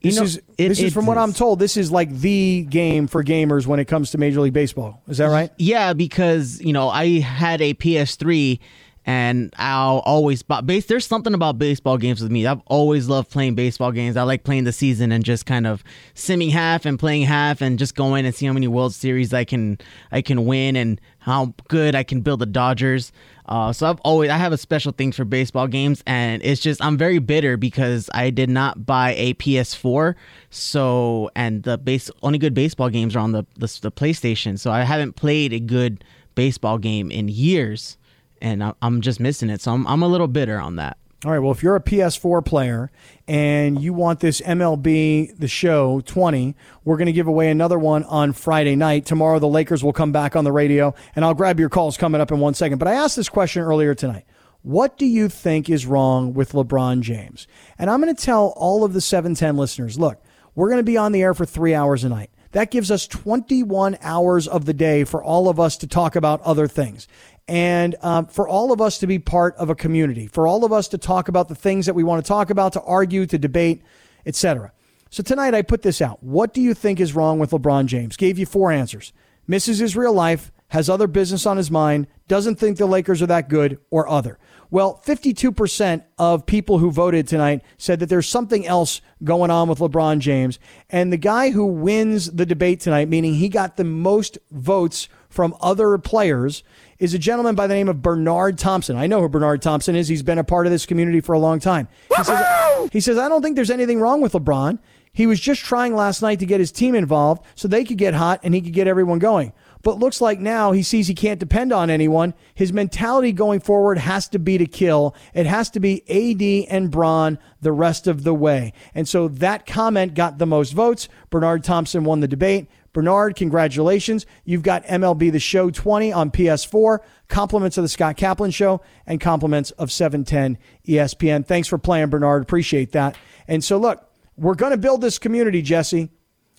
this 0.00 0.14
you 0.14 0.20
know, 0.20 0.24
is 0.24 0.36
it, 0.36 0.68
this 0.68 0.80
is 0.80 0.94
from 0.94 1.06
what 1.06 1.18
I'm 1.18 1.32
told. 1.32 1.58
This 1.58 1.76
is 1.76 1.90
like 1.90 2.10
the 2.10 2.66
game 2.68 3.08
for 3.08 3.24
gamers 3.24 3.66
when 3.66 3.80
it 3.80 3.86
comes 3.86 4.12
to 4.12 4.18
Major 4.18 4.40
League 4.40 4.52
Baseball. 4.52 5.02
Is 5.08 5.18
that 5.18 5.26
right? 5.26 5.50
Yeah, 5.58 5.92
because 5.92 6.60
you 6.60 6.72
know 6.72 6.88
I 6.88 7.18
had 7.18 7.60
a 7.60 7.74
PS3 7.74 8.60
and 9.08 9.54
I'll 9.56 10.00
always 10.00 10.42
but 10.42 10.66
base. 10.66 10.84
There's 10.84 11.06
something 11.06 11.32
about 11.32 11.58
baseball 11.58 11.96
games 11.96 12.20
with 12.20 12.30
me. 12.30 12.46
I've 12.46 12.60
always 12.66 13.08
loved 13.08 13.30
playing 13.30 13.54
baseball 13.54 13.90
games. 13.90 14.18
I 14.18 14.22
like 14.22 14.44
playing 14.44 14.64
the 14.64 14.72
season 14.72 15.12
and 15.12 15.24
just 15.24 15.46
kind 15.46 15.66
of 15.66 15.82
simming 16.14 16.50
half 16.50 16.84
and 16.84 16.98
playing 16.98 17.22
half 17.22 17.62
and 17.62 17.78
just 17.78 17.94
going 17.94 18.26
and 18.26 18.34
see 18.34 18.44
how 18.44 18.52
many 18.52 18.68
World 18.68 18.92
Series 18.92 19.32
I 19.32 19.44
can 19.44 19.78
I 20.12 20.20
can 20.20 20.44
win 20.44 20.76
and 20.76 21.00
how 21.20 21.54
good 21.68 21.94
I 21.94 22.02
can 22.02 22.20
build 22.20 22.40
the 22.40 22.46
Dodgers. 22.46 23.10
Uh, 23.46 23.72
so 23.72 23.88
I've 23.88 23.98
always 24.00 24.28
I 24.28 24.36
have 24.36 24.52
a 24.52 24.58
special 24.58 24.92
thing 24.92 25.12
for 25.12 25.24
baseball 25.24 25.68
games, 25.68 26.02
and 26.06 26.42
it's 26.44 26.60
just 26.60 26.84
I'm 26.84 26.98
very 26.98 27.18
bitter 27.18 27.56
because 27.56 28.10
I 28.12 28.28
did 28.28 28.50
not 28.50 28.84
buy 28.84 29.14
a 29.14 29.32
PS4. 29.32 30.16
So 30.50 31.30
and 31.34 31.62
the 31.62 31.78
base 31.78 32.10
only 32.22 32.38
good 32.38 32.52
baseball 32.52 32.90
games 32.90 33.16
are 33.16 33.20
on 33.20 33.32
the 33.32 33.46
the, 33.54 33.78
the 33.80 33.90
PlayStation. 33.90 34.58
So 34.58 34.70
I 34.70 34.82
haven't 34.82 35.14
played 35.14 35.54
a 35.54 35.60
good 35.60 36.04
baseball 36.34 36.76
game 36.76 37.10
in 37.10 37.28
years 37.28 37.96
and 38.40 38.74
I'm 38.82 39.00
just 39.00 39.20
missing 39.20 39.50
it. 39.50 39.60
So 39.60 39.72
I'm, 39.72 39.86
I'm 39.86 40.02
a 40.02 40.08
little 40.08 40.28
bitter 40.28 40.58
on 40.58 40.76
that. 40.76 40.98
All 41.24 41.32
right. 41.32 41.40
Well, 41.40 41.50
if 41.50 41.64
you're 41.64 41.74
a 41.74 41.82
PS4 41.82 42.44
player 42.44 42.92
and 43.26 43.82
you 43.82 43.92
want 43.92 44.20
this 44.20 44.40
MLB 44.40 45.36
The 45.36 45.48
Show 45.48 46.00
20, 46.02 46.54
we're 46.84 46.96
going 46.96 47.06
to 47.06 47.12
give 47.12 47.26
away 47.26 47.50
another 47.50 47.76
one 47.76 48.04
on 48.04 48.32
Friday 48.32 48.76
night. 48.76 49.04
Tomorrow, 49.04 49.40
the 49.40 49.48
Lakers 49.48 49.82
will 49.82 49.92
come 49.92 50.12
back 50.12 50.36
on 50.36 50.44
the 50.44 50.52
radio, 50.52 50.94
and 51.16 51.24
I'll 51.24 51.34
grab 51.34 51.58
your 51.58 51.70
calls 51.70 51.96
coming 51.96 52.20
up 52.20 52.30
in 52.30 52.38
one 52.38 52.54
second. 52.54 52.78
But 52.78 52.86
I 52.86 52.94
asked 52.94 53.16
this 53.16 53.28
question 53.28 53.62
earlier 53.62 53.96
tonight. 53.96 54.26
What 54.62 54.96
do 54.96 55.06
you 55.06 55.28
think 55.28 55.68
is 55.68 55.86
wrong 55.86 56.34
with 56.34 56.52
LeBron 56.52 57.00
James? 57.00 57.48
And 57.78 57.90
I'm 57.90 58.00
going 58.00 58.14
to 58.14 58.24
tell 58.24 58.52
all 58.56 58.84
of 58.84 58.92
the 58.92 59.00
710 59.00 59.56
listeners 59.56 59.98
look, 59.98 60.22
we're 60.54 60.68
going 60.68 60.78
to 60.78 60.84
be 60.84 60.96
on 60.96 61.10
the 61.10 61.22
air 61.22 61.34
for 61.34 61.46
three 61.46 61.74
hours 61.74 62.04
a 62.04 62.08
night. 62.08 62.30
That 62.52 62.70
gives 62.70 62.90
us 62.90 63.06
21 63.08 63.98
hours 64.02 64.46
of 64.46 64.66
the 64.66 64.72
day 64.72 65.04
for 65.04 65.22
all 65.22 65.48
of 65.48 65.58
us 65.58 65.76
to 65.78 65.86
talk 65.86 66.16
about 66.16 66.40
other 66.42 66.66
things 66.68 67.08
and 67.48 67.96
um, 68.02 68.26
for 68.26 68.46
all 68.46 68.72
of 68.72 68.80
us 68.80 68.98
to 68.98 69.06
be 69.06 69.18
part 69.18 69.56
of 69.56 69.70
a 69.70 69.74
community, 69.74 70.26
for 70.26 70.46
all 70.46 70.64
of 70.64 70.72
us 70.72 70.86
to 70.88 70.98
talk 70.98 71.28
about 71.28 71.48
the 71.48 71.54
things 71.54 71.86
that 71.86 71.94
we 71.94 72.04
want 72.04 72.24
to 72.24 72.28
talk 72.28 72.50
about, 72.50 72.74
to 72.74 72.82
argue, 72.82 73.24
to 73.26 73.38
debate, 73.38 73.82
etc. 74.26 74.70
So 75.10 75.22
tonight 75.22 75.54
I 75.54 75.62
put 75.62 75.82
this 75.82 76.02
out. 76.02 76.22
What 76.22 76.52
do 76.52 76.60
you 76.60 76.74
think 76.74 77.00
is 77.00 77.14
wrong 77.14 77.38
with 77.38 77.50
LeBron 77.50 77.86
James? 77.86 78.16
Gave 78.16 78.38
you 78.38 78.44
four 78.44 78.70
answers. 78.70 79.14
Misses 79.46 79.78
his 79.78 79.96
real 79.96 80.12
life, 80.12 80.52
has 80.68 80.90
other 80.90 81.06
business 81.06 81.46
on 81.46 81.56
his 81.56 81.70
mind, 81.70 82.06
doesn't 82.28 82.56
think 82.56 82.76
the 82.76 82.84
Lakers 82.84 83.22
are 83.22 83.26
that 83.26 83.48
good, 83.48 83.78
or 83.90 84.06
other. 84.06 84.38
Well, 84.70 85.02
52% 85.06 86.04
of 86.18 86.44
people 86.44 86.78
who 86.78 86.90
voted 86.90 87.26
tonight 87.26 87.62
said 87.78 88.00
that 88.00 88.10
there's 88.10 88.28
something 88.28 88.66
else 88.66 89.00
going 89.24 89.50
on 89.50 89.66
with 89.70 89.78
LeBron 89.78 90.18
James. 90.18 90.58
And 90.90 91.10
the 91.10 91.16
guy 91.16 91.50
who 91.50 91.64
wins 91.64 92.30
the 92.30 92.44
debate 92.44 92.80
tonight, 92.80 93.08
meaning 93.08 93.34
he 93.34 93.48
got 93.48 93.78
the 93.78 93.84
most 93.84 94.36
votes 94.50 95.08
from 95.30 95.56
other 95.62 95.96
players, 95.96 96.62
is 96.98 97.14
a 97.14 97.18
gentleman 97.18 97.54
by 97.54 97.66
the 97.66 97.74
name 97.74 97.88
of 97.88 98.02
Bernard 98.02 98.58
Thompson. 98.58 98.96
I 98.96 99.06
know 99.06 99.20
who 99.20 99.28
Bernard 99.28 99.62
Thompson 99.62 99.94
is. 99.94 100.08
He's 100.08 100.22
been 100.22 100.38
a 100.38 100.44
part 100.44 100.66
of 100.66 100.72
this 100.72 100.86
community 100.86 101.20
for 101.20 101.32
a 101.32 101.38
long 101.38 101.60
time. 101.60 101.88
He 102.16 102.24
says, 102.24 102.90
he 102.92 103.00
says, 103.00 103.18
I 103.18 103.28
don't 103.28 103.42
think 103.42 103.56
there's 103.56 103.70
anything 103.70 104.00
wrong 104.00 104.20
with 104.20 104.32
LeBron. 104.32 104.78
He 105.12 105.26
was 105.26 105.40
just 105.40 105.64
trying 105.64 105.94
last 105.94 106.22
night 106.22 106.38
to 106.40 106.46
get 106.46 106.60
his 106.60 106.70
team 106.70 106.94
involved 106.94 107.44
so 107.54 107.66
they 107.66 107.84
could 107.84 107.98
get 107.98 108.14
hot 108.14 108.40
and 108.42 108.54
he 108.54 108.60
could 108.60 108.72
get 108.72 108.86
everyone 108.86 109.18
going. 109.18 109.52
But 109.82 109.98
looks 109.98 110.20
like 110.20 110.40
now 110.40 110.72
he 110.72 110.82
sees 110.82 111.06
he 111.06 111.14
can't 111.14 111.40
depend 111.40 111.72
on 111.72 111.88
anyone. 111.88 112.34
His 112.54 112.72
mentality 112.72 113.32
going 113.32 113.60
forward 113.60 113.98
has 113.98 114.28
to 114.28 114.38
be 114.38 114.58
to 114.58 114.66
kill. 114.66 115.14
It 115.34 115.46
has 115.46 115.70
to 115.70 115.80
be 115.80 116.02
AD 116.08 116.72
and 116.72 116.90
Bron 116.90 117.38
the 117.60 117.72
rest 117.72 118.06
of 118.06 118.24
the 118.24 118.34
way. 118.34 118.72
And 118.94 119.08
so 119.08 119.28
that 119.28 119.66
comment 119.66 120.14
got 120.14 120.38
the 120.38 120.46
most 120.46 120.72
votes. 120.72 121.08
Bernard 121.30 121.64
Thompson 121.64 122.04
won 122.04 122.20
the 122.20 122.28
debate. 122.28 122.68
Bernard, 122.92 123.36
congratulations. 123.36 124.26
You've 124.44 124.62
got 124.62 124.84
MLB 124.84 125.30
The 125.30 125.38
Show 125.38 125.70
20 125.70 126.12
on 126.12 126.30
PS4, 126.30 126.98
compliments 127.28 127.76
of 127.76 127.84
the 127.84 127.88
Scott 127.88 128.16
Kaplan 128.16 128.50
Show, 128.50 128.80
and 129.06 129.20
compliments 129.20 129.70
of 129.72 129.92
710 129.92 130.58
ESPN. 130.86 131.46
Thanks 131.46 131.68
for 131.68 131.78
playing, 131.78 132.08
Bernard. 132.08 132.42
Appreciate 132.42 132.92
that. 132.92 133.16
And 133.46 133.62
so, 133.62 133.78
look, 133.78 134.08
we're 134.36 134.54
going 134.54 134.72
to 134.72 134.78
build 134.78 135.00
this 135.00 135.18
community, 135.18 135.62
Jesse 135.62 136.10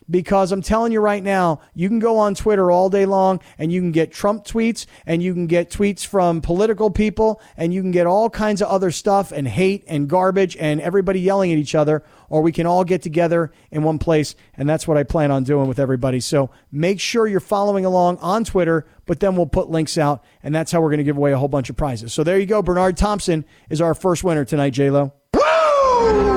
because 0.10 0.52
I'm 0.52 0.62
telling 0.62 0.92
you 0.92 1.02
right 1.02 1.24
now, 1.24 1.62
you 1.74 1.88
can 1.88 2.00
go 2.00 2.18
on 2.18 2.36
Twitter 2.36 2.72
all 2.72 2.90
day 2.90 3.06
long 3.06 3.40
and 3.58 3.72
you 3.72 3.80
can 3.82 3.92
get 3.92 4.12
Trump 4.12 4.46
tweets 4.46 4.86
and 5.06 5.22
you 5.22 5.34
can 5.34 5.48
get 5.48 5.70
tweets 5.70 6.06
from 6.06 6.42
political 6.42 6.90
people 6.90 7.42
and 7.58 7.74
you 7.74 7.82
can 7.82 7.92
get 7.92 8.08
all 8.08 8.30
kinds 8.30 8.62
of 8.62 8.70
other 8.70 8.92
stuff 8.92 9.32
and 9.32 9.48
hate 9.48 9.84
and 9.88 10.10
garbage 10.10 10.58
and 10.58 10.82
everybody 10.82 11.20
yelling 11.20 11.52
at 11.52 11.58
each 11.58 11.76
other, 11.76 12.04
or 12.30 12.42
we 12.42 12.52
can 12.52 12.66
all 12.66 12.84
get 12.84 13.02
together 13.02 13.52
in 13.72 13.84
one 13.84 14.00
place. 14.00 14.36
And 14.56 14.70
that's 14.70 14.88
what 14.88 14.98
I 14.98 15.04
plan 15.04 15.32
on 15.32 15.44
doing 15.44 15.68
with 15.68 15.80
everybody. 15.80 16.20
So 16.20 16.50
make 16.72 17.00
sure 17.00 17.28
you're 17.28 17.40
following 17.40 17.86
along 17.86 18.18
on 18.18 18.44
Twitter, 18.44 18.86
but 19.06 19.20
then 19.20 19.36
we'll 19.36 19.48
put 19.48 19.70
links 19.70 19.98
out 19.98 20.24
and 20.44 20.54
that's 20.54 20.72
how 20.72 20.82
we're 20.82 20.90
going 20.90 21.00
to 21.00 21.04
give 21.04 21.18
away 21.18 21.32
a 21.32 21.38
whole 21.38 21.48
bunch 21.48 21.70
of 21.70 21.76
prizes. 21.76 22.14
So 22.14 22.24
there 22.24 22.40
you 22.40 22.46
go. 22.46 22.62
Bernard 22.62 22.98
Thompson 22.98 23.46
is 23.70 23.82
our 23.82 23.94
first 23.94 24.24
winner 24.24 24.46
tonight, 24.46 24.74
JLo. 24.74 25.12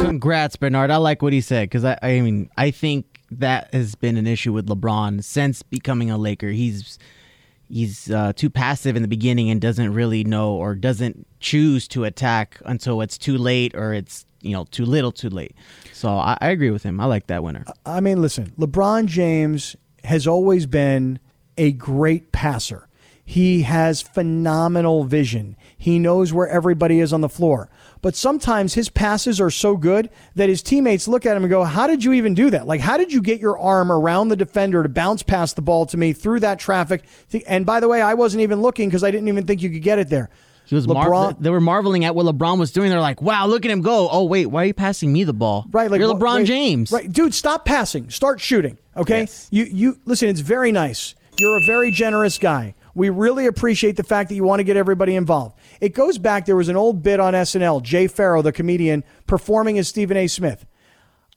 Congrats, 0.04 0.56
Bernard. 0.56 0.90
I 0.90 0.96
like 0.96 1.22
what 1.22 1.32
he 1.32 1.40
said 1.40 1.68
because 1.68 1.84
I, 1.84 1.98
I 2.02 2.20
mean, 2.20 2.50
I 2.56 2.70
think 2.70 3.20
that 3.30 3.72
has 3.72 3.94
been 3.94 4.16
an 4.16 4.26
issue 4.26 4.52
with 4.52 4.66
LeBron 4.66 5.22
since 5.22 5.62
becoming 5.62 6.10
a 6.10 6.18
Laker. 6.18 6.50
He's 6.50 6.98
he's 7.68 8.10
uh, 8.10 8.32
too 8.34 8.50
passive 8.50 8.96
in 8.96 9.02
the 9.02 9.08
beginning 9.08 9.50
and 9.50 9.60
doesn't 9.60 9.94
really 9.94 10.24
know 10.24 10.52
or 10.52 10.74
doesn't 10.74 11.26
choose 11.40 11.88
to 11.88 12.04
attack 12.04 12.60
until 12.66 13.00
it's 13.00 13.16
too 13.16 13.38
late 13.38 13.74
or 13.74 13.94
it's 13.94 14.26
you 14.40 14.52
know 14.52 14.66
too 14.70 14.84
little, 14.84 15.12
too 15.12 15.30
late. 15.30 15.54
So 16.02 16.18
I, 16.18 16.36
I 16.40 16.50
agree 16.50 16.72
with 16.72 16.82
him. 16.82 16.98
I 16.98 17.04
like 17.04 17.28
that 17.28 17.44
winner. 17.44 17.64
I 17.86 18.00
mean, 18.00 18.20
listen, 18.20 18.52
LeBron 18.58 19.06
James 19.06 19.76
has 20.02 20.26
always 20.26 20.66
been 20.66 21.20
a 21.56 21.70
great 21.70 22.32
passer. 22.32 22.88
He 23.24 23.62
has 23.62 24.02
phenomenal 24.02 25.04
vision. 25.04 25.56
He 25.78 26.00
knows 26.00 26.32
where 26.32 26.48
everybody 26.48 26.98
is 26.98 27.12
on 27.12 27.20
the 27.20 27.28
floor. 27.28 27.70
But 28.00 28.16
sometimes 28.16 28.74
his 28.74 28.88
passes 28.88 29.40
are 29.40 29.48
so 29.48 29.76
good 29.76 30.10
that 30.34 30.48
his 30.48 30.60
teammates 30.60 31.06
look 31.06 31.24
at 31.24 31.36
him 31.36 31.44
and 31.44 31.50
go, 31.50 31.62
How 31.62 31.86
did 31.86 32.02
you 32.02 32.14
even 32.14 32.34
do 32.34 32.50
that? 32.50 32.66
Like, 32.66 32.80
how 32.80 32.96
did 32.96 33.12
you 33.12 33.22
get 33.22 33.38
your 33.38 33.56
arm 33.56 33.92
around 33.92 34.26
the 34.26 34.36
defender 34.36 34.82
to 34.82 34.88
bounce 34.88 35.22
past 35.22 35.54
the 35.54 35.62
ball 35.62 35.86
to 35.86 35.96
me 35.96 36.12
through 36.12 36.40
that 36.40 36.58
traffic? 36.58 37.04
And 37.46 37.64
by 37.64 37.78
the 37.78 37.86
way, 37.86 38.02
I 38.02 38.14
wasn't 38.14 38.42
even 38.42 38.60
looking 38.60 38.88
because 38.88 39.04
I 39.04 39.12
didn't 39.12 39.28
even 39.28 39.46
think 39.46 39.62
you 39.62 39.70
could 39.70 39.82
get 39.82 40.00
it 40.00 40.08
there. 40.08 40.30
He 40.72 40.74
was 40.74 40.86
LeBron, 40.86 41.10
mar- 41.10 41.36
they 41.38 41.50
were 41.50 41.60
marveling 41.60 42.06
at 42.06 42.14
what 42.14 42.24
LeBron 42.24 42.58
was 42.58 42.72
doing. 42.72 42.88
They're 42.88 42.98
like, 42.98 43.20
"Wow, 43.20 43.46
look 43.46 43.66
at 43.66 43.70
him 43.70 43.82
go!" 43.82 44.08
Oh 44.10 44.24
wait, 44.24 44.46
why 44.46 44.62
are 44.62 44.64
you 44.64 44.72
passing 44.72 45.12
me 45.12 45.22
the 45.22 45.34
ball? 45.34 45.66
Right, 45.70 45.90
like 45.90 46.00
you're 46.00 46.08
LeBron 46.14 46.36
wait, 46.36 46.46
James. 46.46 46.90
Right, 46.90 47.12
dude, 47.12 47.34
stop 47.34 47.66
passing. 47.66 48.08
Start 48.08 48.40
shooting. 48.40 48.78
Okay, 48.96 49.20
yes. 49.20 49.48
you 49.50 49.64
you 49.64 49.98
listen. 50.06 50.30
It's 50.30 50.40
very 50.40 50.72
nice. 50.72 51.14
You're 51.36 51.58
a 51.58 51.66
very 51.66 51.90
generous 51.90 52.38
guy. 52.38 52.74
We 52.94 53.10
really 53.10 53.44
appreciate 53.44 53.96
the 53.96 54.02
fact 54.02 54.30
that 54.30 54.34
you 54.34 54.44
want 54.44 54.60
to 54.60 54.64
get 54.64 54.78
everybody 54.78 55.14
involved. 55.14 55.58
It 55.82 55.90
goes 55.90 56.16
back, 56.16 56.46
there 56.46 56.56
was 56.56 56.70
an 56.70 56.76
old 56.76 57.02
bit 57.02 57.20
on 57.20 57.34
SNL, 57.34 57.82
Jay 57.82 58.06
Pharoah, 58.06 58.42
the 58.42 58.50
comedian, 58.50 59.04
performing 59.26 59.76
as 59.76 59.88
Stephen 59.88 60.16
A. 60.16 60.26
Smith. 60.26 60.64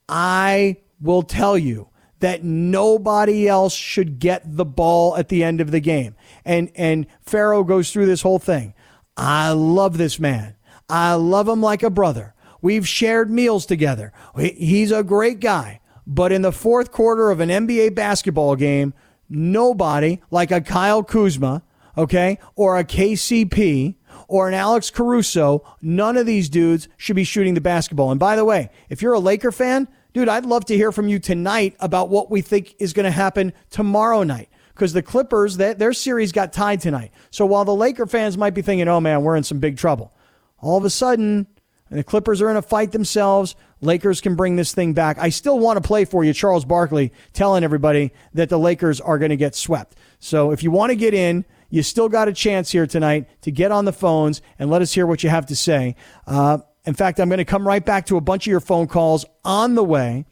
I 0.08 0.78
will 1.02 1.24
tell 1.24 1.58
you 1.58 1.90
that 2.20 2.42
nobody 2.42 3.50
else 3.50 3.74
should 3.74 4.20
get 4.20 4.44
the 4.46 4.66
ball 4.66 5.18
at 5.18 5.28
the 5.28 5.44
end 5.44 5.60
of 5.60 5.72
the 5.72 5.82
game. 5.82 6.16
And 6.46 6.72
and 6.76 7.06
Pharoah 7.26 7.66
goes 7.66 7.92
through 7.92 8.06
this 8.06 8.22
whole 8.22 8.40
thing. 8.40 8.74
I 9.18 9.52
love 9.52 9.98
this 9.98 10.20
man. 10.20 10.56
I 10.90 11.14
love 11.14 11.48
him 11.48 11.62
like 11.62 11.84
a 11.84 11.90
brother. 11.90 12.34
We've 12.62 12.88
shared 12.88 13.30
meals 13.30 13.66
together. 13.66 14.12
He's 14.38 14.92
a 14.92 15.04
great 15.04 15.40
guy. 15.40 15.82
But 16.08 16.32
in 16.32 16.42
the 16.42 16.52
fourth 16.52 16.92
quarter 16.92 17.32
of 17.32 17.40
an 17.40 17.50
NBA 17.50 17.96
basketball 17.96 18.56
game, 18.56 18.94
nobody 19.30 20.22
like 20.30 20.52
a 20.52 20.62
Kyle 20.62 21.04
Kuzma, 21.04 21.64
okay, 21.98 22.38
or 22.56 22.78
a 22.78 22.84
KCP 22.84 23.96
or 24.28 24.48
an 24.48 24.54
Alex 24.54 24.90
Caruso, 24.90 25.64
none 25.82 26.18
of 26.18 26.26
these 26.26 26.50
dudes 26.50 26.88
should 26.98 27.16
be 27.16 27.24
shooting 27.24 27.54
the 27.54 27.62
basketball. 27.62 28.12
And 28.12 28.20
by 28.20 28.36
the 28.36 28.46
way, 28.46 28.70
if 28.90 29.02
you're 29.02 29.14
a 29.14 29.20
Laker 29.20 29.52
fan, 29.52 29.88
dude, 30.14 30.30
I'd 30.30 30.46
love 30.46 30.66
to 30.66 30.76
hear 30.76 30.92
from 30.92 31.08
you 31.08 31.20
tonight 31.20 31.76
about 31.80 32.10
what 32.10 32.32
we 32.32 32.42
think 32.42 32.76
is 32.80 32.94
going 32.94 33.06
to 33.06 33.12
happen 33.12 33.54
tomorrow 33.70 34.24
night. 34.24 34.50
Because 34.76 34.94
the 34.94 35.02
Clippers, 35.02 35.58
that 35.58 35.80
their 35.80 35.94
series 35.94 36.34
got 36.34 36.52
tied 36.52 36.82
tonight. 36.82 37.14
So 37.32 37.46
while 37.46 37.64
the 37.66 37.74
Laker 37.74 38.06
fans 38.06 38.38
might 38.38 38.54
be 38.54 38.62
thinking, 38.62 38.88
oh 38.88 39.00
man, 39.00 39.24
we're 39.24 39.38
in 39.38 39.44
some 39.44 39.60
big 39.60 39.78
trouble, 39.78 40.14
all 40.60 40.78
of 40.78 40.86
a 40.86 40.90
sudden, 40.90 41.48
the 41.90 42.04
Clippers 42.04 42.42
are 42.42 42.50
in 42.50 42.58
a 42.58 42.62
fight 42.62 42.92
themselves. 42.92 43.56
Lakers 43.80 44.20
can 44.20 44.36
bring 44.36 44.56
this 44.56 44.74
thing 44.74 44.94
back. 44.94 45.18
I 45.18 45.30
still 45.30 45.60
want 45.60 45.82
to 45.82 45.88
play 45.88 46.04
for 46.04 46.24
you, 46.24 46.34
Charles 46.34 46.66
Barkley, 46.66 47.14
telling 47.32 47.64
everybody 47.64 48.12
that 48.34 48.50
the 48.50 48.60
Lakers 48.60 49.00
are 49.00 49.18
going 49.18 49.30
to 49.30 49.38
get 49.38 49.56
swept. 49.56 49.96
So 50.20 50.52
if 50.52 50.62
you 50.62 50.72
want 50.72 50.90
to 50.90 50.96
get 50.96 51.14
in, 51.14 51.46
you 51.70 51.84
still 51.84 52.10
got 52.10 52.28
a 52.28 52.34
chance 52.34 52.72
here 52.72 52.88
tonight 52.88 53.30
to 53.42 53.52
get 53.52 53.72
on 53.72 53.86
the 53.86 53.94
phones 53.94 54.42
and 54.60 54.70
let 54.70 54.82
us 54.82 54.94
hear 54.94 55.06
what 55.06 55.24
you 55.24 55.30
have 55.30 55.46
to 55.48 55.56
say. 55.56 55.96
Uh, 56.28 56.58
in 56.86 56.94
fact, 56.94 57.20
I'm 57.20 57.30
going 57.30 57.38
to 57.38 57.46
come 57.46 57.68
right 57.68 57.84
back 57.84 58.08
to 58.08 58.18
a 58.18 58.22
bunch 58.22 58.46
of 58.46 58.52
your 58.52 58.60
phone 58.60 58.88
calls 58.88 59.26
on 59.44 59.76
the 59.76 59.84
way. 59.84 60.26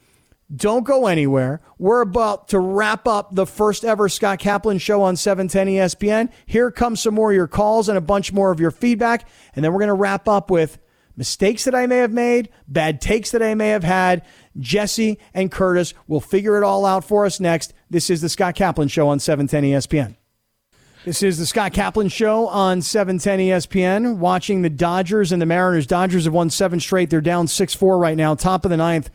Don't 0.53 0.83
go 0.83 1.07
anywhere. 1.07 1.61
We're 1.79 2.01
about 2.01 2.49
to 2.49 2.59
wrap 2.59 3.07
up 3.07 3.33
the 3.33 3.45
first 3.45 3.83
ever 3.83 4.09
Scott 4.09 4.39
Kaplan 4.39 4.77
show 4.77 5.01
on 5.01 5.15
710 5.15 5.67
ESPN. 5.67 6.29
Here 6.45 6.69
comes 6.69 7.01
some 7.01 7.15
more 7.15 7.31
of 7.31 7.35
your 7.35 7.47
calls 7.47 7.89
and 7.89 7.97
a 7.97 8.01
bunch 8.01 8.33
more 8.33 8.51
of 8.51 8.59
your 8.59 8.71
feedback. 8.71 9.27
And 9.55 9.63
then 9.63 9.71
we're 9.71 9.79
going 9.79 9.87
to 9.87 9.93
wrap 9.93 10.27
up 10.27 10.51
with 10.51 10.79
mistakes 11.15 11.63
that 11.63 11.73
I 11.73 11.87
may 11.87 11.97
have 11.97 12.11
made, 12.11 12.49
bad 12.67 13.01
takes 13.01 13.31
that 13.31 13.41
I 13.41 13.55
may 13.55 13.69
have 13.69 13.83
had. 13.83 14.23
Jesse 14.59 15.17
and 15.33 15.51
Curtis 15.51 15.93
will 16.07 16.21
figure 16.21 16.57
it 16.57 16.63
all 16.63 16.85
out 16.85 17.05
for 17.05 17.25
us 17.25 17.39
next. 17.39 17.73
This 17.89 18.09
is 18.09 18.21
the 18.21 18.29
Scott 18.29 18.55
Kaplan 18.55 18.89
Show 18.89 19.07
on 19.07 19.19
710 19.19 19.71
ESPN. 19.71 20.15
This 21.05 21.23
is 21.23 21.37
the 21.37 21.45
Scott 21.45 21.73
Kaplan 21.73 22.09
Show 22.09 22.47
on 22.47 22.81
710 22.81 23.39
ESPN. 23.39 24.17
Watching 24.17 24.61
the 24.61 24.69
Dodgers 24.69 25.31
and 25.31 25.41
the 25.41 25.45
Mariners. 25.45 25.87
Dodgers 25.87 26.25
have 26.25 26.33
won 26.33 26.49
seven 26.49 26.79
straight. 26.79 27.09
They're 27.09 27.21
down 27.21 27.47
6 27.47 27.73
4 27.73 27.97
right 27.97 28.15
now, 28.15 28.35
top 28.35 28.65
of 28.65 28.71
the 28.71 28.77
ninth. 28.77 29.09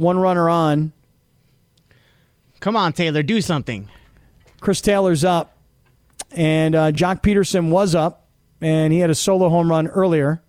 One 0.00 0.18
runner 0.18 0.48
on. 0.48 0.94
Come 2.60 2.74
on, 2.74 2.94
Taylor, 2.94 3.22
do 3.22 3.42
something. 3.42 3.90
Chris 4.58 4.80
Taylor's 4.80 5.24
up, 5.24 5.58
and 6.30 6.74
uh, 6.74 6.90
Joc 6.90 7.20
Pederson 7.20 7.68
was 7.68 7.94
up, 7.94 8.26
and 8.62 8.94
he 8.94 9.00
had 9.00 9.10
a 9.10 9.14
solo 9.14 9.50
home 9.50 9.68
run 9.68 9.88
earlier. 9.88 10.42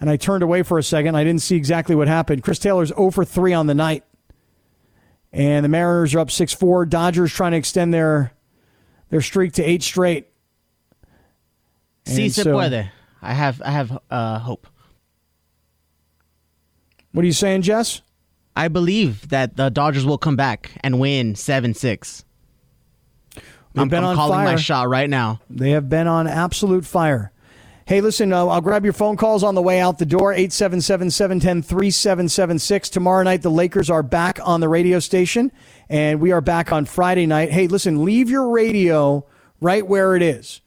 And 0.00 0.08
I 0.08 0.16
turned 0.16 0.42
away 0.42 0.62
for 0.62 0.78
a 0.78 0.82
second. 0.82 1.14
I 1.14 1.24
didn't 1.24 1.42
see 1.42 1.56
exactly 1.56 1.94
what 1.94 2.08
happened. 2.08 2.42
Chris 2.42 2.58
Taylor's 2.58 2.88
0 2.88 3.10
for 3.10 3.22
3 3.22 3.52
on 3.52 3.66
the 3.66 3.74
night. 3.74 4.02
And 5.30 5.62
the 5.62 5.68
Mariners 5.68 6.14
are 6.14 6.20
up 6.20 6.30
6 6.30 6.54
4. 6.54 6.86
Dodgers 6.86 7.34
trying 7.34 7.52
to 7.52 7.58
extend 7.58 7.92
their 7.92 8.32
their 9.10 9.20
streak 9.20 9.52
to 9.54 9.62
eight 9.62 9.82
straight. 9.82 10.28
Si 12.06 12.30
se 12.30 12.44
so- 12.44 12.52
puede. 12.52 12.90
I 13.20 13.34
have 13.34 13.60
I 13.60 13.72
have 13.72 13.98
uh, 14.10 14.38
hope. 14.38 14.66
What 17.12 17.24
are 17.24 17.26
you 17.26 17.34
saying, 17.34 17.60
Jess? 17.60 18.00
I 18.56 18.68
believe 18.68 19.28
that 19.28 19.56
the 19.56 19.68
Dodgers 19.68 20.06
will 20.06 20.18
come 20.18 20.34
back 20.34 20.70
and 20.80 20.98
win 20.98 21.34
seven 21.34 21.74
six. 21.74 22.24
They've 23.34 23.82
I'm, 23.82 23.88
been 23.88 24.02
I'm 24.02 24.10
on 24.10 24.16
calling 24.16 24.38
my 24.38 24.52
fire. 24.52 24.58
shot 24.58 24.88
right 24.88 25.10
now. 25.10 25.40
They 25.50 25.70
have 25.72 25.90
been 25.90 26.06
on 26.06 26.26
absolute 26.26 26.86
fire. 26.86 27.32
Hey, 27.84 28.00
listen, 28.00 28.32
uh, 28.32 28.46
I'll 28.46 28.62
grab 28.62 28.82
your 28.82 28.94
phone 28.94 29.16
calls 29.16 29.44
on 29.44 29.54
the 29.54 29.62
way 29.62 29.78
out 29.78 29.98
the 29.98 30.06
door 30.06 30.32
877 30.32 31.10
710 31.10 31.62
3776. 31.62 32.88
Tomorrow 32.88 33.22
night, 33.22 33.42
the 33.42 33.50
Lakers 33.50 33.90
are 33.90 34.02
back 34.02 34.40
on 34.42 34.60
the 34.60 34.68
radio 34.68 34.98
station, 34.98 35.52
and 35.88 36.18
we 36.20 36.32
are 36.32 36.40
back 36.40 36.72
on 36.72 36.84
Friday 36.84 37.26
night. 37.26 37.52
Hey, 37.52 37.68
listen, 37.68 38.04
leave 38.04 38.28
your 38.28 38.48
radio 38.48 39.24
right 39.60 39.86
where 39.86 40.16
it 40.16 40.22
is. 40.22 40.62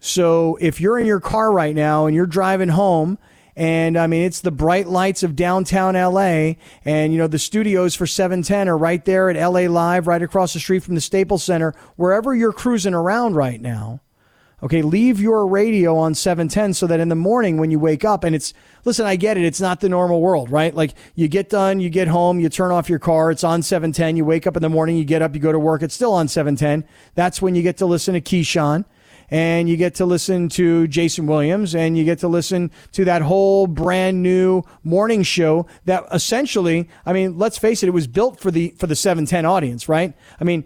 So 0.00 0.58
if 0.60 0.80
you're 0.80 0.98
in 0.98 1.06
your 1.06 1.20
car 1.20 1.52
right 1.52 1.74
now 1.74 2.06
and 2.06 2.14
you're 2.14 2.26
driving 2.26 2.68
home, 2.68 3.18
and 3.58 3.98
I 3.98 4.06
mean, 4.06 4.22
it's 4.22 4.40
the 4.40 4.52
bright 4.52 4.86
lights 4.86 5.24
of 5.24 5.34
downtown 5.34 5.94
LA, 5.94 6.52
and 6.84 7.12
you 7.12 7.18
know, 7.18 7.26
the 7.26 7.40
studios 7.40 7.96
for 7.96 8.06
710 8.06 8.68
are 8.68 8.78
right 8.78 9.04
there 9.04 9.28
at 9.28 9.36
LA 9.36 9.62
Live, 9.62 10.06
right 10.06 10.22
across 10.22 10.52
the 10.52 10.60
street 10.60 10.84
from 10.84 10.94
the 10.94 11.00
Staples 11.00 11.42
Center, 11.42 11.74
wherever 11.96 12.32
you're 12.32 12.52
cruising 12.52 12.94
around 12.94 13.34
right 13.34 13.60
now. 13.60 14.00
Okay, 14.62 14.80
leave 14.80 15.20
your 15.20 15.44
radio 15.44 15.96
on 15.96 16.14
710 16.14 16.74
so 16.74 16.86
that 16.86 17.00
in 17.00 17.08
the 17.08 17.16
morning 17.16 17.58
when 17.58 17.72
you 17.72 17.80
wake 17.80 18.04
up, 18.04 18.22
and 18.22 18.32
it's, 18.32 18.54
listen, 18.84 19.06
I 19.06 19.16
get 19.16 19.36
it. 19.36 19.44
It's 19.44 19.60
not 19.60 19.80
the 19.80 19.88
normal 19.88 20.20
world, 20.20 20.52
right? 20.52 20.72
Like 20.72 20.94
you 21.16 21.26
get 21.26 21.50
done, 21.50 21.80
you 21.80 21.90
get 21.90 22.06
home, 22.06 22.38
you 22.38 22.48
turn 22.48 22.70
off 22.70 22.88
your 22.88 23.00
car, 23.00 23.32
it's 23.32 23.42
on 23.42 23.62
710. 23.62 24.16
You 24.16 24.24
wake 24.24 24.46
up 24.46 24.56
in 24.56 24.62
the 24.62 24.68
morning, 24.68 24.96
you 24.96 25.04
get 25.04 25.20
up, 25.20 25.34
you 25.34 25.40
go 25.40 25.50
to 25.50 25.58
work, 25.58 25.82
it's 25.82 25.94
still 25.94 26.12
on 26.12 26.28
710. 26.28 26.88
That's 27.16 27.42
when 27.42 27.56
you 27.56 27.62
get 27.62 27.76
to 27.78 27.86
listen 27.86 28.14
to 28.14 28.20
Keyshawn 28.20 28.84
and 29.30 29.68
you 29.68 29.76
get 29.76 29.94
to 29.96 30.06
listen 30.06 30.48
to 30.50 30.86
Jason 30.88 31.26
Williams 31.26 31.74
and 31.74 31.96
you 31.96 32.04
get 32.04 32.18
to 32.20 32.28
listen 32.28 32.70
to 32.92 33.04
that 33.04 33.22
whole 33.22 33.66
brand 33.66 34.22
new 34.22 34.62
morning 34.82 35.22
show 35.22 35.66
that 35.84 36.04
essentially, 36.12 36.88
I 37.04 37.12
mean, 37.12 37.38
let's 37.38 37.58
face 37.58 37.82
it, 37.82 37.88
it 37.88 37.92
was 37.92 38.06
built 38.06 38.40
for 38.40 38.50
the, 38.50 38.74
for 38.78 38.86
the 38.86 38.96
710 38.96 39.44
audience, 39.44 39.88
right? 39.88 40.14
I 40.40 40.44
mean, 40.44 40.64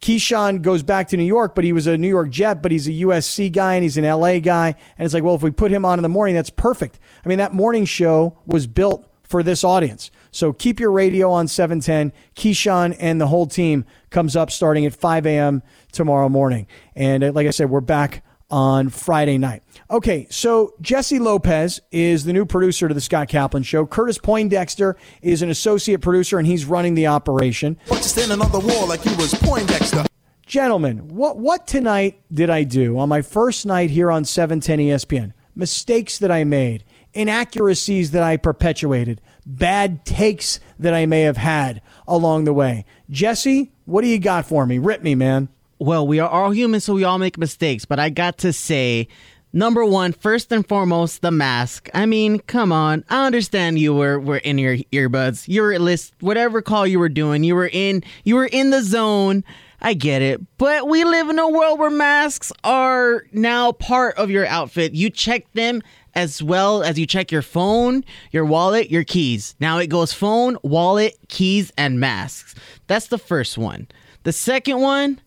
Keyshawn 0.00 0.62
goes 0.62 0.82
back 0.82 1.08
to 1.08 1.16
New 1.16 1.24
York, 1.24 1.54
but 1.54 1.62
he 1.62 1.72
was 1.72 1.86
a 1.86 1.96
New 1.96 2.08
York 2.08 2.28
Jet, 2.30 2.60
but 2.60 2.72
he's 2.72 2.88
a 2.88 2.92
USC 2.92 3.52
guy 3.52 3.74
and 3.74 3.84
he's 3.84 3.96
an 3.96 4.04
LA 4.04 4.40
guy. 4.40 4.74
And 4.98 5.04
it's 5.04 5.14
like, 5.14 5.22
well, 5.22 5.36
if 5.36 5.42
we 5.42 5.52
put 5.52 5.70
him 5.70 5.84
on 5.84 5.98
in 5.98 6.02
the 6.02 6.08
morning, 6.08 6.34
that's 6.34 6.50
perfect. 6.50 6.98
I 7.24 7.28
mean, 7.28 7.38
that 7.38 7.54
morning 7.54 7.84
show 7.84 8.36
was 8.44 8.66
built 8.66 9.08
for 9.22 9.44
this 9.44 9.62
audience. 9.62 10.10
So 10.32 10.52
keep 10.52 10.80
your 10.80 10.90
radio 10.90 11.30
on 11.30 11.46
710. 11.46 12.12
Keyshawn 12.34 12.96
and 12.98 13.20
the 13.20 13.28
whole 13.28 13.46
team 13.46 13.84
comes 14.10 14.34
up 14.34 14.50
starting 14.50 14.84
at 14.84 14.94
5 14.94 15.26
a.m. 15.26 15.62
tomorrow 15.92 16.28
morning. 16.28 16.66
And 16.96 17.22
uh, 17.22 17.32
like 17.32 17.46
I 17.46 17.50
said, 17.50 17.70
we're 17.70 17.80
back 17.80 18.24
on 18.50 18.90
Friday 18.90 19.38
night. 19.38 19.62
Okay, 19.90 20.26
so 20.30 20.74
Jesse 20.80 21.18
Lopez 21.18 21.80
is 21.90 22.24
the 22.24 22.32
new 22.32 22.44
producer 22.44 22.86
to 22.86 22.94
the 22.94 23.00
Scott 23.00 23.28
Kaplan 23.28 23.62
Show. 23.62 23.86
Curtis 23.86 24.18
Poindexter 24.18 24.96
is 25.22 25.40
an 25.40 25.50
associate 25.50 26.02
producer, 26.02 26.38
and 26.38 26.46
he's 26.46 26.66
running 26.66 26.94
the 26.94 27.06
operation. 27.06 27.78
But 27.88 28.04
standing 28.04 28.42
on 28.42 28.52
the 28.52 28.60
wall 28.60 28.86
like 28.86 29.04
you 29.06 29.16
was 29.16 29.32
Poindexter. 29.34 30.04
Gentlemen, 30.44 31.08
what 31.08 31.38
what 31.38 31.66
tonight 31.66 32.20
did 32.30 32.50
I 32.50 32.64
do 32.64 32.98
on 32.98 33.08
my 33.08 33.22
first 33.22 33.64
night 33.64 33.88
here 33.88 34.10
on 34.10 34.26
710 34.26 34.78
ESPN? 34.80 35.32
Mistakes 35.54 36.18
that 36.18 36.30
I 36.30 36.44
made, 36.44 36.84
inaccuracies 37.14 38.10
that 38.10 38.22
I 38.22 38.36
perpetuated, 38.36 39.22
bad 39.46 40.04
takes 40.04 40.60
that 40.78 40.94
I 40.94 41.06
may 41.06 41.22
have 41.22 41.36
had 41.36 41.82
along 42.06 42.44
the 42.44 42.52
way. 42.52 42.84
Jesse, 43.10 43.72
what 43.84 44.02
do 44.02 44.08
you 44.08 44.18
got 44.18 44.46
for 44.46 44.66
me? 44.66 44.78
Rip 44.78 45.02
me, 45.02 45.14
man. 45.14 45.48
Well, 45.78 46.06
we 46.06 46.20
are 46.20 46.28
all 46.28 46.50
human, 46.50 46.80
so 46.80 46.94
we 46.94 47.04
all 47.04 47.18
make 47.18 47.38
mistakes. 47.38 47.84
But 47.84 47.98
I 47.98 48.08
got 48.08 48.38
to 48.38 48.52
say, 48.52 49.08
number 49.52 49.84
one, 49.84 50.12
first 50.12 50.52
and 50.52 50.66
foremost, 50.66 51.22
the 51.22 51.32
mask. 51.32 51.88
I 51.92 52.06
mean, 52.06 52.38
come 52.38 52.70
on. 52.70 53.04
I 53.08 53.26
understand 53.26 53.78
you 53.78 53.94
were 53.94 54.20
were 54.20 54.38
in 54.38 54.58
your 54.58 54.76
earbuds. 54.92 55.48
You 55.48 55.62
were 55.62 55.72
at 55.72 55.80
list 55.80 56.14
whatever 56.20 56.62
call 56.62 56.86
you 56.86 56.98
were 56.98 57.08
doing. 57.08 57.42
You 57.42 57.56
were 57.56 57.70
in 57.72 58.04
you 58.24 58.36
were 58.36 58.46
in 58.46 58.70
the 58.70 58.82
zone. 58.82 59.44
I 59.80 59.94
get 59.94 60.22
it. 60.22 60.40
But 60.58 60.86
we 60.86 61.02
live 61.02 61.28
in 61.28 61.40
a 61.40 61.48
world 61.48 61.80
where 61.80 61.90
masks 61.90 62.52
are 62.62 63.24
now 63.32 63.72
part 63.72 64.16
of 64.16 64.30
your 64.30 64.46
outfit. 64.46 64.94
You 64.94 65.10
check 65.10 65.52
them 65.54 65.82
as 66.14 66.42
well 66.42 66.82
as 66.82 66.98
you 66.98 67.06
check 67.06 67.32
your 67.32 67.42
phone, 67.42 68.04
your 68.30 68.44
wallet, 68.44 68.90
your 68.90 69.04
keys. 69.04 69.54
Now 69.60 69.78
it 69.78 69.88
goes 69.88 70.12
phone, 70.12 70.56
wallet, 70.62 71.16
keys, 71.28 71.72
and 71.76 71.98
masks. 71.98 72.54
That's 72.86 73.08
the 73.08 73.18
first 73.18 73.56
one. 73.58 73.88
The 74.24 74.32
second 74.32 74.80
one, 74.80 75.20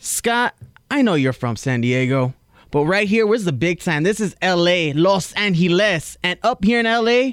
Scott, 0.00 0.54
I 0.90 1.02
know 1.02 1.14
you're 1.14 1.32
from 1.32 1.56
San 1.56 1.80
Diego, 1.80 2.34
but 2.70 2.86
right 2.86 3.06
here, 3.06 3.26
where's 3.26 3.44
the 3.44 3.52
big 3.52 3.80
time? 3.80 4.02
This 4.02 4.20
is 4.20 4.34
LA, 4.42 4.92
Los 4.94 5.32
Angeles. 5.34 6.16
And 6.22 6.38
up 6.42 6.64
here 6.64 6.80
in 6.80 6.86
LA, 6.86 7.32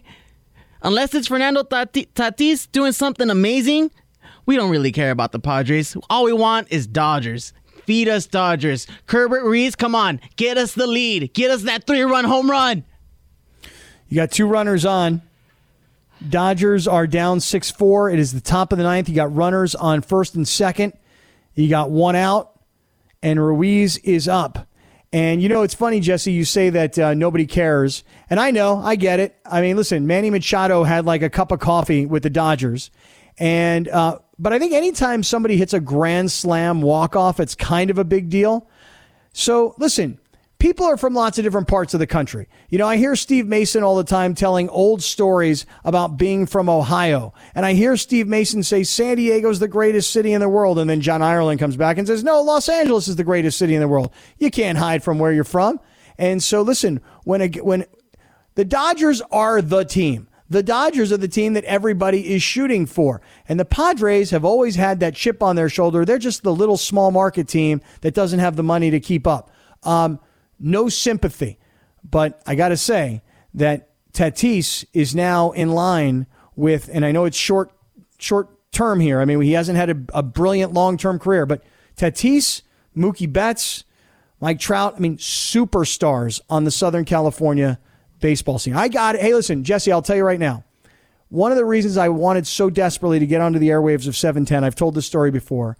unless 0.81 1.15
it's 1.15 1.27
Fernando 1.27 1.63
Tatis 1.63 2.71
doing 2.71 2.91
something 2.91 3.29
amazing, 3.29 3.91
we 4.45 4.55
don't 4.55 4.69
really 4.69 4.91
care 4.91 5.11
about 5.11 5.31
the 5.31 5.39
Padres. 5.39 5.95
All 6.09 6.25
we 6.25 6.33
want 6.33 6.67
is 6.71 6.87
Dodgers. 6.87 7.53
Feed 7.89 8.07
us 8.07 8.27
Dodgers. 8.27 8.85
Keibert 9.07 9.41
Ruiz, 9.41 9.75
come 9.75 9.95
on, 9.95 10.21
get 10.35 10.59
us 10.59 10.75
the 10.75 10.85
lead. 10.85 11.33
Get 11.33 11.49
us 11.49 11.63
that 11.63 11.87
three 11.87 12.03
run 12.03 12.23
home 12.23 12.47
run. 12.47 12.83
You 14.07 14.15
got 14.15 14.29
two 14.29 14.45
runners 14.45 14.85
on. 14.85 15.23
Dodgers 16.29 16.87
are 16.87 17.07
down 17.07 17.39
6 17.39 17.71
4. 17.71 18.11
It 18.11 18.19
is 18.19 18.31
the 18.31 18.41
top 18.41 18.71
of 18.71 18.77
the 18.77 18.83
ninth. 18.83 19.09
You 19.09 19.15
got 19.15 19.35
runners 19.35 19.73
on 19.73 20.03
first 20.03 20.35
and 20.35 20.47
second. 20.47 20.93
You 21.55 21.67
got 21.67 21.89
one 21.89 22.15
out, 22.15 22.59
and 23.23 23.43
Ruiz 23.43 23.97
is 23.97 24.27
up. 24.27 24.67
And 25.11 25.41
you 25.41 25.49
know, 25.49 25.63
it's 25.63 25.73
funny, 25.73 25.99
Jesse, 25.99 26.31
you 26.31 26.45
say 26.45 26.69
that 26.69 26.99
uh, 26.99 27.15
nobody 27.15 27.47
cares. 27.47 28.03
And 28.29 28.39
I 28.39 28.51
know, 28.51 28.77
I 28.77 28.97
get 28.97 29.19
it. 29.19 29.35
I 29.47 29.61
mean, 29.61 29.75
listen, 29.75 30.05
Manny 30.05 30.29
Machado 30.29 30.83
had 30.83 31.07
like 31.07 31.23
a 31.23 31.29
cup 31.31 31.51
of 31.51 31.59
coffee 31.59 32.05
with 32.05 32.21
the 32.21 32.29
Dodgers. 32.29 32.91
And, 33.39 33.87
uh, 33.87 34.19
but 34.37 34.53
I 34.53 34.59
think 34.59 34.73
anytime 34.73 35.23
somebody 35.23 35.57
hits 35.57 35.73
a 35.73 35.79
grand 35.79 36.31
slam 36.31 36.81
walk 36.81 37.15
off, 37.15 37.39
it's 37.39 37.55
kind 37.55 37.89
of 37.89 37.97
a 37.97 38.03
big 38.03 38.29
deal. 38.29 38.69
So 39.33 39.75
listen, 39.77 40.19
people 40.59 40.85
are 40.85 40.97
from 40.97 41.13
lots 41.13 41.37
of 41.37 41.45
different 41.45 41.69
parts 41.69 41.93
of 41.93 42.01
the 42.01 42.07
country. 42.07 42.49
You 42.69 42.77
know, 42.77 42.87
I 42.87 42.97
hear 42.97 43.15
Steve 43.15 43.47
Mason 43.47 43.81
all 43.81 43.95
the 43.95 44.03
time 44.03 44.35
telling 44.35 44.67
old 44.69 45.01
stories 45.01 45.65
about 45.85 46.17
being 46.17 46.45
from 46.45 46.67
Ohio. 46.69 47.33
And 47.55 47.65
I 47.65 47.73
hear 47.73 47.95
Steve 47.95 48.27
Mason 48.27 48.61
say 48.61 48.83
San 48.83 49.15
Diego's 49.15 49.59
the 49.59 49.69
greatest 49.69 50.11
city 50.11 50.33
in 50.33 50.41
the 50.41 50.49
world. 50.49 50.77
And 50.77 50.89
then 50.89 50.99
John 50.99 51.21
Ireland 51.21 51.61
comes 51.61 51.77
back 51.77 51.97
and 51.97 52.05
says, 52.05 52.23
no, 52.23 52.41
Los 52.41 52.67
Angeles 52.67 53.07
is 53.07 53.15
the 53.15 53.23
greatest 53.23 53.57
city 53.57 53.73
in 53.73 53.79
the 53.79 53.87
world. 53.87 54.11
You 54.37 54.51
can't 54.51 54.77
hide 54.77 55.01
from 55.01 55.17
where 55.17 55.31
you're 55.31 55.45
from. 55.45 55.79
And 56.17 56.43
so 56.43 56.61
listen, 56.61 56.99
when, 57.23 57.41
a, 57.41 57.47
when 57.61 57.85
the 58.55 58.65
Dodgers 58.65 59.21
are 59.31 59.61
the 59.61 59.85
team, 59.85 60.27
the 60.49 60.63
Dodgers 60.63 61.11
are 61.11 61.17
the 61.17 61.27
team 61.27 61.53
that 61.53 61.63
everybody 61.65 62.33
is 62.33 62.41
shooting 62.41 62.85
for. 62.85 63.21
And 63.47 63.59
the 63.59 63.65
Padres 63.65 64.31
have 64.31 64.43
always 64.43 64.75
had 64.75 64.99
that 64.99 65.15
chip 65.15 65.43
on 65.43 65.55
their 65.55 65.69
shoulder. 65.69 66.05
They're 66.05 66.17
just 66.17 66.43
the 66.43 66.53
little 66.53 66.77
small 66.77 67.11
market 67.11 67.47
team 67.47 67.81
that 68.01 68.13
doesn't 68.13 68.39
have 68.39 68.55
the 68.55 68.63
money 68.63 68.89
to 68.91 68.99
keep 68.99 69.27
up. 69.27 69.51
Um, 69.83 70.19
no 70.59 70.89
sympathy. 70.89 71.59
But 72.03 72.41
I 72.47 72.55
got 72.55 72.69
to 72.69 72.77
say 72.77 73.21
that 73.53 73.89
Tatis 74.13 74.85
is 74.93 75.13
now 75.13 75.51
in 75.51 75.69
line 75.69 76.25
with, 76.55 76.89
and 76.91 77.05
I 77.05 77.11
know 77.11 77.25
it's 77.25 77.37
short, 77.37 77.71
short 78.17 78.49
term 78.71 78.99
here. 78.99 79.21
I 79.21 79.25
mean, 79.25 79.41
he 79.41 79.53
hasn't 79.53 79.77
had 79.77 79.89
a, 79.89 79.97
a 80.15 80.23
brilliant 80.23 80.73
long 80.73 80.97
term 80.97 81.19
career, 81.19 81.45
but 81.45 81.63
Tatis, 81.95 82.63
Mookie 82.97 83.31
Betts, 83.31 83.83
Mike 84.41 84.59
Trout, 84.59 84.95
I 84.95 84.99
mean, 84.99 85.17
superstars 85.17 86.41
on 86.49 86.63
the 86.63 86.71
Southern 86.71 87.05
California 87.05 87.79
baseball 88.19 88.59
scene. 88.59 88.75
I 88.75 88.87
got 88.87 89.15
it. 89.15 89.21
Hey, 89.21 89.33
listen, 89.33 89.63
Jesse, 89.63 89.91
I'll 89.91 90.01
tell 90.01 90.15
you 90.15 90.23
right 90.23 90.39
now. 90.39 90.63
One 91.29 91.51
of 91.51 91.57
the 91.57 91.65
reasons 91.65 91.97
I 91.97 92.09
wanted 92.09 92.47
so 92.47 92.69
desperately 92.69 93.19
to 93.19 93.27
get 93.27 93.41
onto 93.41 93.59
the 93.59 93.69
airwaves 93.69 94.07
of 94.07 94.17
710, 94.17 94.63
I've 94.63 94.75
told 94.75 94.95
this 94.95 95.05
story 95.05 95.29
before. 95.29 95.77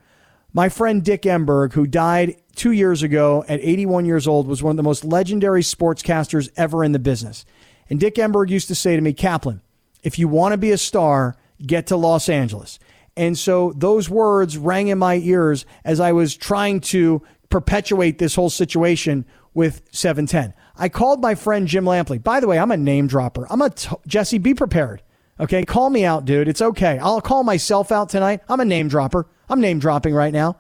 My 0.54 0.70
friend 0.70 1.04
Dick 1.04 1.24
Enberg, 1.24 1.74
who 1.74 1.88
died 1.88 2.36
two 2.56 2.72
years 2.72 3.04
ago 3.04 3.44
at 3.48 3.60
81 3.60 4.06
years 4.06 4.28
old, 4.28 4.48
was 4.48 4.62
one 4.62 4.72
of 4.72 4.78
the 4.78 4.84
most 4.84 5.04
legendary 5.04 5.62
sportscasters 5.62 6.50
ever 6.56 6.84
in 6.84 6.92
the 6.92 7.00
business. 7.00 7.46
And 7.90 8.00
Dick 8.00 8.16
Enberg 8.16 8.50
used 8.50 8.68
to 8.68 8.76
say 8.76 8.96
to 8.96 9.02
me, 9.02 9.14
Kaplan, 9.14 9.62
if 10.04 10.20
you 10.20 10.28
want 10.28 10.54
to 10.54 10.58
be 10.58 10.72
a 10.72 10.78
star, 10.78 11.36
get 11.66 11.88
to 11.88 11.98
Los 11.98 12.30
Angeles. 12.30 12.80
And 13.18 13.38
so 13.38 13.74
those 13.76 14.10
words 14.10 14.58
rang 14.58 14.88
in 14.88 14.98
my 14.98 15.16
ears 15.16 15.66
as 15.84 16.00
I 16.00 16.12
was 16.12 16.36
trying 16.36 16.80
to 16.82 17.22
perpetuate 17.50 18.18
this 18.18 18.36
whole 18.36 18.50
situation 18.50 19.26
with 19.54 19.82
710. 19.92 20.54
I 20.80 20.88
called 20.88 21.22
my 21.22 21.36
friend 21.36 21.68
Jim 21.68 21.84
Lampley. 21.84 22.24
By 22.24 22.40
the 22.40 22.48
way, 22.48 22.58
I'm 22.58 22.72
a 22.72 22.78
name 22.78 23.08
dropper. 23.08 23.46
I'm 23.50 23.62
a 23.62 23.70
t- 23.70 23.96
Jesse, 24.08 24.38
be 24.38 24.54
prepared. 24.54 25.04
Okay, 25.40 25.64
call 25.64 25.90
me 25.90 26.06
out, 26.06 26.26
dude. 26.26 26.48
It's 26.48 26.62
okay. 26.62 26.98
I'll 27.00 27.22
call 27.22 27.44
myself 27.44 27.92
out 27.92 28.10
tonight. 28.10 28.42
I'm 28.48 28.62
a 28.62 28.66
name 28.66 28.88
dropper. 28.88 29.28
I'm 29.50 29.60
name 29.60 29.80
dropping 29.80 30.14
right 30.16 30.34
now. 30.34 30.58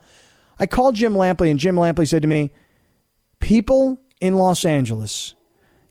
I 0.59 0.65
called 0.65 0.95
Jim 0.95 1.13
Lampley, 1.13 1.49
and 1.49 1.59
Jim 1.59 1.75
Lampley 1.75 2.07
said 2.07 2.21
to 2.21 2.27
me, 2.27 2.51
People 3.39 4.01
in 4.19 4.35
Los 4.35 4.65
Angeles 4.65 5.35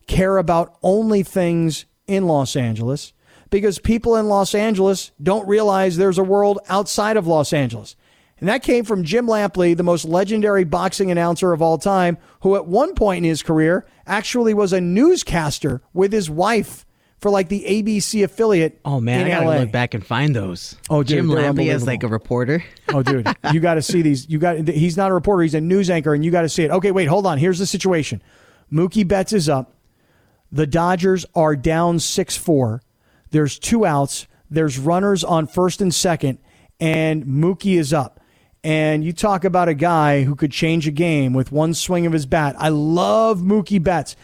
care 0.07 0.37
about 0.37 0.77
only 0.83 1.23
things 1.23 1.87
in 2.07 2.27
Los 2.27 2.55
Angeles 2.55 3.15
because 3.51 3.79
people 3.79 4.17
in 4.17 4.29
Los 4.29 4.55
Angeles 4.55 5.11
don't 5.23 5.49
realize 5.49 5.97
there's 5.97 6.19
a 6.19 6.25
world 6.25 6.59
outside 6.69 7.17
of 7.17 7.27
Los 7.27 7.53
Angeles. 7.53 7.97
And 8.41 8.49
that 8.49 8.63
came 8.63 8.85
from 8.85 9.05
Jim 9.05 9.27
Lampley, 9.27 9.77
the 9.77 9.83
most 9.83 10.05
legendary 10.05 10.65
boxing 10.65 11.11
announcer 11.11 11.53
of 11.53 11.61
all 11.61 11.79
time, 11.79 12.19
who 12.41 12.55
at 12.55 12.67
one 12.67 12.95
point 12.95 13.19
in 13.19 13.25
his 13.25 13.43
career 13.43 13.85
actually 14.07 14.55
was 14.55 14.73
a 14.73 14.81
newscaster 14.81 15.83
with 15.93 16.13
his 16.13 16.31
wife 16.31 16.87
for 17.21 17.31
like 17.31 17.49
the 17.49 17.65
ABC 17.67 18.23
affiliate. 18.23 18.81
Oh 18.85 19.01
man, 19.01 19.27
I 19.27 19.29
gotta 19.31 19.47
LA. 19.47 19.57
look 19.59 19.73
back 19.73 19.95
and 19.95 20.07
find 20.07 20.37
those. 20.37 20.77
Oh, 20.89 21.03
dude, 21.03 21.09
Jim 21.09 21.29
Lampley 21.29 21.73
as 21.73 21.87
like 21.87 22.03
a 22.03 22.09
reporter. 22.09 22.65
Oh, 22.91 23.03
dude, 23.03 23.29
you 23.53 23.61
got 23.61 23.75
to 23.75 23.83
see 23.83 24.01
these. 24.01 24.27
You 24.31 24.39
got. 24.39 24.67
He's 24.67 24.97
not 24.97 25.11
a 25.11 25.15
reporter. 25.15 25.43
He's 25.43 25.53
a 25.55 25.61
news 25.61 25.91
anchor, 25.91 26.15
and 26.15 26.25
you 26.25 26.31
got 26.31 26.41
to 26.43 26.49
see 26.49 26.63
it. 26.65 26.71
Okay, 26.71 26.91
wait, 26.91 27.05
hold 27.05 27.27
on. 27.27 27.37
Here's 27.37 27.59
the 27.59 27.67
situation. 27.67 28.23
Mookie 28.73 29.07
Betts 29.07 29.35
is 29.35 29.47
up. 29.47 29.75
The 30.51 30.67
Dodgers 30.67 31.27
are 31.35 31.55
down 31.55 31.99
six 31.99 32.35
four. 32.35 32.81
There's 33.31 33.59
two 33.59 33.85
outs. 33.85 34.27
There's 34.49 34.79
runners 34.79 35.23
on 35.23 35.47
first 35.49 35.83
and 35.83 35.95
second, 35.95 36.39
and 36.81 37.25
Mookie 37.25 37.79
is 37.79 37.93
up. 37.93 38.18
And 38.65 39.05
you 39.05 39.13
talk 39.13 39.45
about 39.45 39.69
a 39.69 39.75
guy 39.75 40.25
who 40.25 40.35
could 40.35 40.51
change 40.51 40.89
a 40.89 40.91
game 40.91 41.33
with 41.33 41.53
one 41.53 41.75
swing 41.75 42.07
of 42.07 42.13
his 42.13 42.27
bat. 42.27 42.57
I 42.59 42.71
love 42.71 43.39
Mookie 43.39 43.83
Betts. 43.83 44.17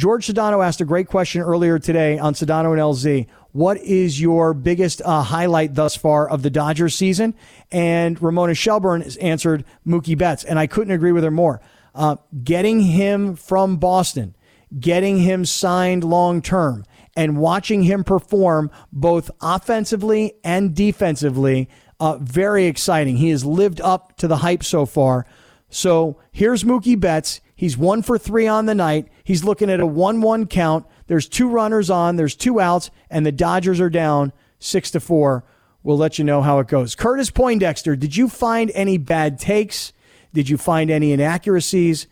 Jorge 0.00 0.32
Sedano 0.32 0.64
asked 0.64 0.80
a 0.80 0.86
great 0.86 1.06
question 1.06 1.42
earlier 1.42 1.78
today 1.78 2.18
on 2.18 2.32
Sedano 2.32 2.72
and 2.72 2.80
LZ. 2.80 3.26
What 3.52 3.76
is 3.78 4.18
your 4.18 4.54
biggest 4.54 5.02
uh, 5.04 5.22
highlight 5.22 5.74
thus 5.74 5.94
far 5.94 6.28
of 6.28 6.42
the 6.42 6.48
Dodgers 6.48 6.94
season? 6.94 7.34
And 7.70 8.20
Ramona 8.22 8.54
Shelburne 8.54 9.02
has 9.02 9.18
answered 9.18 9.66
Mookie 9.86 10.16
Betts, 10.16 10.44
and 10.44 10.58
I 10.58 10.66
couldn't 10.66 10.94
agree 10.94 11.12
with 11.12 11.24
her 11.24 11.30
more. 11.30 11.60
Uh, 11.94 12.16
getting 12.42 12.80
him 12.80 13.36
from 13.36 13.76
Boston, 13.76 14.34
getting 14.80 15.18
him 15.18 15.44
signed 15.44 16.02
long 16.02 16.40
term, 16.40 16.86
and 17.14 17.36
watching 17.36 17.82
him 17.82 18.04
perform 18.04 18.70
both 18.90 19.30
offensively 19.42 20.32
and 20.42 20.74
defensively, 20.74 21.68
uh, 22.02 22.18
very 22.18 22.66
exciting. 22.66 23.16
He 23.16 23.30
has 23.30 23.44
lived 23.44 23.80
up 23.80 24.16
to 24.16 24.26
the 24.26 24.38
hype 24.38 24.64
so 24.64 24.86
far. 24.86 25.24
So 25.70 26.18
here's 26.32 26.64
Mookie 26.64 26.98
Betts. 26.98 27.40
He's 27.54 27.78
one 27.78 28.02
for 28.02 28.18
three 28.18 28.48
on 28.48 28.66
the 28.66 28.74
night. 28.74 29.06
He's 29.22 29.44
looking 29.44 29.70
at 29.70 29.78
a 29.78 29.86
1 29.86 30.20
1 30.20 30.46
count. 30.48 30.84
There's 31.06 31.28
two 31.28 31.48
runners 31.48 31.90
on, 31.90 32.16
there's 32.16 32.34
two 32.34 32.58
outs, 32.58 32.90
and 33.08 33.24
the 33.24 33.30
Dodgers 33.30 33.80
are 33.80 33.88
down 33.88 34.32
six 34.58 34.90
to 34.90 35.00
four. 35.00 35.44
We'll 35.84 35.96
let 35.96 36.18
you 36.18 36.24
know 36.24 36.42
how 36.42 36.58
it 36.58 36.66
goes. 36.66 36.96
Curtis 36.96 37.30
Poindexter, 37.30 37.94
did 37.94 38.16
you 38.16 38.28
find 38.28 38.72
any 38.74 38.98
bad 38.98 39.38
takes? 39.38 39.92
Did 40.32 40.48
you 40.48 40.56
find 40.58 40.90
any 40.90 41.12
inaccuracies? 41.12 42.08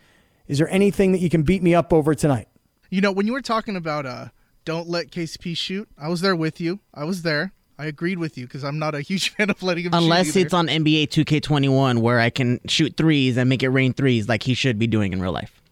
Is 0.46 0.58
there 0.58 0.68
anything 0.68 1.10
that 1.12 1.20
you 1.20 1.30
can 1.30 1.42
beat 1.42 1.64
me 1.64 1.74
up 1.74 1.92
over 1.92 2.14
tonight? 2.14 2.46
You 2.90 3.00
know, 3.00 3.10
when 3.10 3.26
you 3.26 3.32
were 3.32 3.42
talking 3.42 3.74
about 3.74 4.06
uh, 4.06 4.28
don't 4.64 4.88
let 4.88 5.10
KCP 5.10 5.56
shoot, 5.56 5.88
I 5.98 6.08
was 6.08 6.20
there 6.20 6.36
with 6.36 6.60
you. 6.60 6.78
I 6.94 7.02
was 7.02 7.22
there. 7.22 7.54
I 7.80 7.86
agreed 7.86 8.18
with 8.18 8.36
you 8.36 8.46
because 8.46 8.62
I'm 8.62 8.78
not 8.78 8.94
a 8.94 9.00
huge 9.00 9.30
fan 9.36 9.48
of 9.48 9.62
letting 9.62 9.84
him 9.86 9.94
Unless 9.94 10.34
shoot 10.34 10.36
it's 10.40 10.52
on 10.54 10.66
NBA 10.66 11.08
2K21 11.08 12.00
where 12.00 12.20
I 12.20 12.28
can 12.28 12.60
shoot 12.68 12.94
threes 12.94 13.38
and 13.38 13.48
make 13.48 13.62
it 13.62 13.70
rain 13.70 13.94
threes 13.94 14.28
like 14.28 14.42
he 14.42 14.52
should 14.52 14.78
be 14.78 14.86
doing 14.86 15.14
in 15.14 15.22
real 15.22 15.32
life. 15.32 15.62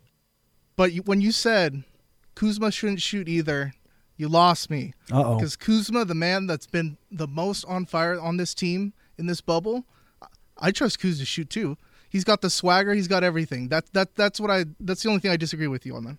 But 0.75 0.93
when 1.05 1.21
you 1.21 1.33
said 1.33 1.85
Kuzma 2.35 2.73
shouldn't 2.73 3.03
shoot 3.03 3.29
either, 3.29 3.75
you 4.17 4.29
lost 4.29 4.71
me. 4.71 4.95
Uh-oh. 5.13 5.37
Because 5.37 5.55
Kuzma, 5.55 6.07
the 6.07 6.15
man 6.15 6.47
that's 6.47 6.67
been 6.67 6.97
the 7.11 7.29
most 7.29 7.65
on 7.67 7.85
fire 7.85 8.19
on 8.19 8.39
this 8.39 8.55
team 8.55 8.95
in 9.19 9.27
this 9.27 9.43
bubble, 9.43 9.85
I- 10.23 10.27
I 10.57 10.71
trust 10.71 11.01
Kuz 11.01 11.19
to 11.19 11.27
shoot 11.27 11.51
too. 11.51 11.77
He's 12.09 12.25
got 12.25 12.41
the 12.41 12.49
swagger. 12.49 12.95
He's 12.95 13.09
got 13.09 13.23
everything. 13.23 13.69
That 13.69 13.93
that 13.93 14.15
that's 14.15 14.41
what 14.41 14.51
I. 14.51 14.65
That's 14.81 15.03
the 15.03 15.11
only 15.11 15.21
thing 15.21 15.31
I 15.31 15.37
disagree 15.37 15.67
with 15.67 15.85
you 15.85 15.95
on. 15.95 16.05
Then 16.05 16.19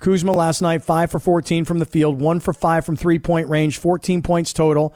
Kuzma 0.00 0.32
last 0.32 0.62
night, 0.62 0.82
five 0.82 1.12
for 1.12 1.20
14 1.20 1.64
from 1.64 1.78
the 1.78 1.84
field, 1.86 2.20
one 2.20 2.40
for 2.40 2.52
five 2.52 2.84
from 2.84 2.96
three 2.96 3.20
point 3.20 3.48
range, 3.48 3.78
14 3.78 4.20
points 4.22 4.52
total. 4.52 4.94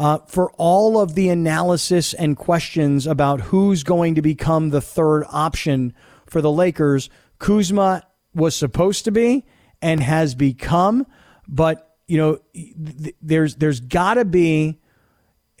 Uh, 0.00 0.16
for 0.26 0.50
all 0.52 0.98
of 0.98 1.14
the 1.14 1.28
analysis 1.28 2.14
and 2.14 2.34
questions 2.34 3.06
about 3.06 3.38
who's 3.42 3.82
going 3.82 4.14
to 4.14 4.22
become 4.22 4.70
the 4.70 4.80
third 4.80 5.24
option 5.28 5.92
for 6.24 6.40
the 6.40 6.50
Lakers, 6.50 7.10
Kuzma 7.38 8.04
was 8.34 8.56
supposed 8.56 9.04
to 9.04 9.12
be 9.12 9.44
and 9.82 10.02
has 10.02 10.34
become. 10.34 11.06
But 11.46 11.96
you 12.08 12.16
know, 12.16 12.38
th- 12.54 13.14
there's 13.20 13.56
there's 13.56 13.80
got 13.80 14.14
to 14.14 14.24
be 14.24 14.80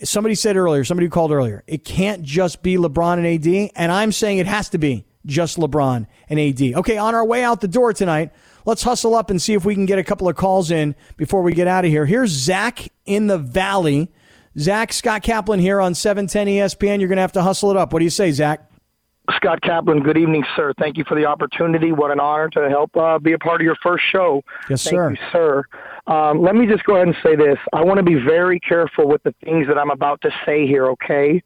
somebody 0.02 0.34
said 0.34 0.56
earlier, 0.56 0.84
somebody 0.84 1.04
who 1.04 1.10
called 1.10 1.32
earlier, 1.32 1.62
it 1.66 1.84
can't 1.84 2.22
just 2.22 2.62
be 2.62 2.78
LeBron 2.78 3.18
and 3.18 3.26
AD. 3.26 3.72
And 3.76 3.92
I'm 3.92 4.10
saying 4.10 4.38
it 4.38 4.46
has 4.46 4.70
to 4.70 4.78
be 4.78 5.04
just 5.26 5.58
LeBron 5.58 6.06
and 6.30 6.40
AD. 6.40 6.62
Okay, 6.78 6.96
on 6.96 7.14
our 7.14 7.26
way 7.26 7.44
out 7.44 7.60
the 7.60 7.68
door 7.68 7.92
tonight, 7.92 8.32
let's 8.64 8.84
hustle 8.84 9.14
up 9.14 9.28
and 9.28 9.42
see 9.42 9.52
if 9.52 9.66
we 9.66 9.74
can 9.74 9.84
get 9.84 9.98
a 9.98 10.04
couple 10.04 10.30
of 10.30 10.36
calls 10.36 10.70
in 10.70 10.94
before 11.18 11.42
we 11.42 11.52
get 11.52 11.68
out 11.68 11.84
of 11.84 11.90
here. 11.90 12.06
Here's 12.06 12.30
Zach 12.30 12.88
in 13.04 13.26
the 13.26 13.36
Valley. 13.36 14.10
Zach, 14.58 14.92
Scott 14.92 15.22
Kaplan 15.22 15.60
here 15.60 15.80
on 15.80 15.92
E 15.92 15.94
710 15.94 16.46
ESPN. 16.48 16.98
You're 16.98 17.08
going 17.08 17.16
to 17.16 17.22
have 17.22 17.32
to 17.32 17.42
hustle 17.42 17.70
it 17.70 17.76
up. 17.76 17.92
What 17.92 18.00
do 18.00 18.04
you 18.04 18.10
say, 18.10 18.32
Zach? 18.32 18.70
Scott 19.36 19.60
Kaplan, 19.62 20.02
good 20.02 20.16
evening, 20.16 20.42
sir. 20.56 20.72
Thank 20.78 20.96
you 20.96 21.04
for 21.06 21.14
the 21.14 21.24
opportunity. 21.24 21.92
What 21.92 22.10
an 22.10 22.18
honor 22.18 22.48
to 22.50 22.68
help 22.68 22.96
uh, 22.96 23.18
be 23.18 23.32
a 23.32 23.38
part 23.38 23.60
of 23.60 23.64
your 23.64 23.76
first 23.80 24.02
show. 24.10 24.42
Yes, 24.68 24.82
Thank 24.82 24.96
sir. 24.96 25.10
you, 25.10 25.16
sir. 25.30 25.64
Um, 26.08 26.42
let 26.42 26.56
me 26.56 26.66
just 26.66 26.82
go 26.84 26.96
ahead 26.96 27.06
and 27.06 27.16
say 27.22 27.36
this. 27.36 27.58
I 27.72 27.84
want 27.84 27.98
to 27.98 28.02
be 28.02 28.14
very 28.14 28.58
careful 28.58 29.06
with 29.06 29.22
the 29.22 29.32
things 29.44 29.68
that 29.68 29.78
I'm 29.78 29.90
about 29.90 30.20
to 30.22 30.30
say 30.44 30.66
here, 30.66 30.86
okay? 30.88 31.42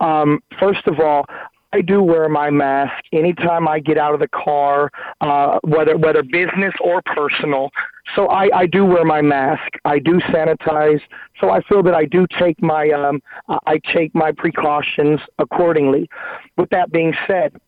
Um, 0.00 0.40
first 0.58 0.86
of 0.86 0.98
all, 0.98 1.26
I 1.72 1.80
do 1.80 2.02
wear 2.02 2.28
my 2.28 2.50
mask 2.50 3.04
anytime 3.12 3.68
I 3.68 3.80
get 3.80 3.98
out 3.98 4.14
of 4.14 4.20
the 4.20 4.28
car, 4.28 4.90
uh, 5.20 5.58
whether 5.62 5.96
whether 5.96 6.22
business 6.22 6.74
or 6.80 7.02
personal. 7.02 7.70
So 8.14 8.28
I, 8.28 8.48
I 8.56 8.66
do 8.66 8.84
wear 8.84 9.04
my 9.04 9.20
mask. 9.20 9.72
I 9.84 9.98
do 9.98 10.20
sanitize. 10.32 11.00
So 11.40 11.50
I 11.50 11.60
feel 11.62 11.82
that 11.82 11.94
I 11.94 12.04
do 12.04 12.26
take 12.38 12.62
my 12.62 12.88
um, 12.90 13.20
I 13.66 13.80
take 13.92 14.14
my 14.14 14.32
precautions 14.32 15.20
accordingly. 15.38 16.08
With 16.56 16.70
that 16.70 16.92
being 16.92 17.14
said, 17.26 17.60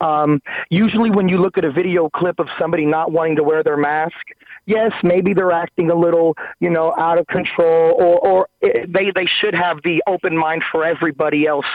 um, 0.00 0.40
usually 0.70 1.10
when 1.10 1.28
you 1.28 1.38
look 1.38 1.58
at 1.58 1.64
a 1.64 1.72
video 1.72 2.08
clip 2.10 2.38
of 2.38 2.48
somebody 2.58 2.86
not 2.86 3.12
wanting 3.12 3.36
to 3.36 3.42
wear 3.42 3.62
their 3.62 3.76
mask, 3.76 4.16
yes, 4.66 4.92
maybe 5.02 5.34
they're 5.34 5.52
acting 5.52 5.90
a 5.90 5.94
little, 5.94 6.36
you 6.60 6.70
know, 6.70 6.94
out 6.96 7.18
of 7.18 7.26
control, 7.26 7.94
or, 7.98 8.18
or 8.18 8.48
it, 8.60 8.92
they 8.92 9.10
they 9.14 9.26
should 9.26 9.54
have 9.54 9.78
the 9.84 10.02
open 10.06 10.36
mind 10.36 10.62
for 10.70 10.84
everybody 10.84 11.46
else. 11.46 11.66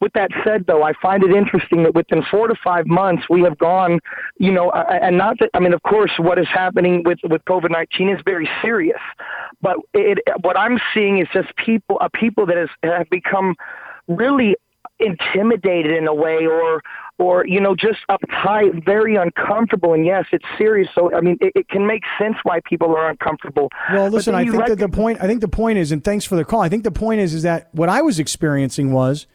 With 0.00 0.12
that 0.14 0.30
said, 0.44 0.64
though, 0.66 0.82
I 0.82 0.92
find 1.00 1.22
it 1.22 1.30
interesting 1.30 1.82
that 1.84 1.94
within 1.94 2.22
four 2.30 2.48
to 2.48 2.54
five 2.62 2.86
months 2.86 3.24
we 3.28 3.42
have 3.42 3.58
gone, 3.58 4.00
you 4.38 4.52
know, 4.52 4.70
and 4.72 5.16
not 5.18 5.38
that 5.40 5.50
I 5.54 5.60
mean, 5.60 5.72
of 5.72 5.82
course, 5.82 6.12
what 6.18 6.38
is 6.38 6.48
happening 6.48 7.02
with 7.04 7.18
with 7.24 7.44
COVID 7.44 7.70
nineteen 7.70 8.08
is 8.08 8.20
very 8.24 8.48
serious, 8.62 9.00
but 9.60 9.76
it, 9.92 10.18
what 10.42 10.58
I'm 10.58 10.78
seeing 10.92 11.18
is 11.18 11.28
just 11.32 11.54
people, 11.56 11.98
uh, 12.00 12.08
people 12.14 12.46
that 12.46 12.56
has, 12.56 12.68
have 12.82 13.08
become 13.10 13.56
really 14.08 14.56
intimidated 15.00 15.92
in 15.92 16.06
a 16.06 16.14
way 16.14 16.46
or 16.46 16.80
or 17.18 17.46
you 17.46 17.60
know 17.60 17.74
just 17.74 17.98
uptight 18.10 18.84
very 18.84 19.14
uncomfortable 19.16 19.92
and 19.94 20.04
yes 20.04 20.24
it's 20.32 20.44
serious 20.58 20.88
so 20.94 21.14
i 21.14 21.20
mean 21.20 21.36
it, 21.40 21.52
it 21.54 21.68
can 21.68 21.86
make 21.86 22.02
sense 22.18 22.36
why 22.42 22.60
people 22.64 22.94
are 22.94 23.08
uncomfortable 23.08 23.68
Well, 23.92 24.08
listen, 24.08 24.34
I 24.34 24.44
think 24.44 24.66
that 24.66 24.78
the 24.78 24.88
point 24.88 25.22
I 25.22 25.26
think 25.26 25.40
the 25.40 25.48
point 25.48 25.78
is 25.78 25.92
and 25.92 26.02
thanks 26.02 26.24
for 26.24 26.36
the 26.36 26.44
call. 26.44 26.60
I 26.60 26.68
think 26.68 26.84
the 26.84 26.90
point 26.90 27.20
is 27.20 27.34
is 27.34 27.42
that 27.42 27.68
what 27.72 27.88
I 27.88 28.02
was 28.02 28.18
experiencing 28.18 28.92
was 28.92 29.26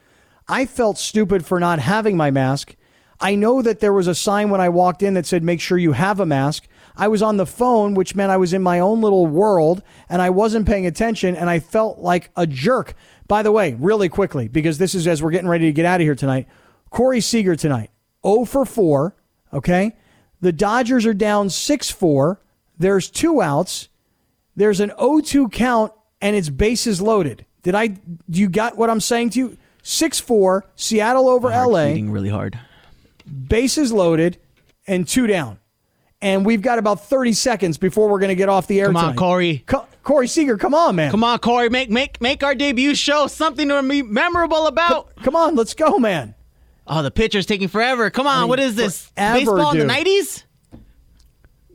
I 0.47 0.65
felt 0.65 0.97
stupid 0.97 1.45
for 1.45 1.59
not 1.59 1.79
having 1.79 2.17
my 2.17 2.31
mask. 2.31 2.75
I 3.21 3.35
know 3.35 3.61
that 3.61 3.81
there 3.81 3.93
was 3.93 4.07
a 4.07 4.15
sign 4.15 4.49
when 4.49 4.61
I 4.61 4.69
walked 4.69 5.03
in 5.03 5.13
that 5.13 5.25
said 5.25 5.43
make 5.43 5.61
sure 5.61 5.77
you 5.77 5.91
have 5.91 6.19
a 6.19 6.25
mask. 6.25 6.67
I 6.95 7.07
was 7.07 7.21
on 7.21 7.37
the 7.37 7.45
phone, 7.45 7.93
which 7.93 8.15
meant 8.15 8.31
I 8.31 8.37
was 8.37 8.51
in 8.51 8.61
my 8.61 8.79
own 8.79 8.99
little 9.01 9.27
world 9.27 9.83
and 10.09 10.21
I 10.21 10.29
wasn't 10.29 10.67
paying 10.67 10.85
attention 10.85 11.35
and 11.35 11.49
I 11.49 11.59
felt 11.59 11.99
like 11.99 12.29
a 12.35 12.47
jerk. 12.47 12.93
By 13.27 13.43
the 13.43 13.51
way, 13.51 13.75
really 13.79 14.09
quickly, 14.09 14.47
because 14.47 14.79
this 14.79 14.95
is 14.95 15.07
as 15.07 15.21
we're 15.21 15.31
getting 15.31 15.47
ready 15.47 15.65
to 15.65 15.71
get 15.71 15.85
out 15.85 16.01
of 16.01 16.05
here 16.05 16.15
tonight. 16.15 16.47
Corey 16.89 17.21
Seager 17.21 17.55
tonight, 17.55 17.91
0 18.25 18.45
for 18.45 18.65
4. 18.65 19.15
Okay. 19.53 19.95
The 20.41 20.51
Dodgers 20.51 21.05
are 21.05 21.13
down 21.13 21.49
6 21.49 21.89
4. 21.91 22.39
There's 22.77 23.09
two 23.09 23.41
outs. 23.41 23.89
There's 24.55 24.79
an 24.79 24.91
0-2 24.99 25.51
count 25.51 25.91
and 26.21 26.35
it's 26.35 26.49
bases 26.49 27.01
loaded. 27.01 27.45
Did 27.63 27.75
I? 27.75 27.87
Do 27.87 27.99
you 28.39 28.49
got 28.49 28.77
what 28.77 28.89
I'm 28.89 29.01
saying 29.01 29.31
to 29.31 29.39
you? 29.39 29.57
6-4, 29.83 30.61
Seattle 30.75 31.29
over 31.29 31.49
LA, 31.49 31.87
beating 31.87 32.11
really 32.11 32.29
hard. 32.29 32.59
bases 33.47 33.91
loaded, 33.91 34.37
and 34.87 35.07
two 35.07 35.25
down. 35.27 35.59
And 36.21 36.45
we've 36.45 36.61
got 36.61 36.79
about 36.79 37.05
30 37.07 37.31
seconds 37.33 37.77
before 37.77 38.09
we're 38.09 38.19
going 38.19 38.29
to 38.29 38.35
get 38.35 38.49
off 38.49 38.67
the 38.67 38.79
air 38.81 38.87
Come 38.87 38.97
on, 38.97 39.03
tonight. 39.03 39.17
Corey. 39.17 39.63
Co- 39.65 39.87
Corey 40.03 40.27
Seager, 40.27 40.57
come 40.57 40.73
on, 40.73 40.95
man. 40.97 41.11
Come 41.11 41.23
on, 41.23 41.39
Corey, 41.39 41.69
make 41.69 41.89
make 41.89 42.19
make 42.21 42.43
our 42.43 42.55
debut 42.55 42.93
show 42.95 43.27
something 43.27 43.67
to 43.69 43.81
be 43.83 44.01
memorable 44.01 44.67
about. 44.67 45.15
Come 45.23 45.35
on, 45.35 45.55
let's 45.55 45.73
go, 45.73 45.97
man. 45.97 46.35
Oh, 46.89 47.03
the 47.03 47.11
pitcher's 47.11 47.45
taking 47.45 47.67
forever. 47.67 48.09
Come 48.09 48.25
on, 48.27 48.37
I 48.37 48.39
mean, 48.41 48.49
what 48.49 48.59
is 48.59 48.75
this? 48.75 49.07
forever, 49.15 49.39
Baseball 49.39 49.71
in 49.71 49.79
the 49.79 49.85
nineties? 49.85 50.43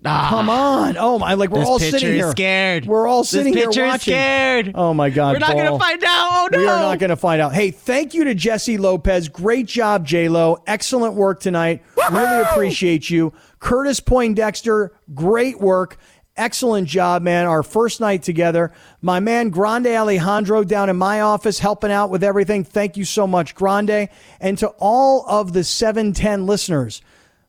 Ah, 0.07 0.27
Come 0.29 0.51
on. 0.51 0.97
Oh 0.99 1.19
my, 1.19 1.33
like 1.33 1.49
we're 1.49 1.65
all 1.65 1.79
sitting 1.79 2.13
here. 2.13 2.31
scared. 2.31 2.85
We're 2.85 3.07
all 3.09 3.23
This 3.23 3.31
sitting 3.31 3.55
here 3.55 3.69
pitcher 3.69 3.85
is 3.87 3.93
watching. 3.93 4.13
scared. 4.13 4.73
Oh 4.75 4.93
my 4.93 5.09
God. 5.09 5.33
We're 5.33 5.39
not 5.39 5.57
gonna 5.57 5.79
find 5.79 6.05
out. 6.05 6.29
Oh 6.31 6.49
no. 6.53 6.59
We 6.59 6.67
are 6.69 6.79
not 6.79 6.99
going 6.99 7.09
to 7.09 7.17
find 7.17 7.41
out. 7.41 7.55
Hey, 7.55 7.71
thank 7.71 8.13
you 8.13 8.25
to 8.25 8.35
Jesse 8.35 8.77
Lopez. 8.77 9.31
Great 9.31 9.65
job, 9.67 10.05
J 10.07 10.29
Lo. 10.29 10.63
Excellent 10.67 11.15
work 11.15 11.41
tonight. 11.41 11.83
Really 12.11 12.43
appreciate 12.43 13.09
you. 13.09 13.33
Curtis 13.61 13.99
Poindexter, 14.01 14.93
great 15.15 15.59
work. 15.59 15.97
Excellent 16.37 16.89
job, 16.89 17.23
man. 17.23 17.47
Our 17.47 17.63
first 17.63 18.01
night 18.01 18.23
together. 18.25 18.73
My 19.01 19.21
man 19.21 19.51
Grande 19.51 19.87
Alejandro 19.87 20.65
down 20.65 20.91
in 20.91 20.97
my 20.97 21.21
office 21.21 21.61
helping 21.61 21.93
out 21.93 22.11
with 22.11 22.25
everything. 22.25 22.65
Thank 22.65 22.97
you 22.97 23.05
so 23.05 23.27
much, 23.27 23.55
Grande. 23.55 24.09
And 24.41 24.59
to 24.59 24.69
all 24.79 25.25
of 25.29 25.53
the 25.53 25.63
710 25.63 26.47
listeners, 26.47 27.03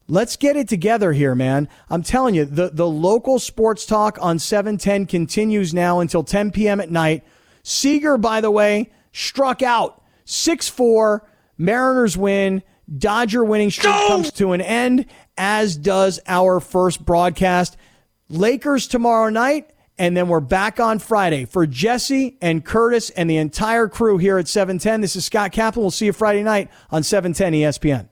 Let's 0.07 0.35
get 0.35 0.55
it 0.55 0.69
together 0.69 1.13
here, 1.13 1.33
man. 1.33 1.67
I'm 1.89 2.03
telling 2.03 2.35
you, 2.35 2.45
the, 2.45 2.69
the 2.69 2.87
local 2.87 3.39
sports 3.39 3.87
talk 3.87 4.19
on 4.21 4.37
710 4.37 5.07
continues 5.07 5.73
now 5.73 5.99
until 5.99 6.23
10 6.23 6.51
p.m. 6.51 6.79
at 6.79 6.91
night. 6.91 7.23
Seager, 7.63 8.15
by 8.15 8.39
the 8.39 8.51
way, 8.51 8.91
struck 9.13 9.63
out 9.63 10.03
6 10.25 10.69
4. 10.69 11.27
Mariners 11.57 12.15
win. 12.15 12.61
Dodger 12.97 13.43
winning 13.43 13.71
streak 13.71 13.95
comes 14.07 14.31
to 14.33 14.51
an 14.51 14.61
end, 14.61 15.07
as 15.39 15.75
does 15.75 16.19
our 16.27 16.59
first 16.59 17.03
broadcast. 17.03 17.75
Lakers 18.29 18.87
tomorrow 18.87 19.29
night, 19.29 19.69
and 19.99 20.17
then 20.17 20.27
we're 20.27 20.39
back 20.39 20.79
on 20.79 20.97
Friday. 20.99 21.45
For 21.45 21.67
Jesse 21.67 22.37
and 22.41 22.65
Curtis 22.65 23.11
and 23.11 23.29
the 23.29 23.37
entire 23.37 23.87
crew 23.87 24.17
here 24.17 24.37
at 24.39 24.47
710, 24.47 25.01
this 25.01 25.15
is 25.15 25.25
Scott 25.25 25.51
Kaplan. 25.51 25.83
We'll 25.83 25.91
see 25.91 26.07
you 26.07 26.13
Friday 26.13 26.41
night 26.41 26.69
on 26.89 27.03
710 27.03 27.53
ESPN. 27.53 28.09